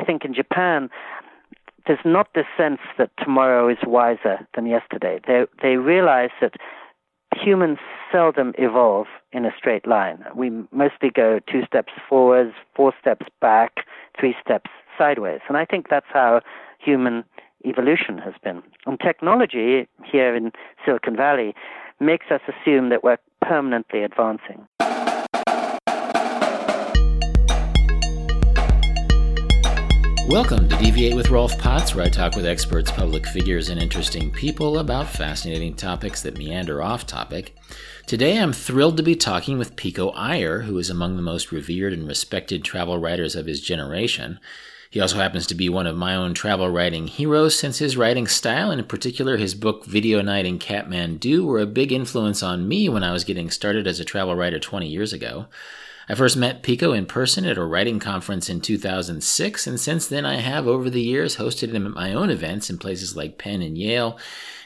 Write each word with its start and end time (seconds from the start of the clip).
I 0.00 0.04
think 0.04 0.24
in 0.24 0.32
Japan, 0.32 0.88
there's 1.86 1.98
not 2.04 2.28
this 2.34 2.46
sense 2.56 2.80
that 2.98 3.10
tomorrow 3.22 3.68
is 3.68 3.78
wiser 3.86 4.46
than 4.54 4.66
yesterday. 4.66 5.20
They 5.26 5.44
they 5.62 5.76
realize 5.76 6.30
that 6.40 6.54
humans 7.36 7.78
seldom 8.10 8.54
evolve 8.58 9.06
in 9.32 9.44
a 9.44 9.50
straight 9.56 9.86
line. 9.86 10.24
We 10.34 10.50
mostly 10.72 11.10
go 11.10 11.38
two 11.50 11.64
steps 11.66 11.92
forwards, 12.08 12.54
four 12.74 12.92
steps 13.00 13.26
back, 13.40 13.84
three 14.18 14.34
steps 14.44 14.70
sideways. 14.98 15.40
And 15.48 15.56
I 15.56 15.64
think 15.64 15.88
that's 15.88 16.12
how 16.12 16.40
human 16.78 17.24
evolution 17.64 18.18
has 18.18 18.34
been. 18.42 18.62
And 18.86 18.98
technology 18.98 19.86
here 20.04 20.34
in 20.34 20.52
Silicon 20.84 21.16
Valley 21.16 21.54
makes 22.00 22.26
us 22.30 22.40
assume 22.48 22.88
that 22.88 23.04
we're 23.04 23.18
permanently 23.42 24.02
advancing. 24.02 24.66
Welcome 30.30 30.68
to 30.68 30.76
Deviate 30.76 31.16
with 31.16 31.30
Rolf 31.30 31.58
Potts, 31.58 31.92
where 31.92 32.04
I 32.04 32.08
talk 32.08 32.36
with 32.36 32.46
experts, 32.46 32.92
public 32.92 33.26
figures, 33.26 33.68
and 33.68 33.82
interesting 33.82 34.30
people 34.30 34.78
about 34.78 35.08
fascinating 35.08 35.74
topics 35.74 36.22
that 36.22 36.38
meander 36.38 36.80
off 36.80 37.04
topic. 37.04 37.56
Today 38.06 38.38
I'm 38.38 38.52
thrilled 38.52 38.96
to 38.98 39.02
be 39.02 39.16
talking 39.16 39.58
with 39.58 39.74
Pico 39.74 40.10
Iyer, 40.10 40.60
who 40.60 40.78
is 40.78 40.88
among 40.88 41.16
the 41.16 41.22
most 41.22 41.50
revered 41.50 41.92
and 41.92 42.06
respected 42.06 42.62
travel 42.62 42.96
writers 42.96 43.34
of 43.34 43.46
his 43.46 43.60
generation. 43.60 44.38
He 44.88 45.00
also 45.00 45.16
happens 45.16 45.48
to 45.48 45.56
be 45.56 45.68
one 45.68 45.88
of 45.88 45.96
my 45.96 46.14
own 46.14 46.32
travel 46.32 46.70
writing 46.70 47.08
heroes, 47.08 47.58
since 47.58 47.78
his 47.78 47.96
writing 47.96 48.28
style, 48.28 48.70
and 48.70 48.80
in 48.80 48.86
particular 48.86 49.36
his 49.36 49.56
book 49.56 49.84
Video 49.84 50.22
Night 50.22 50.46
in 50.46 50.60
Kathmandu, 50.60 51.44
were 51.44 51.58
a 51.58 51.66
big 51.66 51.90
influence 51.90 52.40
on 52.40 52.68
me 52.68 52.88
when 52.88 53.02
I 53.02 53.10
was 53.10 53.24
getting 53.24 53.50
started 53.50 53.88
as 53.88 53.98
a 53.98 54.04
travel 54.04 54.36
writer 54.36 54.60
20 54.60 54.86
years 54.86 55.12
ago. 55.12 55.48
I 56.10 56.16
first 56.16 56.36
met 56.36 56.64
Pico 56.64 56.92
in 56.92 57.06
person 57.06 57.44
at 57.44 57.56
a 57.56 57.62
writing 57.64 58.00
conference 58.00 58.50
in 58.50 58.60
2006, 58.60 59.66
and 59.68 59.78
since 59.78 60.08
then 60.08 60.26
I 60.26 60.40
have, 60.40 60.66
over 60.66 60.90
the 60.90 61.00
years, 61.00 61.36
hosted 61.36 61.70
him 61.70 61.86
at 61.86 61.92
my 61.92 62.12
own 62.12 62.30
events 62.30 62.68
in 62.68 62.78
places 62.78 63.14
like 63.14 63.38
Penn 63.38 63.62
and 63.62 63.78
Yale. 63.78 64.18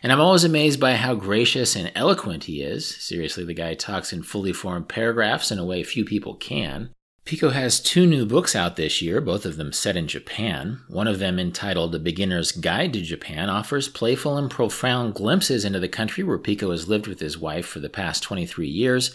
And 0.03 0.11
I'm 0.11 0.23
always 0.23 0.45
amazed 0.45 0.81
by 0.81 0.95
how 0.95 1.15
gracious 1.15 1.77
and 1.77 1.93
eloquent 1.95 2.45
he 2.45 2.63
is. 2.63 2.97
Seriously, 2.97 3.45
the 3.45 3.53
guy 3.53 3.75
talks 3.75 4.11
in 4.11 4.23
fully 4.23 4.55
formed 4.55 4.89
paragraphs 4.89 5.51
in 5.51 5.59
a 5.59 5.67
way 5.67 5.83
few 5.83 6.07
people 6.07 6.35
can. 6.35 6.94
Pico 7.25 7.49
has 7.49 7.81
two 7.81 8.07
new 8.07 8.27
books 8.27 8.55
out 8.55 8.77
this 8.77 9.01
year, 9.01 9.19
both 9.19 9.47
of 9.47 9.57
them 9.57 9.73
set 9.73 9.97
in 9.97 10.07
Japan. 10.07 10.81
One 10.89 11.09
of 11.09 11.19
them, 11.19 11.39
entitled 11.39 11.95
A 11.95 11.99
Beginner's 11.99 12.53
Guide 12.53 12.93
to 12.93 13.01
Japan, 13.01 13.49
offers 13.49 13.89
playful 13.89 14.37
and 14.37 14.51
profound 14.51 15.15
glimpses 15.15 15.65
into 15.65 15.81
the 15.81 15.89
country 15.89 16.23
where 16.23 16.37
Pico 16.37 16.71
has 16.71 16.87
lived 16.87 17.07
with 17.07 17.21
his 17.21 17.39
wife 17.39 17.65
for 17.65 17.81
the 17.81 17.89
past 17.89 18.23
23 18.23 18.69
years. 18.69 19.15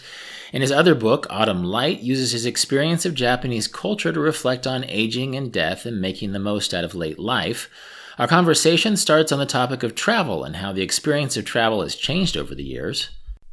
And 0.52 0.60
his 0.60 0.72
other 0.72 0.96
book, 0.96 1.28
Autumn 1.30 1.62
Light, 1.62 2.00
uses 2.00 2.32
his 2.32 2.46
experience 2.46 3.06
of 3.06 3.14
Japanese 3.14 3.68
culture 3.68 4.12
to 4.12 4.18
reflect 4.18 4.66
on 4.66 4.82
aging 4.86 5.36
and 5.36 5.52
death 5.52 5.86
and 5.86 6.00
making 6.00 6.32
the 6.32 6.40
most 6.40 6.74
out 6.74 6.82
of 6.82 6.96
late 6.96 7.20
life. 7.20 7.70
Our 8.18 8.26
conversation 8.26 8.96
starts 8.96 9.30
on 9.30 9.38
the 9.38 9.46
topic 9.46 9.84
of 9.84 9.94
travel 9.94 10.42
and 10.42 10.56
how 10.56 10.72
the 10.72 10.82
experience 10.82 11.36
of 11.36 11.44
travel 11.44 11.80
has 11.82 11.94
changed 11.94 12.36
over 12.36 12.56
the 12.56 12.64
years. 12.64 13.10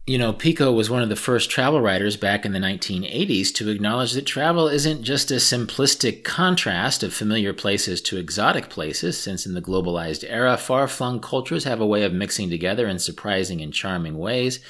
You 0.10 0.18
know, 0.18 0.32
Pico 0.32 0.72
was 0.72 0.90
one 0.90 1.04
of 1.04 1.10
the 1.10 1.18
first 1.18 1.50
travel 1.50 1.82
writers 1.82 2.16
back 2.16 2.46
in 2.46 2.54
the 2.54 2.60
1980s 2.60 3.54
to 3.56 3.68
acknowledge 3.68 4.14
that 4.14 4.26
travel 4.26 4.70
isn't 4.70 5.04
just 5.04 5.32
a 5.32 5.36
simplistic 5.36 6.24
contrast 6.24 7.04
of 7.04 7.14
familiar 7.14 7.52
places 7.52 8.00
to 8.04 8.16
exotic 8.16 8.70
places, 8.70 9.20
since 9.20 9.46
in 9.46 9.54
the 9.54 9.62
globalized 9.62 10.24
era, 10.26 10.56
far 10.56 10.88
flung 10.88 11.20
cultures 11.20 11.66
have 11.66 11.82
a 11.82 11.86
way 11.86 12.04
of 12.04 12.14
mixing 12.14 12.50
together 12.50 12.88
in 12.88 13.00
surprising 13.00 13.60
and 13.60 13.74
charming 13.74 14.18
ways. 14.18 14.62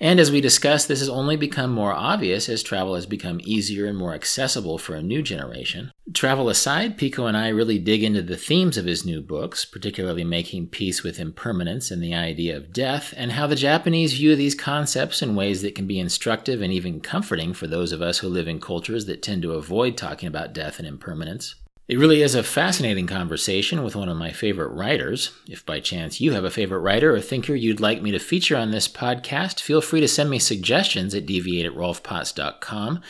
And 0.00 0.20
as 0.20 0.30
we 0.30 0.40
discussed, 0.40 0.86
this 0.86 1.00
has 1.00 1.08
only 1.08 1.36
become 1.36 1.72
more 1.72 1.92
obvious 1.92 2.48
as 2.48 2.62
travel 2.62 2.94
has 2.94 3.06
become 3.06 3.40
easier 3.42 3.86
and 3.86 3.98
more 3.98 4.14
accessible 4.14 4.78
for 4.78 4.94
a 4.94 5.02
new 5.02 5.22
generation. 5.22 5.90
Travel 6.14 6.48
aside, 6.48 6.96
Pico 6.96 7.26
and 7.26 7.36
I 7.36 7.48
really 7.48 7.78
dig 7.78 8.04
into 8.04 8.22
the 8.22 8.36
themes 8.36 8.76
of 8.76 8.84
his 8.84 9.04
new 9.04 9.20
books, 9.20 9.64
particularly 9.64 10.24
making 10.24 10.68
peace 10.68 11.02
with 11.02 11.18
impermanence 11.18 11.90
and 11.90 12.02
the 12.02 12.14
idea 12.14 12.56
of 12.56 12.72
death, 12.72 13.12
and 13.16 13.32
how 13.32 13.46
the 13.46 13.56
Japanese 13.56 14.14
view 14.14 14.36
these 14.36 14.54
concepts 14.54 15.20
in 15.20 15.34
ways 15.34 15.62
that 15.62 15.74
can 15.74 15.86
be 15.86 15.98
instructive 15.98 16.62
and 16.62 16.72
even 16.72 17.00
comforting 17.00 17.52
for 17.52 17.66
those 17.66 17.92
of 17.92 18.00
us 18.00 18.18
who 18.18 18.28
live 18.28 18.48
in 18.48 18.60
cultures 18.60 19.06
that 19.06 19.22
tend 19.22 19.42
to 19.42 19.52
avoid 19.52 19.96
talking 19.96 20.28
about 20.28 20.52
death 20.52 20.78
and 20.78 20.86
impermanence. 20.86 21.56
It 21.88 21.98
really 21.98 22.20
is 22.20 22.34
a 22.34 22.42
fascinating 22.42 23.06
conversation 23.06 23.82
with 23.82 23.96
one 23.96 24.10
of 24.10 24.16
my 24.18 24.30
favorite 24.30 24.74
writers. 24.74 25.30
If 25.48 25.64
by 25.64 25.80
chance 25.80 26.20
you 26.20 26.32
have 26.32 26.44
a 26.44 26.50
favorite 26.50 26.80
writer 26.80 27.16
or 27.16 27.20
thinker 27.22 27.54
you'd 27.54 27.80
like 27.80 28.02
me 28.02 28.10
to 28.10 28.18
feature 28.18 28.58
on 28.58 28.72
this 28.72 28.86
podcast, 28.86 29.62
feel 29.62 29.80
free 29.80 30.00
to 30.00 30.08
send 30.08 30.28
me 30.28 30.38
suggestions 30.38 31.14
at 31.14 31.24
deviate 31.24 31.64
at 31.64 31.72
rolfpotts.com. 31.72 33.00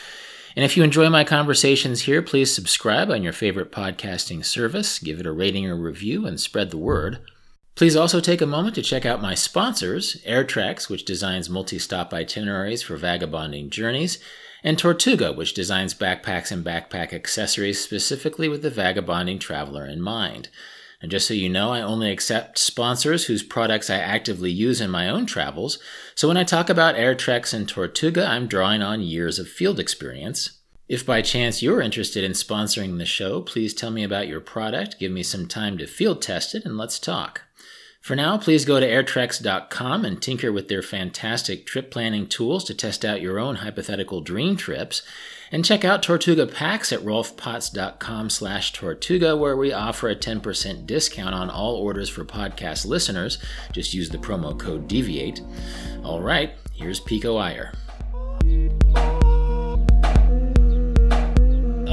And 0.55 0.63
if 0.63 0.77
you 0.77 0.83
enjoy 0.83 1.09
my 1.09 1.25
conversations 1.25 2.03
here, 2.03 2.21
please 2.21 2.55
subscribe 2.55 3.11
on 3.11 3.21
your 3.21 3.33
favorite 3.33 3.69
podcasting 3.69 4.45
service, 4.45 4.97
give 4.97 5.19
it 5.19 5.25
a 5.25 5.31
rating 5.33 5.67
or 5.67 5.75
review, 5.75 6.25
and 6.25 6.39
spread 6.39 6.71
the 6.71 6.77
word. 6.77 7.19
Please 7.75 7.97
also 7.97 8.21
take 8.21 8.41
a 8.41 8.45
moment 8.45 8.75
to 8.75 8.81
check 8.81 9.05
out 9.05 9.21
my 9.21 9.35
sponsors, 9.35 10.21
AirTreks, 10.25 10.89
which 10.89 11.03
designs 11.03 11.49
multi 11.49 11.79
stop 11.79 12.13
itineraries 12.13 12.81
for 12.81 12.95
vagabonding 12.95 13.71
journeys, 13.71 14.19
and 14.63 14.77
Tortuga, 14.77 15.31
which 15.31 15.53
designs 15.53 15.93
backpacks 15.93 16.51
and 16.51 16.65
backpack 16.65 17.13
accessories 17.13 17.81
specifically 17.81 18.49
with 18.49 18.61
the 18.61 18.69
vagabonding 18.69 19.39
traveler 19.39 19.85
in 19.85 20.01
mind. 20.01 20.49
And 21.01 21.09
just 21.09 21.27
so 21.27 21.33
you 21.33 21.49
know, 21.49 21.71
I 21.71 21.81
only 21.81 22.11
accept 22.11 22.57
sponsors 22.57 23.25
whose 23.25 23.41
products 23.41 23.89
I 23.89 23.97
actively 23.97 24.51
use 24.51 24.81
in 24.81 24.89
my 24.89 25.07
own 25.09 25.25
travels, 25.25 25.79
so 26.13 26.27
when 26.27 26.35
I 26.35 26.43
talk 26.43 26.69
about 26.69 26.95
AirTreks 26.95 27.53
and 27.53 27.69
Tortuga, 27.69 28.25
I'm 28.25 28.47
drawing 28.47 28.81
on 28.81 29.01
years 29.01 29.39
of 29.39 29.47
field 29.47 29.79
experience. 29.79 30.59
If 30.89 31.05
by 31.05 31.21
chance 31.21 31.61
you're 31.61 31.81
interested 31.81 32.23
in 32.23 32.31
sponsoring 32.31 32.97
the 32.97 33.05
show, 33.05 33.41
please 33.41 33.73
tell 33.73 33.91
me 33.91 34.03
about 34.03 34.27
your 34.27 34.41
product, 34.41 34.99
give 34.99 35.11
me 35.11 35.23
some 35.23 35.47
time 35.47 35.77
to 35.77 35.87
field 35.87 36.21
test 36.21 36.55
it, 36.55 36.65
and 36.65 36.77
let's 36.77 36.99
talk. 36.99 37.43
For 37.99 38.15
now, 38.15 38.37
please 38.37 38.65
go 38.65 38.79
to 38.79 38.87
airtreks.com 38.87 40.05
and 40.05 40.21
tinker 40.21 40.51
with 40.51 40.67
their 40.67 40.81
fantastic 40.81 41.65
trip 41.65 41.91
planning 41.91 42.27
tools 42.27 42.63
to 42.65 42.73
test 42.73 43.03
out 43.03 43.21
your 43.21 43.37
own 43.39 43.57
hypothetical 43.57 44.21
dream 44.21 44.55
trips. 44.55 45.01
And 45.51 45.65
check 45.65 45.83
out 45.83 46.01
Tortuga 46.01 46.45
Packs 46.47 46.93
at 46.93 47.01
rolfpotts.com 47.01 48.29
slash 48.29 48.71
Tortuga, 48.71 49.35
where 49.35 49.57
we 49.57 49.73
offer 49.73 50.07
a 50.07 50.15
10% 50.15 50.85
discount 50.85 51.35
on 51.35 51.49
all 51.49 51.75
orders 51.75 52.07
for 52.07 52.23
podcast 52.23 52.85
listeners. 52.85 53.37
Just 53.73 53.93
use 53.93 54.09
the 54.09 54.17
promo 54.17 54.57
code 54.57 54.87
DEVIATE. 54.87 55.41
All 56.03 56.21
right, 56.21 56.53
here's 56.73 56.99
Pico 56.99 57.35
Iyer. 57.37 57.73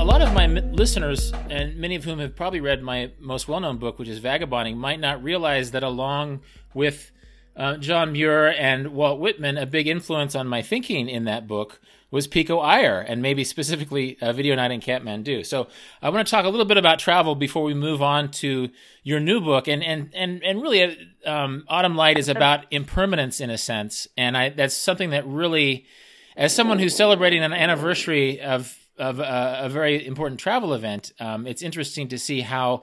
Lot 0.07 0.23
of 0.23 0.33
my 0.33 0.47
listeners, 0.47 1.33
and 1.51 1.77
many 1.77 1.97
of 1.97 2.05
whom 2.05 2.21
have 2.21 2.37
probably 2.37 2.61
read 2.61 2.81
my 2.81 3.11
most 3.19 3.49
well 3.49 3.59
known 3.59 3.77
book, 3.77 3.99
which 3.99 4.09
is 4.09 4.21
Vagabonding, 4.21 4.79
might 4.79 5.01
not 5.01 5.21
realize 5.21 5.73
that 5.73 5.83
along 5.83 6.43
with 6.75 7.11
uh, 7.57 7.77
John 7.79 8.13
Muir 8.13 8.53
and 8.53 8.95
Walt 8.95 9.19
Whitman, 9.19 9.59
a 9.59 9.67
big 9.67 9.89
influence 9.89 10.37
on 10.37 10.47
my 10.47 10.63
thinking 10.63 11.09
in 11.09 11.25
that 11.25 11.49
book 11.49 11.81
was 12.13 12.29
Pico 12.29 12.61
Iyer, 12.61 13.01
and 13.01 13.21
maybe 13.21 13.43
specifically 13.43 14.17
uh, 14.23 14.33
Video 14.33 14.55
Night 14.55 14.71
in 14.71 14.81
Kathmandu. 14.81 15.45
So 15.45 15.67
I 16.01 16.11
want 16.11 16.25
to 16.25 16.31
talk 16.31 16.45
a 16.45 16.51
little 16.51 16.67
bit 16.67 16.77
about 16.77 17.01
travel 17.01 17.35
before 17.35 17.65
we 17.65 17.75
move 17.75 18.01
on 18.01 18.31
to 18.33 18.71
your 19.03 19.19
new 19.19 19.41
book, 19.41 19.67
and 19.67 19.83
and 19.83 20.11
and 20.15 20.41
and 20.45 20.63
really, 20.63 20.85
uh, 20.85 21.29
um, 21.29 21.65
Autumn 21.67 21.97
Light 21.97 22.17
is 22.17 22.29
about 22.29 22.65
impermanence 22.71 23.41
in 23.41 23.51
a 23.51 23.59
sense, 23.59 24.07
and 24.17 24.37
I 24.37 24.51
that's 24.51 24.77
something 24.77 25.11
that 25.11 25.27
really, 25.27 25.85
as 26.37 26.55
someone 26.55 26.79
who's 26.79 26.95
celebrating 26.95 27.43
an 27.43 27.53
anniversary 27.53 28.41
of 28.41 28.86
of 28.99 29.19
a, 29.19 29.61
a 29.63 29.69
very 29.69 30.07
important 30.07 30.41
travel 30.41 30.73
event, 30.73 31.13
um, 31.21 31.47
it's 31.47 31.63
interesting 31.63 32.09
to 32.09 32.19
see 32.19 32.41
how 32.41 32.83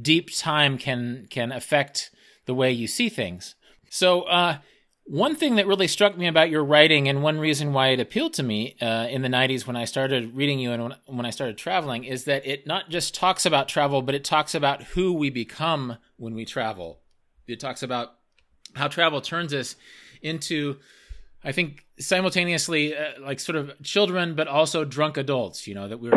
deep 0.00 0.34
time 0.34 0.78
can 0.78 1.26
can 1.30 1.52
affect 1.52 2.10
the 2.46 2.54
way 2.54 2.72
you 2.72 2.86
see 2.86 3.08
things. 3.08 3.54
So, 3.90 4.22
uh, 4.22 4.58
one 5.04 5.36
thing 5.36 5.56
that 5.56 5.66
really 5.66 5.86
struck 5.86 6.16
me 6.16 6.26
about 6.26 6.50
your 6.50 6.64
writing, 6.64 7.08
and 7.08 7.22
one 7.22 7.38
reason 7.38 7.72
why 7.72 7.88
it 7.88 8.00
appealed 8.00 8.32
to 8.34 8.42
me 8.42 8.76
uh, 8.80 9.06
in 9.10 9.22
the 9.22 9.28
'90s 9.28 9.66
when 9.66 9.76
I 9.76 9.84
started 9.84 10.34
reading 10.34 10.58
you 10.58 10.72
and 10.72 10.82
when, 10.82 10.94
when 11.06 11.26
I 11.26 11.30
started 11.30 11.58
traveling, 11.58 12.04
is 12.04 12.24
that 12.24 12.46
it 12.46 12.66
not 12.66 12.90
just 12.90 13.14
talks 13.14 13.46
about 13.46 13.68
travel, 13.68 14.02
but 14.02 14.14
it 14.14 14.24
talks 14.24 14.54
about 14.54 14.82
who 14.82 15.12
we 15.12 15.30
become 15.30 15.98
when 16.16 16.34
we 16.34 16.44
travel. 16.44 17.00
It 17.46 17.60
talks 17.60 17.82
about 17.82 18.14
how 18.74 18.88
travel 18.88 19.20
turns 19.20 19.52
us 19.52 19.76
into 20.22 20.78
I 21.44 21.52
think 21.52 21.83
simultaneously, 21.98 22.96
uh, 22.96 23.20
like 23.20 23.40
sort 23.40 23.56
of 23.56 23.72
children, 23.82 24.34
but 24.34 24.48
also 24.48 24.84
drunk 24.84 25.16
adults. 25.16 25.66
You 25.66 25.74
know 25.74 25.88
that 25.88 26.00
we're 26.00 26.12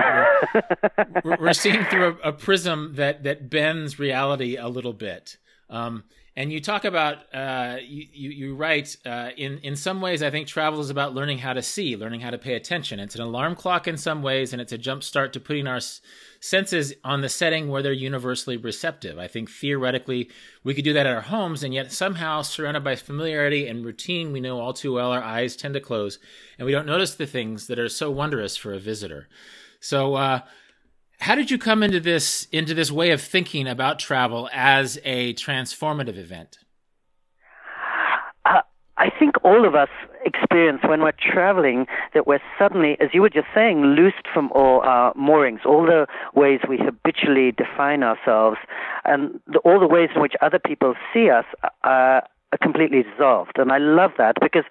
we're, 1.24 1.38
we're 1.39 1.53
seeing 1.53 1.83
through 1.85 2.18
a, 2.24 2.29
a, 2.29 2.33
prism 2.33 2.94
that 2.95 3.24
that 3.24 3.50
bends 3.50 4.00
reality 4.00 4.57
a 4.57 4.68
little 4.68 4.94
bit. 4.94 5.38
Um, 5.69 6.03
and 6.38 6.54
you 6.54 6.62
talk 6.62 6.86
about 6.86 7.18
uh, 7.34 7.78
you, 7.81 8.06
you, 8.13 8.30
you 8.30 8.56
write 8.56 8.95
uh, 9.07 9.31
in 9.36 9.57
in 9.63 9.75
some 9.75 10.01
ways 10.01 10.22
I 10.22 10.30
think 10.30 10.48
travel 10.48 10.80
is 10.80 10.92
about 10.92 11.16
learning 11.16 11.39
how 11.39 11.54
to 11.54 11.63
see, 11.63 11.98
learning 11.98 12.19
how 12.22 12.30
to 12.30 12.38
pay 12.38 12.54
attention. 12.54 13.00
It's 13.00 13.16
an 13.16 13.22
alarm 13.22 13.56
clock 13.56 13.88
in 13.88 13.98
some 13.98 14.22
ways, 14.22 14.54
and 14.54 14.62
it's 14.62 14.72
a 14.72 14.78
jump 14.78 15.01
start 15.04 15.34
to 15.34 15.39
putting 15.39 15.66
our 15.66 15.80
senses 16.39 16.94
on 17.04 17.22
the 17.22 17.28
setting 17.28 17.69
where 17.69 17.81
they're 17.81 17.92
universally 17.92 18.56
receptive. 18.56 19.18
I 19.18 19.28
think 19.28 19.50
theoretically 19.50 20.30
we 20.63 20.75
could 20.75 20.86
do 20.86 20.94
that 20.94 21.07
at 21.07 21.16
our 21.16 21.22
homes, 21.22 21.63
and 21.63 21.74
yet 21.74 21.92
somehow 21.92 22.44
surrounded 22.44 22.84
by 22.84 22.95
familiarity 22.95 23.68
and 23.68 23.84
routine, 23.84 24.31
we 24.31 24.39
know 24.39 24.60
all 24.60 24.74
too 24.74 24.94
well 24.94 25.12
our 25.12 25.24
eyes 25.24 25.56
tend 25.56 25.74
to 25.74 25.81
close, 25.81 26.19
and 26.60 26.68
we 26.68 26.72
don't 26.72 26.86
notice 26.86 27.16
the 27.16 27.25
things 27.25 27.66
that 27.66 27.80
are 27.80 27.89
so 27.89 28.12
wondrous 28.12 28.56
for 28.56 28.74
a 28.74 28.80
visitor. 28.80 29.28
So. 29.80 30.13
Uh, 30.13 30.42
How 31.19 31.35
did 31.35 31.49
you 31.51 31.57
come 31.57 31.83
into 31.83 31.99
this 31.99 32.47
into 32.51 32.73
this 32.73 32.91
way 32.91 33.11
of 33.11 33.21
thinking 33.21 33.67
about 33.67 33.99
travel 33.99 34.49
as 34.53 34.99
a 35.03 35.33
transformative 35.33 36.17
event? 36.17 36.59
Uh, 38.45 38.61
I 38.97 39.09
think 39.19 39.35
all 39.43 39.67
of 39.67 39.75
us 39.75 39.89
experience 40.25 40.81
when 40.87 41.01
we're 41.01 41.13
traveling 41.19 41.85
that 42.13 42.27
we're 42.27 42.41
suddenly, 42.59 42.97
as 42.99 43.09
you 43.13 43.21
were 43.21 43.29
just 43.29 43.47
saying, 43.55 43.81
loosed 43.81 44.27
from 44.33 44.51
all 44.51 44.81
our 44.81 45.13
moorings, 45.15 45.61
all 45.65 45.85
the 45.85 46.05
ways 46.35 46.59
we 46.67 46.77
habitually 46.77 47.51
define 47.51 48.03
ourselves, 48.03 48.57
and 49.05 49.39
the, 49.47 49.59
all 49.59 49.79
the 49.79 49.87
ways 49.87 50.09
in 50.15 50.21
which 50.21 50.33
other 50.41 50.59
people 50.59 50.93
see 51.13 51.29
us 51.29 51.45
uh, 51.83 52.21
completely 52.61 53.03
dissolved. 53.03 53.57
And 53.57 53.71
I 53.71 53.77
love 53.77 54.11
that 54.17 54.35
because 54.41 54.65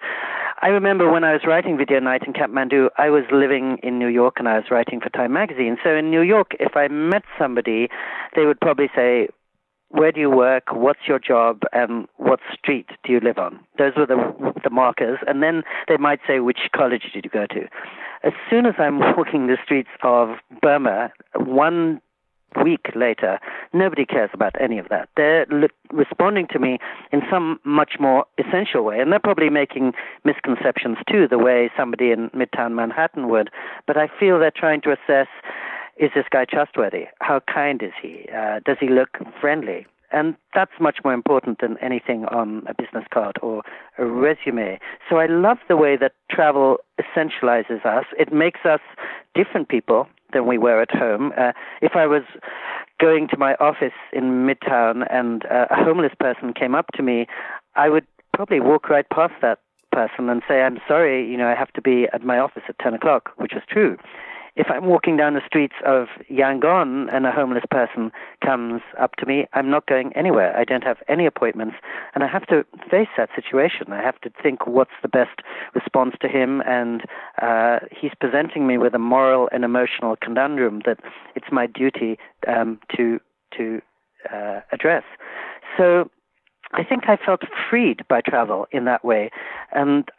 I 0.61 0.67
remember 0.67 1.11
when 1.11 1.23
I 1.23 1.33
was 1.33 1.41
writing 1.45 1.77
Video 1.77 1.99
Night 1.99 2.23
in 2.25 2.33
Kathmandu, 2.33 2.89
I 2.97 3.09
was 3.09 3.23
living 3.31 3.77
in 3.83 3.99
New 3.99 4.07
York 4.07 4.35
and 4.37 4.47
I 4.47 4.55
was 4.55 4.65
writing 4.71 4.99
for 4.99 5.09
Time 5.09 5.33
Magazine. 5.33 5.77
So 5.83 5.95
in 5.95 6.09
New 6.09 6.21
York, 6.21 6.51
if 6.59 6.75
I 6.75 6.87
met 6.87 7.23
somebody, 7.37 7.89
they 8.35 8.45
would 8.45 8.59
probably 8.59 8.89
say, 8.95 9.27
where 9.89 10.11
do 10.11 10.19
you 10.19 10.29
work? 10.29 10.63
What's 10.71 11.07
your 11.07 11.19
job? 11.19 11.61
And 11.71 12.07
what 12.17 12.39
street 12.53 12.87
do 13.03 13.13
you 13.13 13.19
live 13.19 13.37
on? 13.37 13.59
Those 13.77 13.93
were 13.95 14.05
the 14.05 14.17
the 14.63 14.69
markers, 14.69 15.19
and 15.27 15.41
then 15.41 15.63
they 15.87 15.97
might 15.97 16.19
say 16.27 16.39
which 16.39 16.59
college 16.75 17.03
did 17.13 17.23
you 17.23 17.31
go 17.31 17.45
to. 17.47 17.67
As 18.23 18.33
soon 18.49 18.65
as 18.65 18.73
I'm 18.79 18.99
walking 18.99 19.47
the 19.47 19.57
streets 19.63 19.89
of 20.03 20.29
Burma, 20.61 21.11
one 21.35 22.01
week 22.63 22.87
later, 22.95 23.39
nobody 23.73 24.05
cares 24.05 24.29
about 24.33 24.55
any 24.59 24.77
of 24.77 24.89
that. 24.89 25.09
They're 25.15 25.45
li- 25.49 25.67
responding 25.91 26.47
to 26.51 26.59
me 26.59 26.79
in 27.11 27.21
some 27.29 27.59
much 27.63 27.93
more 27.99 28.25
essential 28.37 28.83
way, 28.83 28.99
and 28.99 29.11
they're 29.11 29.19
probably 29.19 29.49
making 29.49 29.93
misconceptions 30.23 30.97
too, 31.09 31.27
the 31.27 31.37
way 31.37 31.69
somebody 31.77 32.11
in 32.11 32.29
Midtown 32.29 32.73
Manhattan 32.73 33.29
would. 33.29 33.49
But 33.85 33.97
I 33.97 34.07
feel 34.19 34.39
they're 34.39 34.51
trying 34.51 34.81
to 34.81 34.91
assess: 34.91 35.27
is 35.97 36.11
this 36.15 36.25
guy 36.31 36.45
trustworthy? 36.45 37.05
How 37.19 37.41
kind 37.41 37.81
is 37.81 37.93
he? 38.01 38.25
Uh, 38.35 38.59
does 38.65 38.77
he 38.79 38.87
look 38.89 39.17
friendly? 39.39 39.85
And 40.11 40.35
that's 40.53 40.71
much 40.79 40.99
more 41.03 41.13
important 41.13 41.59
than 41.59 41.77
anything 41.79 42.23
on 42.25 42.63
a 42.67 42.73
business 42.73 43.03
card 43.13 43.37
or 43.41 43.61
a 43.97 44.05
resume. 44.05 44.79
So 45.09 45.17
I 45.17 45.25
love 45.25 45.57
the 45.67 45.75
way 45.75 45.97
that 45.97 46.13
travel 46.31 46.77
essentializes 47.01 47.85
us. 47.85 48.05
It 48.17 48.31
makes 48.31 48.61
us 48.63 48.79
different 49.35 49.67
people 49.67 50.07
than 50.33 50.45
we 50.45 50.57
were 50.57 50.81
at 50.81 50.91
home. 50.91 51.33
Uh, 51.37 51.53
if 51.81 51.95
I 51.95 52.05
was 52.05 52.23
going 52.99 53.27
to 53.29 53.37
my 53.37 53.55
office 53.55 53.93
in 54.11 54.47
Midtown 54.47 55.05
and 55.11 55.45
uh, 55.45 55.67
a 55.69 55.75
homeless 55.75 56.13
person 56.19 56.53
came 56.53 56.75
up 56.75 56.87
to 56.95 57.03
me, 57.03 57.27
I 57.75 57.89
would 57.89 58.05
probably 58.33 58.59
walk 58.59 58.89
right 58.89 59.09
past 59.09 59.33
that 59.41 59.59
person 59.91 60.29
and 60.29 60.41
say, 60.47 60.61
I'm 60.61 60.79
sorry, 60.87 61.29
you 61.29 61.37
know, 61.37 61.47
I 61.47 61.55
have 61.55 61.71
to 61.73 61.81
be 61.81 62.07
at 62.13 62.23
my 62.23 62.37
office 62.37 62.63
at 62.67 62.77
10 62.79 62.93
o'clock, 62.93 63.31
which 63.37 63.53
was 63.53 63.63
true 63.69 63.97
if 64.57 64.67
I'm 64.69 64.85
walking 64.85 65.17
down 65.17 65.35
the 65.35 65.45
streets 65.45 65.75
of 65.85 66.07
Yangon 66.31 67.13
and 67.13 67.25
a 67.27 67.31
homeless 67.31 67.63
person 67.69 68.11
comes 68.43 68.81
up 68.99 69.15
to 69.17 69.25
me, 69.25 69.45
I'm 69.53 69.69
not 69.69 69.85
going 69.85 70.11
anywhere. 70.15 70.57
I 70.57 70.63
don't 70.63 70.83
have 70.83 70.97
any 71.07 71.27
appointments, 71.27 71.75
and 72.15 72.23
I 72.23 72.27
have 72.27 72.47
to 72.47 72.65
face 72.89 73.07
that 73.17 73.29
situation. 73.35 73.93
I 73.93 74.01
have 74.01 74.19
to 74.21 74.31
think 74.41 74.65
what's 74.65 74.97
the 75.03 75.07
best 75.07 75.41
response 75.75 76.15
to 76.21 76.27
him, 76.27 76.61
and 76.65 77.03
uh, 77.41 77.79
he's 77.91 78.11
presenting 78.19 78.65
me 78.65 78.79
with 78.79 78.95
a 78.95 78.99
moral 78.99 79.47
and 79.51 79.63
emotional 79.63 80.15
conundrum 80.19 80.81
that 80.85 80.99
it's 81.35 81.51
my 81.51 81.67
duty 81.67 82.17
um, 82.47 82.79
to 82.95 83.19
to 83.57 83.81
uh, 84.33 84.61
address. 84.71 85.03
So 85.77 86.09
I 86.73 86.83
think 86.83 87.03
I 87.07 87.17
felt 87.17 87.41
freed 87.69 88.01
by 88.07 88.21
travel 88.21 88.67
in 88.71 88.85
that 88.85 89.03
way, 89.03 89.29
and 89.71 90.09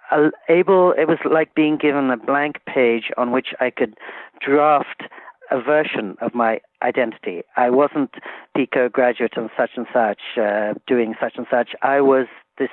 able. 0.48 0.92
It 0.92 1.06
was 1.06 1.18
like 1.30 1.54
being 1.54 1.76
given 1.76 2.10
a 2.10 2.16
blank 2.16 2.56
page 2.66 3.10
on 3.16 3.32
which 3.32 3.48
I 3.60 3.70
could 3.70 3.96
draft 4.40 5.02
a 5.50 5.60
version 5.60 6.16
of 6.20 6.34
my 6.34 6.60
identity. 6.82 7.42
I 7.56 7.70
wasn't 7.70 8.14
Pico 8.56 8.88
graduate 8.88 9.32
and 9.36 9.50
such 9.56 9.70
and 9.76 9.86
such, 9.92 10.20
uh, 10.40 10.74
doing 10.86 11.14
such 11.20 11.34
and 11.36 11.46
such. 11.50 11.70
I 11.82 12.00
was 12.00 12.26
this 12.58 12.68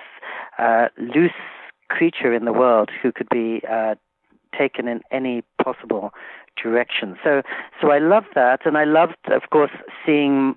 uh, 0.57 0.88
loose 0.98 1.31
creature 1.89 2.33
in 2.33 2.45
the 2.45 2.54
world 2.54 2.89
who 3.01 3.12
could 3.12 3.30
be 3.30 3.62
uh, 3.69 3.95
taken 4.57 4.88
in 4.88 5.01
any 5.12 5.44
possible 5.63 6.12
direction. 6.62 7.18
So, 7.24 7.42
so 7.81 7.92
I 7.92 8.00
loved 8.00 8.30
that, 8.36 8.66
and 8.66 8.77
I 8.77 8.86
loved, 8.86 9.18
of 9.27 9.50
course, 9.51 9.72
seeing 10.06 10.56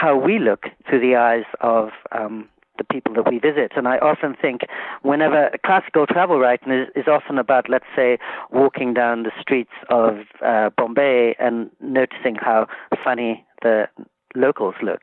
how 0.00 0.16
we 0.16 0.38
look 0.38 0.66
through 0.88 1.00
the 1.00 1.16
eyes 1.16 1.44
of 1.60 1.90
um, 2.12 2.48
the 2.78 2.84
people 2.84 3.12
that 3.14 3.28
we 3.28 3.38
visit. 3.38 3.72
And 3.76 3.88
I 3.88 3.98
often 3.98 4.36
think, 4.40 4.60
whenever 5.02 5.50
classical 5.66 6.06
travel 6.06 6.38
writing 6.38 6.72
is, 6.72 6.88
is 6.94 7.08
often 7.08 7.36
about, 7.38 7.68
let's 7.68 7.90
say, 7.96 8.18
walking 8.52 8.94
down 8.94 9.24
the 9.24 9.32
streets 9.40 9.72
of 9.90 10.18
uh, 10.44 10.70
Bombay 10.76 11.34
and 11.40 11.70
noticing 11.80 12.36
how 12.36 12.68
funny 13.02 13.44
the 13.62 13.88
locals 14.36 14.76
look. 14.82 15.02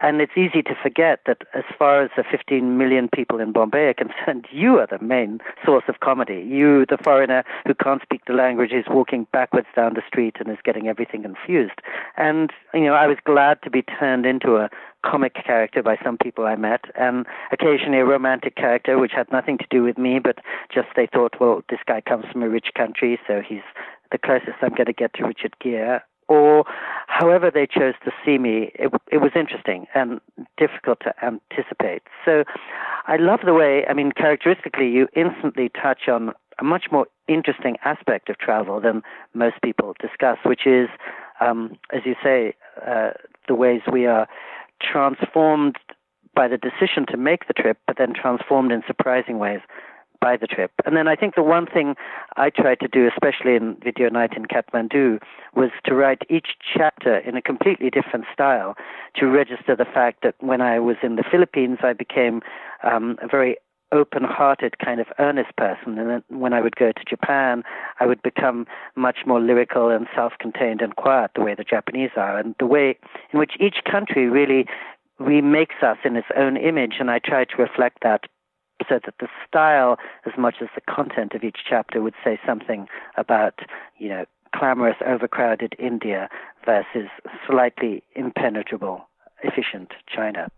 And 0.00 0.20
it's 0.20 0.36
easy 0.36 0.62
to 0.62 0.74
forget 0.82 1.20
that 1.26 1.38
as 1.54 1.64
far 1.78 2.02
as 2.02 2.10
the 2.16 2.24
15 2.30 2.76
million 2.76 3.08
people 3.14 3.40
in 3.40 3.52
Bombay 3.52 3.86
are 3.86 3.94
concerned, 4.04 4.46
you 4.50 4.78
are 4.78 4.86
the 4.86 5.04
main 5.04 5.40
source 5.64 5.84
of 5.88 6.00
comedy. 6.00 6.44
You, 6.46 6.84
the 6.86 6.98
foreigner 7.02 7.44
who 7.66 7.74
can't 7.74 8.02
speak 8.02 8.22
the 8.26 8.34
language, 8.34 8.72
is 8.72 8.84
walking 8.88 9.26
backwards 9.32 9.68
down 9.74 9.94
the 9.94 10.02
street 10.06 10.36
and 10.38 10.50
is 10.50 10.58
getting 10.64 10.88
everything 10.88 11.22
confused. 11.22 11.80
And, 12.16 12.50
you 12.74 12.84
know, 12.84 12.94
I 12.94 13.06
was 13.06 13.18
glad 13.24 13.62
to 13.62 13.70
be 13.70 13.82
turned 13.82 14.26
into 14.26 14.56
a 14.56 14.70
comic 15.04 15.34
character 15.34 15.82
by 15.82 15.96
some 16.04 16.18
people 16.18 16.46
I 16.46 16.56
met, 16.56 16.84
and 16.96 17.26
occasionally 17.52 17.98
a 17.98 18.04
romantic 18.04 18.56
character, 18.56 18.98
which 18.98 19.12
had 19.14 19.30
nothing 19.30 19.58
to 19.58 19.66
do 19.70 19.82
with 19.82 19.98
me, 19.98 20.18
but 20.18 20.38
just 20.72 20.88
they 20.96 21.06
thought, 21.06 21.36
well, 21.40 21.62
this 21.70 21.78
guy 21.86 22.00
comes 22.00 22.24
from 22.32 22.42
a 22.42 22.48
rich 22.48 22.68
country, 22.76 23.18
so 23.26 23.40
he's 23.46 23.62
the 24.10 24.18
closest 24.18 24.58
I'm 24.62 24.70
going 24.70 24.86
to 24.86 24.92
get 24.92 25.14
to 25.14 25.24
Richard 25.24 25.54
Gere 25.60 26.00
or 26.28 26.64
however 27.06 27.50
they 27.52 27.66
chose 27.66 27.94
to 28.04 28.10
see 28.24 28.38
me, 28.38 28.72
it, 28.74 28.90
it 29.10 29.18
was 29.18 29.32
interesting 29.34 29.86
and 29.94 30.20
difficult 30.56 30.98
to 31.00 31.14
anticipate. 31.22 32.02
So 32.24 32.44
I 33.06 33.16
love 33.16 33.40
the 33.44 33.54
way, 33.54 33.84
I 33.88 33.94
mean, 33.94 34.12
characteristically, 34.12 34.88
you 34.88 35.08
instantly 35.14 35.70
touch 35.70 36.08
on 36.08 36.32
a 36.58 36.64
much 36.64 36.86
more 36.90 37.06
interesting 37.28 37.76
aspect 37.84 38.28
of 38.28 38.38
travel 38.38 38.80
than 38.80 39.02
most 39.34 39.56
people 39.62 39.94
discuss, 40.00 40.38
which 40.44 40.66
is, 40.66 40.88
um, 41.40 41.76
as 41.92 42.02
you 42.04 42.14
say, 42.22 42.54
uh, 42.86 43.10
the 43.46 43.54
ways 43.54 43.82
we 43.90 44.06
are 44.06 44.26
transformed 44.80 45.76
by 46.34 46.48
the 46.48 46.58
decision 46.58 47.06
to 47.08 47.16
make 47.16 47.46
the 47.46 47.54
trip, 47.54 47.78
but 47.86 47.96
then 47.98 48.12
transformed 48.12 48.72
in 48.72 48.82
surprising 48.86 49.38
ways 49.38 49.60
by 50.26 50.36
the 50.36 50.48
trip. 50.48 50.72
And 50.84 50.96
then 50.96 51.06
I 51.06 51.14
think 51.14 51.36
the 51.36 51.42
one 51.56 51.66
thing 51.66 51.94
I 52.36 52.50
tried 52.50 52.80
to 52.80 52.88
do, 52.88 53.08
especially 53.14 53.54
in 53.54 53.76
Video 53.88 54.08
Night 54.08 54.32
in 54.36 54.46
Kathmandu, 54.46 55.20
was 55.54 55.70
to 55.84 55.94
write 55.94 56.22
each 56.28 56.48
chapter 56.76 57.18
in 57.18 57.36
a 57.36 57.42
completely 57.50 57.90
different 57.90 58.24
style 58.32 58.74
to 59.18 59.26
register 59.26 59.76
the 59.76 59.84
fact 59.84 60.24
that 60.24 60.34
when 60.40 60.60
I 60.60 60.80
was 60.80 60.96
in 61.00 61.14
the 61.14 61.22
Philippines, 61.30 61.78
I 61.90 61.92
became 61.92 62.42
um, 62.82 63.16
a 63.22 63.28
very 63.28 63.56
open 63.92 64.24
hearted 64.24 64.80
kind 64.84 65.00
of 65.00 65.06
earnest 65.20 65.54
person. 65.56 65.96
And 65.96 66.10
then 66.10 66.22
when 66.28 66.52
I 66.52 66.60
would 66.60 66.74
go 66.74 66.90
to 66.90 67.04
Japan, 67.08 67.62
I 68.00 68.06
would 68.06 68.20
become 68.22 68.66
much 68.96 69.18
more 69.26 69.40
lyrical 69.40 69.90
and 69.90 70.08
self 70.12 70.32
contained 70.40 70.80
and 70.82 70.96
quiet, 70.96 71.30
the 71.36 71.44
way 71.46 71.54
the 71.54 71.62
Japanese 71.62 72.14
are, 72.16 72.36
and 72.36 72.56
the 72.58 72.66
way 72.66 72.98
in 73.32 73.38
which 73.38 73.52
each 73.60 73.78
country 73.88 74.28
really 74.28 74.66
remakes 75.20 75.76
us 75.82 75.98
in 76.04 76.16
its 76.16 76.26
own 76.36 76.56
image. 76.56 76.94
And 76.98 77.12
I 77.12 77.20
try 77.20 77.44
to 77.44 77.56
reflect 77.56 77.98
that 78.02 78.22
so 78.88 78.98
that 79.04 79.14
the 79.20 79.28
style, 79.46 79.96
as 80.26 80.32
much 80.38 80.56
as 80.60 80.68
the 80.74 80.80
content 80.92 81.32
of 81.34 81.42
each 81.42 81.58
chapter, 81.68 82.02
would 82.02 82.14
say 82.22 82.38
something 82.46 82.86
about, 83.16 83.60
you 83.98 84.08
know, 84.08 84.24
clamorous, 84.54 84.96
overcrowded 85.06 85.74
India 85.78 86.28
versus 86.64 87.08
slightly 87.46 88.02
impenetrable, 88.14 89.08
efficient 89.42 89.92
China. 90.06 90.48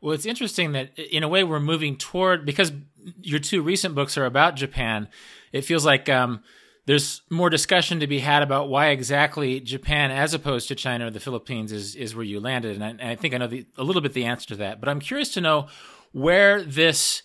Well, 0.00 0.14
it's 0.14 0.26
interesting 0.26 0.72
that 0.72 0.96
in 0.98 1.22
a 1.22 1.28
way 1.28 1.42
we're 1.42 1.58
moving 1.58 1.96
toward 1.96 2.46
because 2.46 2.72
your 3.20 3.40
two 3.40 3.62
recent 3.62 3.94
books 3.94 4.16
are 4.16 4.26
about 4.26 4.54
Japan. 4.54 5.08
It 5.52 5.62
feels 5.62 5.84
like 5.84 6.08
um, 6.08 6.42
there's 6.86 7.22
more 7.30 7.50
discussion 7.50 7.98
to 8.00 8.06
be 8.06 8.20
had 8.20 8.42
about 8.42 8.68
why 8.68 8.88
exactly 8.88 9.60
Japan, 9.60 10.10
as 10.10 10.34
opposed 10.34 10.68
to 10.68 10.74
China 10.74 11.08
or 11.08 11.10
the 11.10 11.20
Philippines, 11.20 11.72
is 11.72 11.96
is 11.96 12.14
where 12.14 12.24
you 12.24 12.38
landed. 12.38 12.76
And 12.76 12.84
I, 12.84 12.88
and 12.90 13.02
I 13.02 13.16
think 13.16 13.34
I 13.34 13.38
know 13.38 13.48
the, 13.48 13.66
a 13.76 13.82
little 13.82 14.02
bit 14.02 14.12
the 14.12 14.24
answer 14.24 14.48
to 14.48 14.56
that. 14.56 14.78
But 14.78 14.88
I'm 14.88 15.00
curious 15.00 15.30
to 15.34 15.40
know 15.40 15.66
where 16.12 16.62
this 16.62 17.22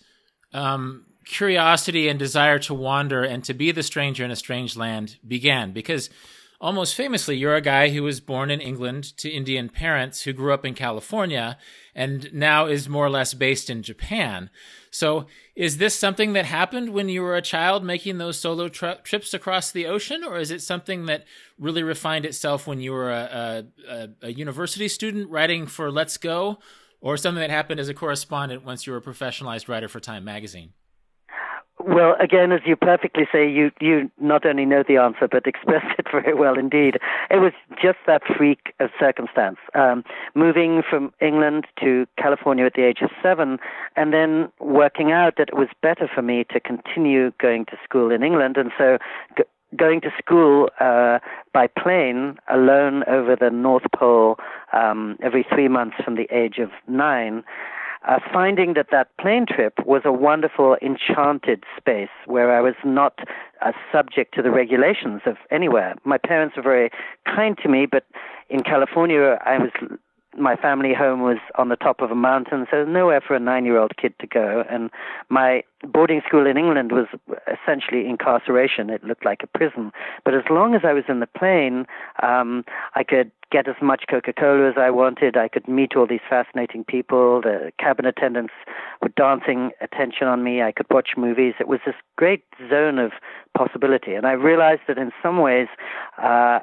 um, 0.54 1.04
curiosity 1.24 2.08
and 2.08 2.18
desire 2.18 2.58
to 2.60 2.72
wander 2.72 3.22
and 3.22 3.44
to 3.44 3.52
be 3.52 3.72
the 3.72 3.82
stranger 3.82 4.24
in 4.24 4.30
a 4.30 4.36
strange 4.36 4.76
land 4.76 5.16
began. 5.26 5.72
Because 5.72 6.08
almost 6.60 6.94
famously, 6.94 7.36
you're 7.36 7.56
a 7.56 7.60
guy 7.60 7.90
who 7.90 8.02
was 8.02 8.20
born 8.20 8.50
in 8.50 8.60
England 8.60 9.16
to 9.18 9.28
Indian 9.28 9.68
parents 9.68 10.22
who 10.22 10.32
grew 10.32 10.52
up 10.52 10.64
in 10.64 10.74
California 10.74 11.58
and 11.94 12.32
now 12.32 12.66
is 12.66 12.88
more 12.88 13.04
or 13.04 13.10
less 13.10 13.34
based 13.34 13.68
in 13.68 13.82
Japan. 13.82 14.48
So, 14.90 15.26
is 15.56 15.78
this 15.78 15.94
something 15.94 16.32
that 16.32 16.46
happened 16.46 16.90
when 16.90 17.08
you 17.08 17.22
were 17.22 17.36
a 17.36 17.42
child 17.42 17.84
making 17.84 18.18
those 18.18 18.38
solo 18.38 18.68
tri- 18.68 18.94
trips 19.02 19.34
across 19.34 19.70
the 19.70 19.86
ocean, 19.86 20.24
or 20.24 20.38
is 20.38 20.50
it 20.50 20.62
something 20.62 21.06
that 21.06 21.24
really 21.58 21.82
refined 21.82 22.24
itself 22.24 22.66
when 22.66 22.80
you 22.80 22.92
were 22.92 23.10
a, 23.10 23.64
a, 23.88 24.08
a 24.22 24.32
university 24.32 24.88
student 24.88 25.30
writing 25.30 25.66
for 25.66 25.90
Let's 25.90 26.16
Go? 26.16 26.58
Or 27.04 27.18
something 27.18 27.40
that 27.40 27.50
happened 27.50 27.78
as 27.78 27.88
a 27.88 27.94
correspondent 27.94 28.64
once 28.64 28.86
you 28.86 28.92
were 28.92 28.98
a 28.98 29.02
professionalized 29.02 29.68
writer 29.68 29.88
for 29.88 30.00
Time 30.00 30.24
magazine? 30.24 30.72
Well, 31.86 32.16
again, 32.18 32.50
as 32.50 32.60
you 32.64 32.76
perfectly 32.76 33.24
say, 33.30 33.50
you 33.50 33.70
you 33.78 34.10
not 34.18 34.46
only 34.46 34.64
know 34.64 34.82
the 34.86 34.96
answer 34.96 35.28
but 35.30 35.46
express 35.46 35.84
it 35.98 36.06
very 36.10 36.32
well 36.32 36.58
indeed. 36.58 36.96
It 37.30 37.40
was 37.40 37.52
just 37.82 37.98
that 38.06 38.22
freak 38.38 38.72
of 38.80 38.88
circumstance, 38.98 39.58
um, 39.74 40.02
moving 40.34 40.82
from 40.88 41.12
England 41.20 41.66
to 41.80 42.06
California 42.16 42.64
at 42.64 42.72
the 42.74 42.84
age 42.84 43.02
of 43.02 43.10
seven, 43.22 43.58
and 43.96 44.14
then 44.14 44.50
working 44.60 45.12
out 45.12 45.34
that 45.36 45.48
it 45.48 45.56
was 45.56 45.68
better 45.82 46.08
for 46.12 46.22
me 46.22 46.44
to 46.52 46.58
continue 46.58 47.32
going 47.38 47.66
to 47.66 47.76
school 47.84 48.10
in 48.10 48.22
England, 48.22 48.56
and 48.56 48.72
so. 48.78 48.96
Going 49.76 50.00
to 50.02 50.10
school 50.18 50.68
uh, 50.80 51.18
by 51.52 51.66
plane 51.66 52.36
alone 52.48 53.02
over 53.08 53.36
the 53.36 53.50
North 53.50 53.84
Pole 53.94 54.36
um, 54.72 55.16
every 55.22 55.44
three 55.52 55.68
months 55.68 55.96
from 56.04 56.16
the 56.16 56.28
age 56.30 56.58
of 56.58 56.70
nine 56.86 57.44
uh, 58.06 58.18
finding 58.32 58.74
that 58.74 58.88
that 58.90 59.16
plane 59.18 59.46
trip 59.46 59.74
was 59.86 60.02
a 60.04 60.12
wonderful, 60.12 60.76
enchanted 60.82 61.64
space 61.76 62.10
where 62.26 62.54
I 62.54 62.60
was 62.60 62.74
not 62.84 63.18
uh, 63.64 63.72
subject 63.90 64.34
to 64.34 64.42
the 64.42 64.50
regulations 64.50 65.22
of 65.26 65.36
anywhere. 65.50 65.94
My 66.04 66.18
parents 66.18 66.56
were 66.56 66.62
very 66.62 66.90
kind 67.24 67.56
to 67.62 67.68
me, 67.68 67.86
but 67.86 68.04
in 68.50 68.62
California, 68.62 69.38
I 69.44 69.58
was 69.58 69.70
my 70.38 70.56
family 70.56 70.94
home 70.94 71.22
was 71.22 71.38
on 71.56 71.68
the 71.68 71.76
top 71.76 72.00
of 72.00 72.10
a 72.10 72.14
mountain, 72.14 72.66
so 72.70 72.84
nowhere 72.84 73.20
for 73.20 73.34
a 73.34 73.40
nine-year-old 73.40 73.96
kid 73.96 74.14
to 74.20 74.26
go. 74.26 74.64
And 74.70 74.90
my 75.28 75.62
boarding 75.82 76.22
school 76.26 76.46
in 76.46 76.56
England 76.56 76.92
was 76.92 77.06
essentially 77.46 78.08
incarceration. 78.08 78.90
It 78.90 79.04
looked 79.04 79.24
like 79.24 79.42
a 79.42 79.46
prison. 79.46 79.92
But 80.24 80.34
as 80.34 80.44
long 80.50 80.74
as 80.74 80.82
I 80.84 80.92
was 80.92 81.04
in 81.08 81.20
the 81.20 81.26
plane, 81.26 81.86
um, 82.22 82.64
I 82.94 83.04
could 83.04 83.30
get 83.50 83.68
as 83.68 83.76
much 83.80 84.04
Coca-Cola 84.10 84.68
as 84.68 84.76
I 84.76 84.90
wanted. 84.90 85.36
I 85.36 85.48
could 85.48 85.68
meet 85.68 85.94
all 85.96 86.06
these 86.06 86.20
fascinating 86.28 86.84
people. 86.84 87.40
The 87.40 87.72
cabin 87.78 88.06
attendants 88.06 88.54
were 89.02 89.10
dancing 89.10 89.70
attention 89.80 90.26
on 90.26 90.42
me. 90.42 90.62
I 90.62 90.72
could 90.72 90.86
watch 90.90 91.10
movies. 91.16 91.54
It 91.60 91.68
was 91.68 91.80
this 91.86 91.94
great 92.16 92.44
zone 92.68 92.98
of 92.98 93.12
possibility. 93.56 94.14
And 94.14 94.26
I 94.26 94.32
realized 94.32 94.82
that 94.88 94.98
in 94.98 95.12
some 95.22 95.38
ways, 95.38 95.68
uh, 96.18 96.60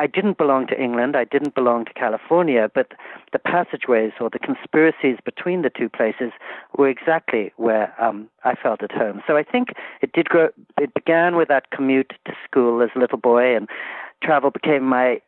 I 0.00 0.06
didn't 0.06 0.38
belong 0.38 0.66
to 0.68 0.82
England, 0.82 1.14
I 1.14 1.24
didn't 1.24 1.54
belong 1.54 1.84
to 1.84 1.92
California, 1.92 2.70
but 2.74 2.92
the 3.34 3.38
passageways 3.38 4.12
or 4.18 4.30
the 4.30 4.38
conspiracies 4.38 5.18
between 5.22 5.60
the 5.60 5.68
two 5.68 5.90
places 5.90 6.32
were 6.78 6.88
exactly 6.88 7.52
where 7.58 7.92
um, 8.02 8.26
I 8.42 8.54
felt 8.54 8.82
at 8.82 8.92
home. 8.92 9.20
So 9.26 9.36
I 9.36 9.42
think 9.42 9.74
it 10.00 10.12
did 10.12 10.30
grow. 10.30 10.48
It 10.78 10.94
began 10.94 11.36
with 11.36 11.48
that 11.48 11.70
commute 11.70 12.14
to 12.24 12.32
school 12.46 12.80
as 12.80 12.88
a 12.96 12.98
little 12.98 13.18
boy, 13.18 13.54
and 13.54 13.68
travel 14.24 14.50
became 14.50 14.84
my 14.84 15.20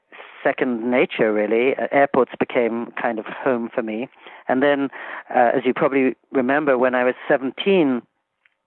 second 0.42 0.90
nature, 0.90 1.34
really. 1.34 1.76
Uh, 1.76 1.88
airports 1.92 2.32
became 2.40 2.92
kind 2.92 3.18
of 3.18 3.26
home 3.26 3.68
for 3.74 3.82
me. 3.82 4.08
And 4.48 4.62
then, 4.62 4.88
uh, 5.28 5.50
as 5.54 5.66
you 5.66 5.74
probably 5.74 6.16
remember, 6.32 6.78
when 6.78 6.94
I 6.94 7.04
was 7.04 7.14
17, 7.28 8.00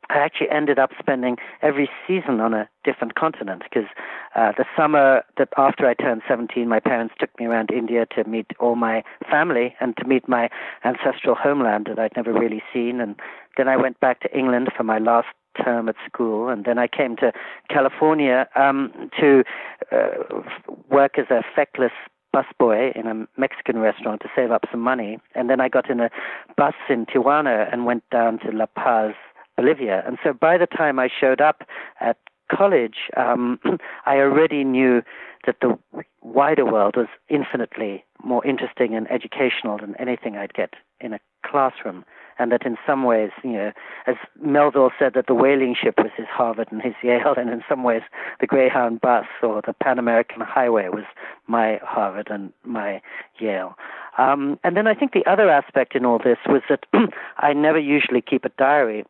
I 0.09 0.17
actually 0.17 0.49
ended 0.49 0.79
up 0.79 0.91
spending 0.99 1.37
every 1.61 1.89
season 2.07 2.39
on 2.39 2.53
a 2.53 2.69
different 2.83 3.15
continent 3.15 3.63
because 3.63 3.89
uh, 4.35 4.51
the 4.57 4.65
summer 4.77 5.23
that 5.37 5.49
after 5.57 5.87
I 5.87 5.93
turned 5.93 6.21
17, 6.27 6.67
my 6.67 6.79
parents 6.79 7.15
took 7.19 7.29
me 7.39 7.45
around 7.45 7.71
India 7.71 8.05
to 8.15 8.23
meet 8.25 8.47
all 8.59 8.75
my 8.75 9.03
family 9.29 9.75
and 9.79 9.95
to 9.97 10.05
meet 10.05 10.27
my 10.27 10.49
ancestral 10.83 11.35
homeland 11.35 11.87
that 11.89 11.99
I'd 11.99 12.15
never 12.15 12.33
really 12.33 12.61
seen. 12.73 12.99
And 13.01 13.15
then 13.57 13.67
I 13.67 13.77
went 13.77 13.99
back 13.99 14.21
to 14.21 14.37
England 14.37 14.69
for 14.75 14.83
my 14.83 14.99
last 14.99 15.27
term 15.63 15.87
at 15.87 15.95
school, 16.05 16.49
and 16.49 16.65
then 16.65 16.77
I 16.77 16.87
came 16.87 17.15
to 17.17 17.31
California 17.69 18.47
um, 18.55 19.09
to 19.19 19.43
uh, 19.91 20.41
work 20.89 21.17
as 21.17 21.25
a 21.29 21.43
feckless 21.55 21.93
busboy 22.35 22.93
in 22.95 23.07
a 23.07 23.39
Mexican 23.39 23.79
restaurant 23.79 24.21
to 24.21 24.27
save 24.35 24.51
up 24.51 24.65
some 24.69 24.81
money, 24.81 25.19
and 25.33 25.49
then 25.49 25.61
I 25.61 25.69
got 25.69 25.89
in 25.89 26.01
a 26.01 26.09
bus 26.57 26.73
in 26.89 27.05
Tijuana 27.05 27.71
and 27.71 27.85
went 27.85 28.03
down 28.11 28.39
to 28.39 28.51
La 28.51 28.65
Paz, 28.65 29.13
Bolivia. 29.57 30.03
And 30.05 30.17
so 30.23 30.33
by 30.33 30.57
the 30.57 30.67
time 30.67 30.99
I 30.99 31.09
showed 31.09 31.41
up 31.41 31.63
at 31.99 32.17
college, 32.55 33.09
um, 33.17 33.59
I 34.05 34.17
already 34.17 34.63
knew 34.63 35.01
that 35.45 35.57
the 35.61 35.77
wider 36.21 36.65
world 36.65 36.95
was 36.97 37.07
infinitely 37.29 38.03
more 38.23 38.45
interesting 38.45 38.95
and 38.95 39.09
educational 39.11 39.77
than 39.77 39.95
anything 39.99 40.35
I'd 40.37 40.53
get 40.53 40.73
in 40.99 41.13
a 41.13 41.19
classroom 41.45 42.03
and 42.37 42.51
that 42.51 42.65
in 42.65 42.77
some 42.85 43.03
ways, 43.03 43.31
you 43.43 43.53
know, 43.53 43.71
as 44.07 44.15
Melville 44.41 44.91
said, 44.99 45.13
that 45.13 45.27
the 45.27 45.33
whaling 45.33 45.75
ship 45.81 45.95
was 45.97 46.11
his 46.17 46.27
Harvard 46.29 46.67
and 46.71 46.81
his 46.81 46.93
Yale, 47.01 47.33
and 47.37 47.49
in 47.49 47.63
some 47.67 47.83
ways, 47.83 48.01
the 48.39 48.47
Greyhound 48.47 49.01
bus 49.01 49.25
or 49.41 49.61
the 49.65 49.73
Pan 49.73 49.99
American 49.99 50.41
Highway 50.41 50.89
was 50.89 51.05
my 51.47 51.79
Harvard 51.83 52.27
and 52.29 52.51
my 52.63 53.01
Yale. 53.39 53.77
Um, 54.17 54.59
and 54.63 54.75
then 54.75 54.87
I 54.87 54.93
think 54.93 55.13
the 55.13 55.25
other 55.29 55.49
aspect 55.49 55.95
in 55.95 56.05
all 56.05 56.19
this 56.19 56.37
was 56.47 56.61
that 56.69 56.85
I 57.37 57.53
never 57.53 57.79
usually 57.79 58.21
keep 58.21 58.45
a 58.45 58.49
diary, 58.57 59.05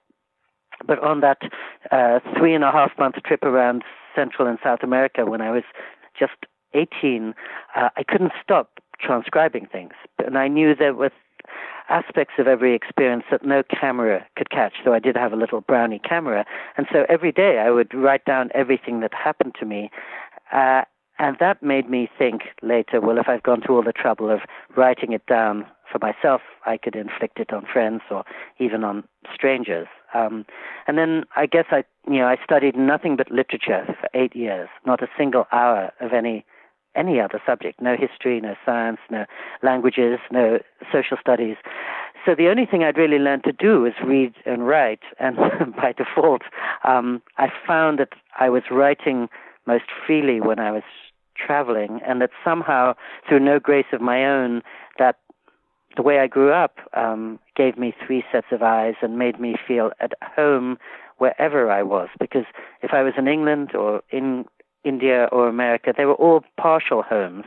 but 0.85 0.99
on 0.99 1.21
that 1.21 1.41
uh, 1.91 2.19
three 2.37 2.53
and 2.53 2.63
a 2.63 2.71
half 2.71 2.91
month 2.97 3.15
trip 3.25 3.43
around 3.43 3.83
Central 4.15 4.47
and 4.47 4.57
South 4.63 4.79
America 4.83 5.25
when 5.25 5.41
I 5.41 5.51
was 5.51 5.63
just 6.17 6.45
18, 6.73 7.33
uh, 7.75 7.89
I 7.95 8.03
couldn't 8.03 8.31
stop 8.41 8.79
transcribing 8.99 9.67
things. 9.71 9.93
And 10.25 10.37
I 10.37 10.47
knew 10.47 10.75
there 10.75 10.93
were 10.93 11.11
aspects 11.89 12.35
of 12.39 12.47
every 12.47 12.73
experience 12.73 13.23
that 13.29 13.45
no 13.45 13.63
camera 13.63 14.25
could 14.35 14.49
catch. 14.49 14.73
though 14.83 14.93
I 14.93 14.99
did 14.99 15.15
have 15.15 15.33
a 15.33 15.35
little 15.35 15.61
brownie 15.61 15.99
camera. 15.99 16.45
And 16.77 16.87
so 16.91 17.05
every 17.07 17.31
day 17.31 17.59
I 17.59 17.69
would 17.69 17.93
write 17.93 18.25
down 18.25 18.49
everything 18.55 19.01
that 19.01 19.13
happened 19.13 19.55
to 19.59 19.65
me. 19.65 19.91
Uh, 20.51 20.81
and 21.17 21.37
that 21.39 21.63
made 21.63 21.89
me 21.89 22.09
think 22.17 22.41
later, 22.61 22.99
well, 22.99 23.17
if 23.17 23.29
I've 23.29 23.43
gone 23.43 23.61
to 23.61 23.73
all 23.73 23.83
the 23.83 23.93
trouble 23.93 24.29
of 24.29 24.41
writing 24.75 25.13
it 25.13 25.25
down 25.27 25.65
for 25.89 25.99
myself, 25.99 26.41
I 26.65 26.77
could 26.77 26.95
inflict 26.95 27.39
it 27.39 27.53
on 27.53 27.65
friends 27.71 28.01
or 28.11 28.25
even 28.59 28.83
on 28.83 29.05
strangers. 29.33 29.87
Um, 30.15 30.45
and 30.87 30.97
then 30.97 31.25
I 31.35 31.45
guess 31.45 31.65
I, 31.71 31.83
you 32.07 32.19
know, 32.19 32.27
I 32.27 32.37
studied 32.43 32.75
nothing 32.75 33.17
but 33.17 33.31
literature 33.31 33.85
for 33.99 34.09
eight 34.13 34.35
years, 34.35 34.69
not 34.85 35.03
a 35.03 35.07
single 35.17 35.45
hour 35.51 35.91
of 35.99 36.13
any 36.13 36.45
any 36.95 37.19
other 37.19 37.41
subject 37.45 37.81
no 37.81 37.95
history, 37.97 38.39
no 38.39 38.55
science, 38.65 38.99
no 39.11 39.25
languages, 39.61 40.19
no 40.31 40.59
social 40.91 41.17
studies. 41.19 41.57
So 42.25 42.33
the 42.35 42.47
only 42.47 42.65
thing 42.65 42.83
I'd 42.83 42.97
really 42.97 43.19
learned 43.19 43.43
to 43.43 43.51
do 43.51 43.81
was 43.81 43.93
read 44.03 44.33
and 44.45 44.65
write, 44.65 45.01
and 45.19 45.35
by 45.75 45.93
default, 45.95 46.43
um, 46.83 47.21
I 47.37 47.47
found 47.67 47.99
that 47.99 48.13
I 48.39 48.49
was 48.49 48.63
writing 48.71 49.27
most 49.67 49.85
freely 50.05 50.41
when 50.41 50.59
I 50.59 50.71
was 50.71 50.83
traveling, 51.35 51.99
and 52.07 52.21
that 52.21 52.31
somehow, 52.43 52.93
through 53.27 53.41
no 53.41 53.59
grace 53.59 53.91
of 53.91 54.01
my 54.01 54.25
own, 54.25 54.61
that 54.97 55.17
the 55.95 56.01
way 56.01 56.19
I 56.19 56.27
grew 56.27 56.51
up 56.51 56.79
um, 56.93 57.39
gave 57.55 57.77
me 57.77 57.93
three 58.05 58.23
sets 58.31 58.47
of 58.51 58.61
eyes 58.61 58.95
and 59.01 59.17
made 59.17 59.39
me 59.39 59.55
feel 59.67 59.91
at 59.99 60.13
home 60.21 60.77
wherever 61.17 61.71
I 61.71 61.83
was. 61.83 62.09
Because 62.19 62.45
if 62.81 62.93
I 62.93 63.01
was 63.01 63.13
in 63.17 63.27
England 63.27 63.73
or 63.75 64.01
in 64.09 64.45
India 64.83 65.27
or 65.31 65.47
America, 65.47 65.93
they 65.95 66.05
were 66.05 66.15
all 66.15 66.43
partial 66.57 67.01
homes, 67.01 67.45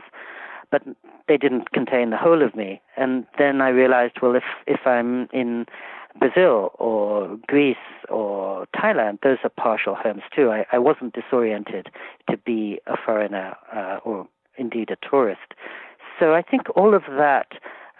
but 0.71 0.83
they 1.27 1.37
didn't 1.37 1.71
contain 1.71 2.09
the 2.09 2.17
whole 2.17 2.41
of 2.41 2.55
me. 2.55 2.81
And 2.97 3.25
then 3.37 3.61
I 3.61 3.69
realized, 3.69 4.15
well, 4.21 4.35
if 4.35 4.43
if 4.67 4.81
I'm 4.85 5.27
in 5.31 5.65
Brazil 6.17 6.71
or 6.79 7.37
Greece 7.47 7.77
or 8.09 8.65
Thailand, 8.75 9.19
those 9.21 9.37
are 9.43 9.49
partial 9.49 9.95
homes 9.95 10.23
too. 10.35 10.51
I, 10.51 10.65
I 10.71 10.79
wasn't 10.79 11.13
disoriented 11.13 11.89
to 12.29 12.37
be 12.37 12.79
a 12.87 12.97
foreigner 12.97 13.55
uh, 13.73 13.99
or 14.03 14.27
indeed 14.57 14.91
a 14.91 14.97
tourist. 15.07 15.53
So 16.19 16.33
I 16.33 16.41
think 16.41 16.63
all 16.75 16.93
of 16.93 17.03
that 17.17 17.53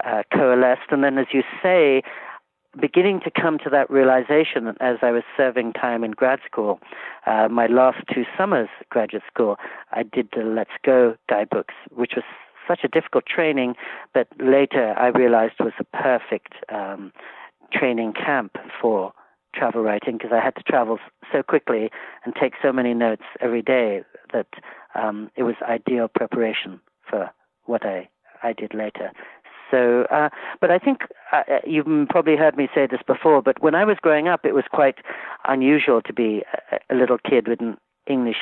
uh, 0.06 0.24
coalesced. 0.34 0.92
And 0.92 1.04
then, 1.04 1.18
as 1.18 1.28
you 1.34 1.44
say, 1.62 2.02
beginning 2.80 3.20
to 3.22 3.32
come 3.32 3.58
to 3.64 3.70
that 3.70 3.90
realization 3.90 4.68
as 4.80 4.98
I 5.02 5.12
was 5.12 5.24
serving 5.36 5.74
time 5.74 6.04
in 6.04 6.12
grad 6.12 6.40
school. 6.46 6.80
Uh, 7.26 7.48
my 7.50 7.68
last 7.68 7.98
two 8.14 8.24
summers 8.38 8.70
graduate 8.90 9.24
school, 9.32 9.58
I 9.92 10.04
did 10.04 10.30
the 10.36 10.44
Let's 10.44 10.72
Go 10.86 11.16
guidebooks, 11.30 11.74
which 11.92 12.14
was 12.16 12.26
such 12.68 12.82
a 12.84 12.88
difficult 12.88 13.26
training, 13.26 13.74
but 14.14 14.28
later 14.40 14.94
I 14.98 15.08
realized 15.08 15.54
was 15.60 15.74
a 15.80 15.84
perfect 15.98 16.54
um, 16.72 17.12
training 17.74 18.14
camp 18.14 18.58
for 18.80 19.14
travel 19.56 19.82
writing 19.82 20.18
because 20.18 20.32
I 20.32 20.44
had 20.44 20.56
to 20.56 20.64
travel 20.64 21.00
so 21.32 21.42
quickly 21.42 21.90
and 22.24 22.36
take 22.40 22.54
so 22.62 22.72
many 22.72 22.94
notes 22.94 23.24
every 23.42 23.64
day 23.64 24.04
that 24.32 24.48
um, 24.94 25.32
it 25.36 25.44
was 25.44 25.56
ideal 25.68 26.08
preparation 26.08 26.80
for 27.10 27.32
what 27.66 27.84
I, 27.84 28.10
I 28.44 28.54
did 28.54 28.76
later. 28.76 29.12
So, 29.72 30.06
uh, 30.12 30.30
but 30.62 30.72
I 30.72 30.80
think 30.80 31.02
uh, 31.32 31.44
uh, 31.48 31.60
you've 31.66 32.08
probably 32.10 32.36
heard 32.36 32.58
me 32.58 32.68
say 32.74 32.88
this 32.88 33.02
before, 33.06 33.42
but 33.42 33.62
when 33.62 33.76
I 33.76 33.86
was 33.86 33.98
growing 34.02 34.28
up, 34.28 34.46
it 34.46 34.54
was 34.54 34.66
quite 34.72 34.96
unusual 35.48 36.02
to 36.02 36.14
be 36.14 36.44
a, 36.72 36.94
a 36.94 36.96
little 36.96 37.18
kid 37.18 37.48
with 37.48 37.62
an 37.62 37.78
English 38.08 38.38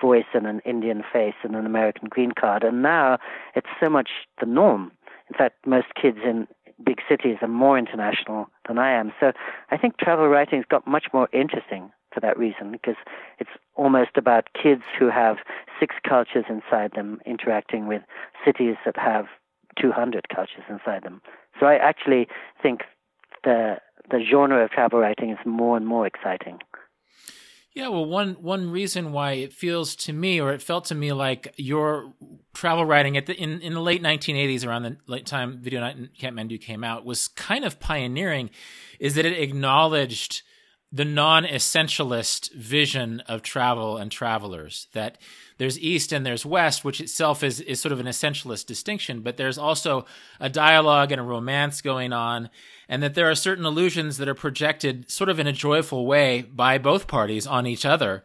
voice 0.00 0.26
and 0.34 0.46
an 0.46 0.60
Indian 0.64 1.02
face 1.12 1.34
and 1.42 1.54
an 1.54 1.66
American 1.66 2.08
green 2.08 2.32
card. 2.32 2.64
And 2.64 2.82
now 2.82 3.18
it's 3.54 3.68
so 3.80 3.88
much 3.88 4.10
the 4.40 4.46
norm. 4.46 4.92
In 5.30 5.36
fact, 5.36 5.66
most 5.66 5.86
kids 6.00 6.18
in 6.24 6.46
big 6.84 6.98
cities 7.08 7.36
are 7.42 7.48
more 7.48 7.78
international 7.78 8.48
than 8.66 8.78
I 8.78 8.92
am. 8.92 9.12
So 9.20 9.32
I 9.70 9.76
think 9.76 9.98
travel 9.98 10.28
writing's 10.28 10.64
got 10.68 10.86
much 10.86 11.06
more 11.12 11.28
interesting 11.32 11.90
for 12.12 12.20
that 12.20 12.38
reason 12.38 12.72
because 12.72 12.96
it's 13.38 13.50
almost 13.74 14.10
about 14.16 14.48
kids 14.60 14.82
who 14.98 15.08
have 15.08 15.38
six 15.80 15.94
cultures 16.06 16.44
inside 16.48 16.92
them 16.94 17.20
interacting 17.24 17.86
with 17.86 18.02
cities 18.44 18.76
that 18.84 18.96
have 18.98 19.26
200 19.80 20.28
cultures 20.28 20.64
inside 20.68 21.02
them. 21.02 21.20
So 21.58 21.66
I 21.66 21.76
actually 21.76 22.28
think 22.62 22.82
the 23.44 23.76
the 24.10 24.20
genre 24.28 24.64
of 24.64 24.70
travel 24.70 24.98
writing 24.98 25.30
is 25.30 25.38
more 25.46 25.76
and 25.76 25.86
more 25.86 26.06
exciting. 26.06 26.58
Yeah, 27.74 27.88
well, 27.88 28.04
one 28.04 28.34
one 28.34 28.70
reason 28.70 29.12
why 29.12 29.32
it 29.32 29.52
feels 29.52 29.96
to 29.96 30.12
me, 30.12 30.40
or 30.40 30.52
it 30.52 30.60
felt 30.60 30.84
to 30.86 30.94
me 30.94 31.12
like 31.12 31.54
your 31.56 32.12
travel 32.52 32.84
writing 32.84 33.16
at 33.16 33.24
the 33.24 33.34
in, 33.34 33.60
in 33.62 33.72
the 33.72 33.80
late 33.80 34.02
1980s, 34.02 34.66
around 34.66 34.82
the 34.82 34.96
late 35.06 35.24
time 35.24 35.58
Video 35.58 35.80
Night 35.80 35.96
in 35.96 36.10
Kathmandu 36.18 36.60
came 36.60 36.84
out, 36.84 37.06
was 37.06 37.28
kind 37.28 37.64
of 37.64 37.80
pioneering, 37.80 38.50
is 39.00 39.14
that 39.14 39.24
it 39.24 39.38
acknowledged 39.38 40.42
the 40.92 41.04
non-essentialist 41.04 42.52
vision 42.52 43.20
of 43.20 43.42
travel 43.42 43.96
and 43.96 44.12
travelers 44.12 44.88
that 44.92 45.18
there's 45.56 45.78
east 45.78 46.12
and 46.12 46.26
there's 46.26 46.44
west 46.44 46.84
which 46.84 47.00
itself 47.00 47.42
is 47.42 47.60
is 47.60 47.80
sort 47.80 47.92
of 47.92 48.00
an 48.00 48.06
essentialist 48.06 48.66
distinction 48.66 49.20
but 49.22 49.36
there's 49.36 49.58
also 49.58 50.04
a 50.38 50.48
dialogue 50.48 51.10
and 51.10 51.20
a 51.20 51.24
romance 51.24 51.80
going 51.80 52.12
on 52.12 52.50
and 52.92 53.02
that 53.02 53.14
there 53.14 53.30
are 53.30 53.34
certain 53.34 53.64
illusions 53.64 54.18
that 54.18 54.28
are 54.28 54.34
projected 54.34 55.10
sort 55.10 55.30
of 55.30 55.38
in 55.38 55.46
a 55.46 55.52
joyful 55.52 56.04
way 56.04 56.42
by 56.42 56.76
both 56.76 57.06
parties 57.06 57.46
on 57.46 57.66
each 57.66 57.86
other. 57.86 58.22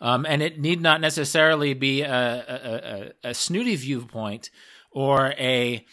Um, 0.00 0.24
and 0.26 0.40
it 0.40 0.58
need 0.58 0.80
not 0.80 1.02
necessarily 1.02 1.74
be 1.74 2.00
a, 2.00 2.10
a, 2.10 3.10
a, 3.24 3.30
a 3.30 3.34
snooty 3.34 3.76
viewpoint 3.76 4.48
or 4.90 5.34
a 5.38 5.84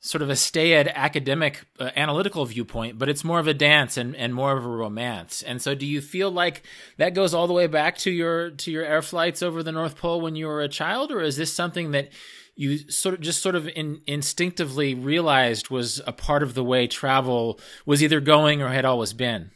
sort 0.00 0.22
of 0.22 0.30
a 0.30 0.36
staid 0.36 0.90
academic 0.94 1.66
uh, 1.78 1.90
analytical 1.94 2.46
viewpoint 2.46 2.98
but 2.98 3.08
it's 3.08 3.22
more 3.22 3.38
of 3.38 3.46
a 3.46 3.52
dance 3.52 3.98
and, 3.98 4.16
and 4.16 4.34
more 4.34 4.56
of 4.56 4.64
a 4.64 4.68
romance. 4.68 5.42
And 5.42 5.60
so 5.60 5.74
do 5.74 5.86
you 5.86 6.00
feel 6.00 6.30
like 6.30 6.62
that 6.96 7.14
goes 7.14 7.34
all 7.34 7.46
the 7.46 7.52
way 7.52 7.66
back 7.66 7.98
to 7.98 8.10
your 8.10 8.50
to 8.50 8.70
your 8.70 8.84
air 8.84 9.02
flights 9.02 9.42
over 9.42 9.62
the 9.62 9.72
north 9.72 9.96
pole 9.96 10.20
when 10.20 10.36
you 10.36 10.46
were 10.46 10.62
a 10.62 10.68
child 10.68 11.12
or 11.12 11.20
is 11.20 11.36
this 11.36 11.52
something 11.52 11.90
that 11.90 12.10
you 12.56 12.78
sort 12.90 13.14
of 13.14 13.20
just 13.20 13.42
sort 13.42 13.54
of 13.54 13.68
in, 13.68 14.00
instinctively 14.06 14.94
realized 14.94 15.70
was 15.70 16.00
a 16.06 16.12
part 16.12 16.42
of 16.42 16.54
the 16.54 16.64
way 16.64 16.86
travel 16.86 17.60
was 17.86 18.02
either 18.02 18.20
going 18.20 18.62
or 18.62 18.68
had 18.68 18.84
always 18.84 19.12
been? 19.12 19.50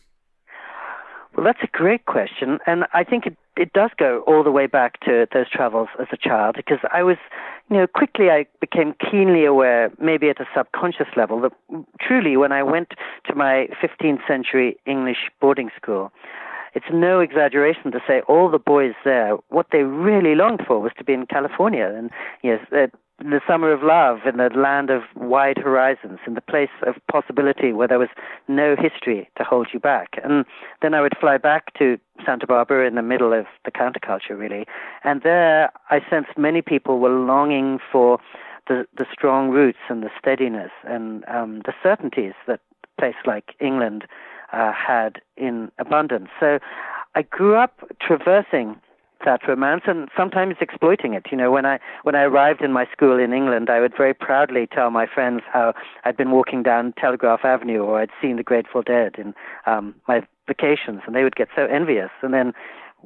Well 1.34 1.44
that's 1.44 1.62
a 1.62 1.76
great 1.76 2.04
question 2.04 2.58
and 2.66 2.84
i 2.92 3.02
think 3.02 3.26
it 3.26 3.36
it 3.56 3.72
does 3.72 3.90
go 3.96 4.24
all 4.26 4.42
the 4.42 4.50
way 4.50 4.66
back 4.66 5.00
to 5.00 5.26
those 5.32 5.48
travels 5.50 5.88
as 6.00 6.08
a 6.12 6.16
child 6.16 6.56
because 6.56 6.78
I 6.92 7.02
was, 7.02 7.16
you 7.70 7.76
know, 7.76 7.86
quickly 7.86 8.30
I 8.30 8.46
became 8.60 8.94
keenly 9.10 9.44
aware, 9.44 9.90
maybe 10.00 10.28
at 10.28 10.40
a 10.40 10.46
subconscious 10.54 11.08
level, 11.16 11.40
that 11.40 11.52
truly 12.00 12.36
when 12.36 12.52
I 12.52 12.62
went 12.62 12.92
to 13.26 13.34
my 13.34 13.68
15th 13.82 14.26
century 14.26 14.76
English 14.86 15.30
boarding 15.40 15.70
school, 15.76 16.12
it's 16.74 16.86
no 16.92 17.20
exaggeration 17.20 17.92
to 17.92 18.00
say 18.06 18.20
all 18.28 18.50
the 18.50 18.58
boys 18.58 18.94
there, 19.04 19.36
what 19.48 19.66
they 19.72 19.84
really 19.84 20.34
longed 20.34 20.62
for 20.66 20.80
was 20.80 20.92
to 20.98 21.04
be 21.04 21.12
in 21.12 21.26
California. 21.26 21.92
And 21.96 22.10
yes, 22.42 22.60
in 23.20 23.30
the 23.30 23.40
summer 23.46 23.72
of 23.72 23.82
love, 23.82 24.20
in 24.26 24.38
the 24.38 24.50
land 24.56 24.90
of 24.90 25.02
wide 25.14 25.58
horizons, 25.58 26.18
in 26.26 26.34
the 26.34 26.40
place 26.40 26.70
of 26.86 26.96
possibility 27.10 27.72
where 27.72 27.86
there 27.86 27.98
was 27.98 28.08
no 28.48 28.74
history 28.76 29.30
to 29.36 29.44
hold 29.44 29.68
you 29.72 29.78
back. 29.78 30.18
And 30.22 30.44
then 30.82 30.94
I 30.94 31.00
would 31.00 31.16
fly 31.20 31.38
back 31.38 31.72
to 31.78 31.98
Santa 32.26 32.46
Barbara 32.46 32.86
in 32.86 32.96
the 32.96 33.02
middle 33.02 33.32
of 33.32 33.46
the 33.64 33.70
counterculture, 33.70 34.36
really. 34.36 34.66
And 35.04 35.22
there 35.22 35.70
I 35.90 36.00
sensed 36.10 36.36
many 36.36 36.60
people 36.60 36.98
were 36.98 37.10
longing 37.10 37.78
for 37.92 38.18
the, 38.66 38.86
the 38.96 39.06
strong 39.12 39.50
roots 39.50 39.78
and 39.88 40.02
the 40.02 40.10
steadiness 40.18 40.70
and 40.84 41.24
um, 41.28 41.60
the 41.64 41.74
certainties 41.82 42.32
that 42.46 42.60
a 42.84 43.00
place 43.00 43.16
like 43.26 43.54
England 43.60 44.04
uh, 44.52 44.72
had 44.72 45.20
in 45.36 45.70
abundance. 45.78 46.28
So 46.40 46.58
I 47.14 47.22
grew 47.22 47.56
up 47.56 47.80
traversing 48.00 48.80
that 49.24 49.46
romance 49.46 49.82
and 49.86 50.08
sometimes 50.16 50.56
exploiting 50.60 51.14
it. 51.14 51.26
You 51.30 51.36
know, 51.36 51.50
when 51.50 51.66
I 51.66 51.78
when 52.02 52.14
I 52.14 52.22
arrived 52.22 52.62
in 52.62 52.72
my 52.72 52.86
school 52.92 53.18
in 53.18 53.32
England, 53.32 53.70
I 53.70 53.80
would 53.80 53.96
very 53.96 54.14
proudly 54.14 54.66
tell 54.66 54.90
my 54.90 55.06
friends 55.06 55.42
how 55.52 55.74
I'd 56.04 56.16
been 56.16 56.30
walking 56.30 56.62
down 56.62 56.94
Telegraph 56.98 57.44
Avenue 57.44 57.82
or 57.82 58.00
I'd 58.00 58.10
seen 58.20 58.36
the 58.36 58.42
Grateful 58.42 58.82
Dead 58.82 59.16
in 59.18 59.34
um, 59.66 59.94
my 60.08 60.22
vacations, 60.46 61.00
and 61.06 61.14
they 61.14 61.24
would 61.24 61.36
get 61.36 61.48
so 61.56 61.66
envious. 61.66 62.10
And 62.22 62.32
then 62.34 62.52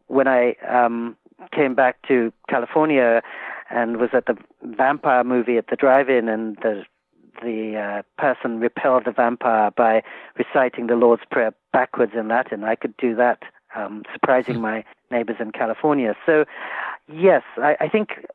when 0.06 0.28
I 0.28 0.54
um, 0.68 1.16
came 1.52 1.74
back 1.74 1.96
to 2.08 2.32
California 2.48 3.22
and 3.70 3.98
was 3.98 4.10
at 4.12 4.26
the 4.26 4.36
vampire 4.62 5.24
movie 5.24 5.56
at 5.58 5.68
the 5.68 5.76
drive-in, 5.76 6.28
and 6.28 6.56
the 6.62 6.84
the 7.42 7.76
uh, 7.76 8.02
person 8.20 8.58
repelled 8.58 9.04
the 9.04 9.12
vampire 9.12 9.70
by 9.70 10.02
reciting 10.36 10.88
the 10.88 10.96
Lord's 10.96 11.22
Prayer 11.30 11.52
backwards 11.72 12.12
in 12.18 12.26
Latin. 12.28 12.64
I 12.64 12.74
could 12.74 12.96
do 12.96 13.14
that 13.14 13.42
um, 13.74 14.02
surprising 14.12 14.60
my 14.60 14.84
neighbors 15.10 15.36
in 15.40 15.52
California. 15.52 16.14
So, 16.26 16.44
yes, 17.12 17.42
I, 17.56 17.76
I 17.80 17.88
think 17.88 18.26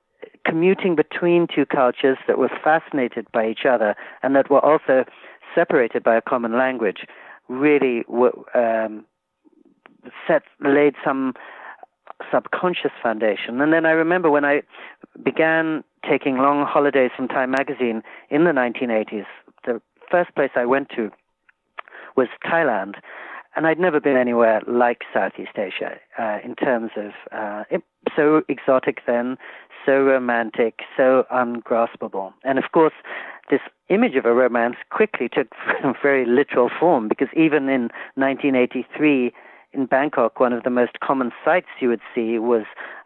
commuting 0.46 0.96
between 0.96 1.48
two 1.54 1.65
cultures 1.65 2.17
that 2.28 2.38
were 2.38 2.52
fascinated 2.63 3.28
by 3.32 3.48
each 3.48 3.65
other 3.69 3.96
and 4.22 4.36
that 4.36 4.50
were 4.50 4.63
also 4.63 5.06
separated 5.56 6.04
by 6.04 6.15
a 6.15 6.22
common 6.22 6.58
language 6.58 7.06
really 7.48 8.04
um, 8.56 9.06
set 10.28 10.43
laid 10.60 10.96
some 11.04 11.34
subconscious 12.32 12.91
foundation. 13.02 13.62
And 13.62 13.72
then 13.72 13.86
I 13.86 13.91
remember 13.91 14.30
when 14.30 14.46
I 14.46 14.63
began 15.24 15.84
taking 16.08 16.38
long 16.38 16.65
holidays 16.65 17.12
from 17.15 17.28
Time 17.28 17.52
magazine 17.52 18.02
in 18.30 18.43
the 18.43 18.52
1980s, 18.52 19.26
the 19.65 19.82
first 20.10 20.34
place 20.36 20.52
I 20.56 20.65
went 20.65 20.89
to 20.96 21.12
was 22.15 22.28
Thailand 22.46 22.96
and 23.56 23.68
I'd 23.68 23.80
never 23.80 24.00
been 24.00 24.18
anywhere 24.18 24.62
like 24.68 25.02
Southeast 25.13 25.58
Asia 25.58 26.00
uh, 26.18 26.39
in 26.44 26.56
terms 26.56 26.92
of 26.96 27.12
uh, 27.32 27.63
it, 27.70 27.84
so 28.16 28.42
exotic 28.48 29.00
then, 29.06 29.38
so 29.86 30.04
romantic, 30.04 30.80
so 30.98 31.26
ungraspable. 31.32 32.34
And 32.44 32.58
of 32.58 32.66
course, 32.72 32.94
this 33.50 33.62
image 33.89 34.16
of 34.16 34.26
a 34.26 34.34
romance 34.34 34.76
quickly 34.89 35.30
took 35.30 35.48
very 36.02 36.26
literal 36.26 36.70
form 36.80 37.08
because 37.08 37.28
even 37.36 37.70
in 37.70 37.89
1983 38.16 39.34
in 39.74 39.86
Bangkok, 39.88 40.39
one 40.39 40.54
of 40.54 40.63
the 40.63 40.70
most 40.70 41.00
common 41.00 41.32
sights 41.44 41.68
you 41.80 41.89
would 41.89 42.02
see 42.13 42.38
was 42.38 42.63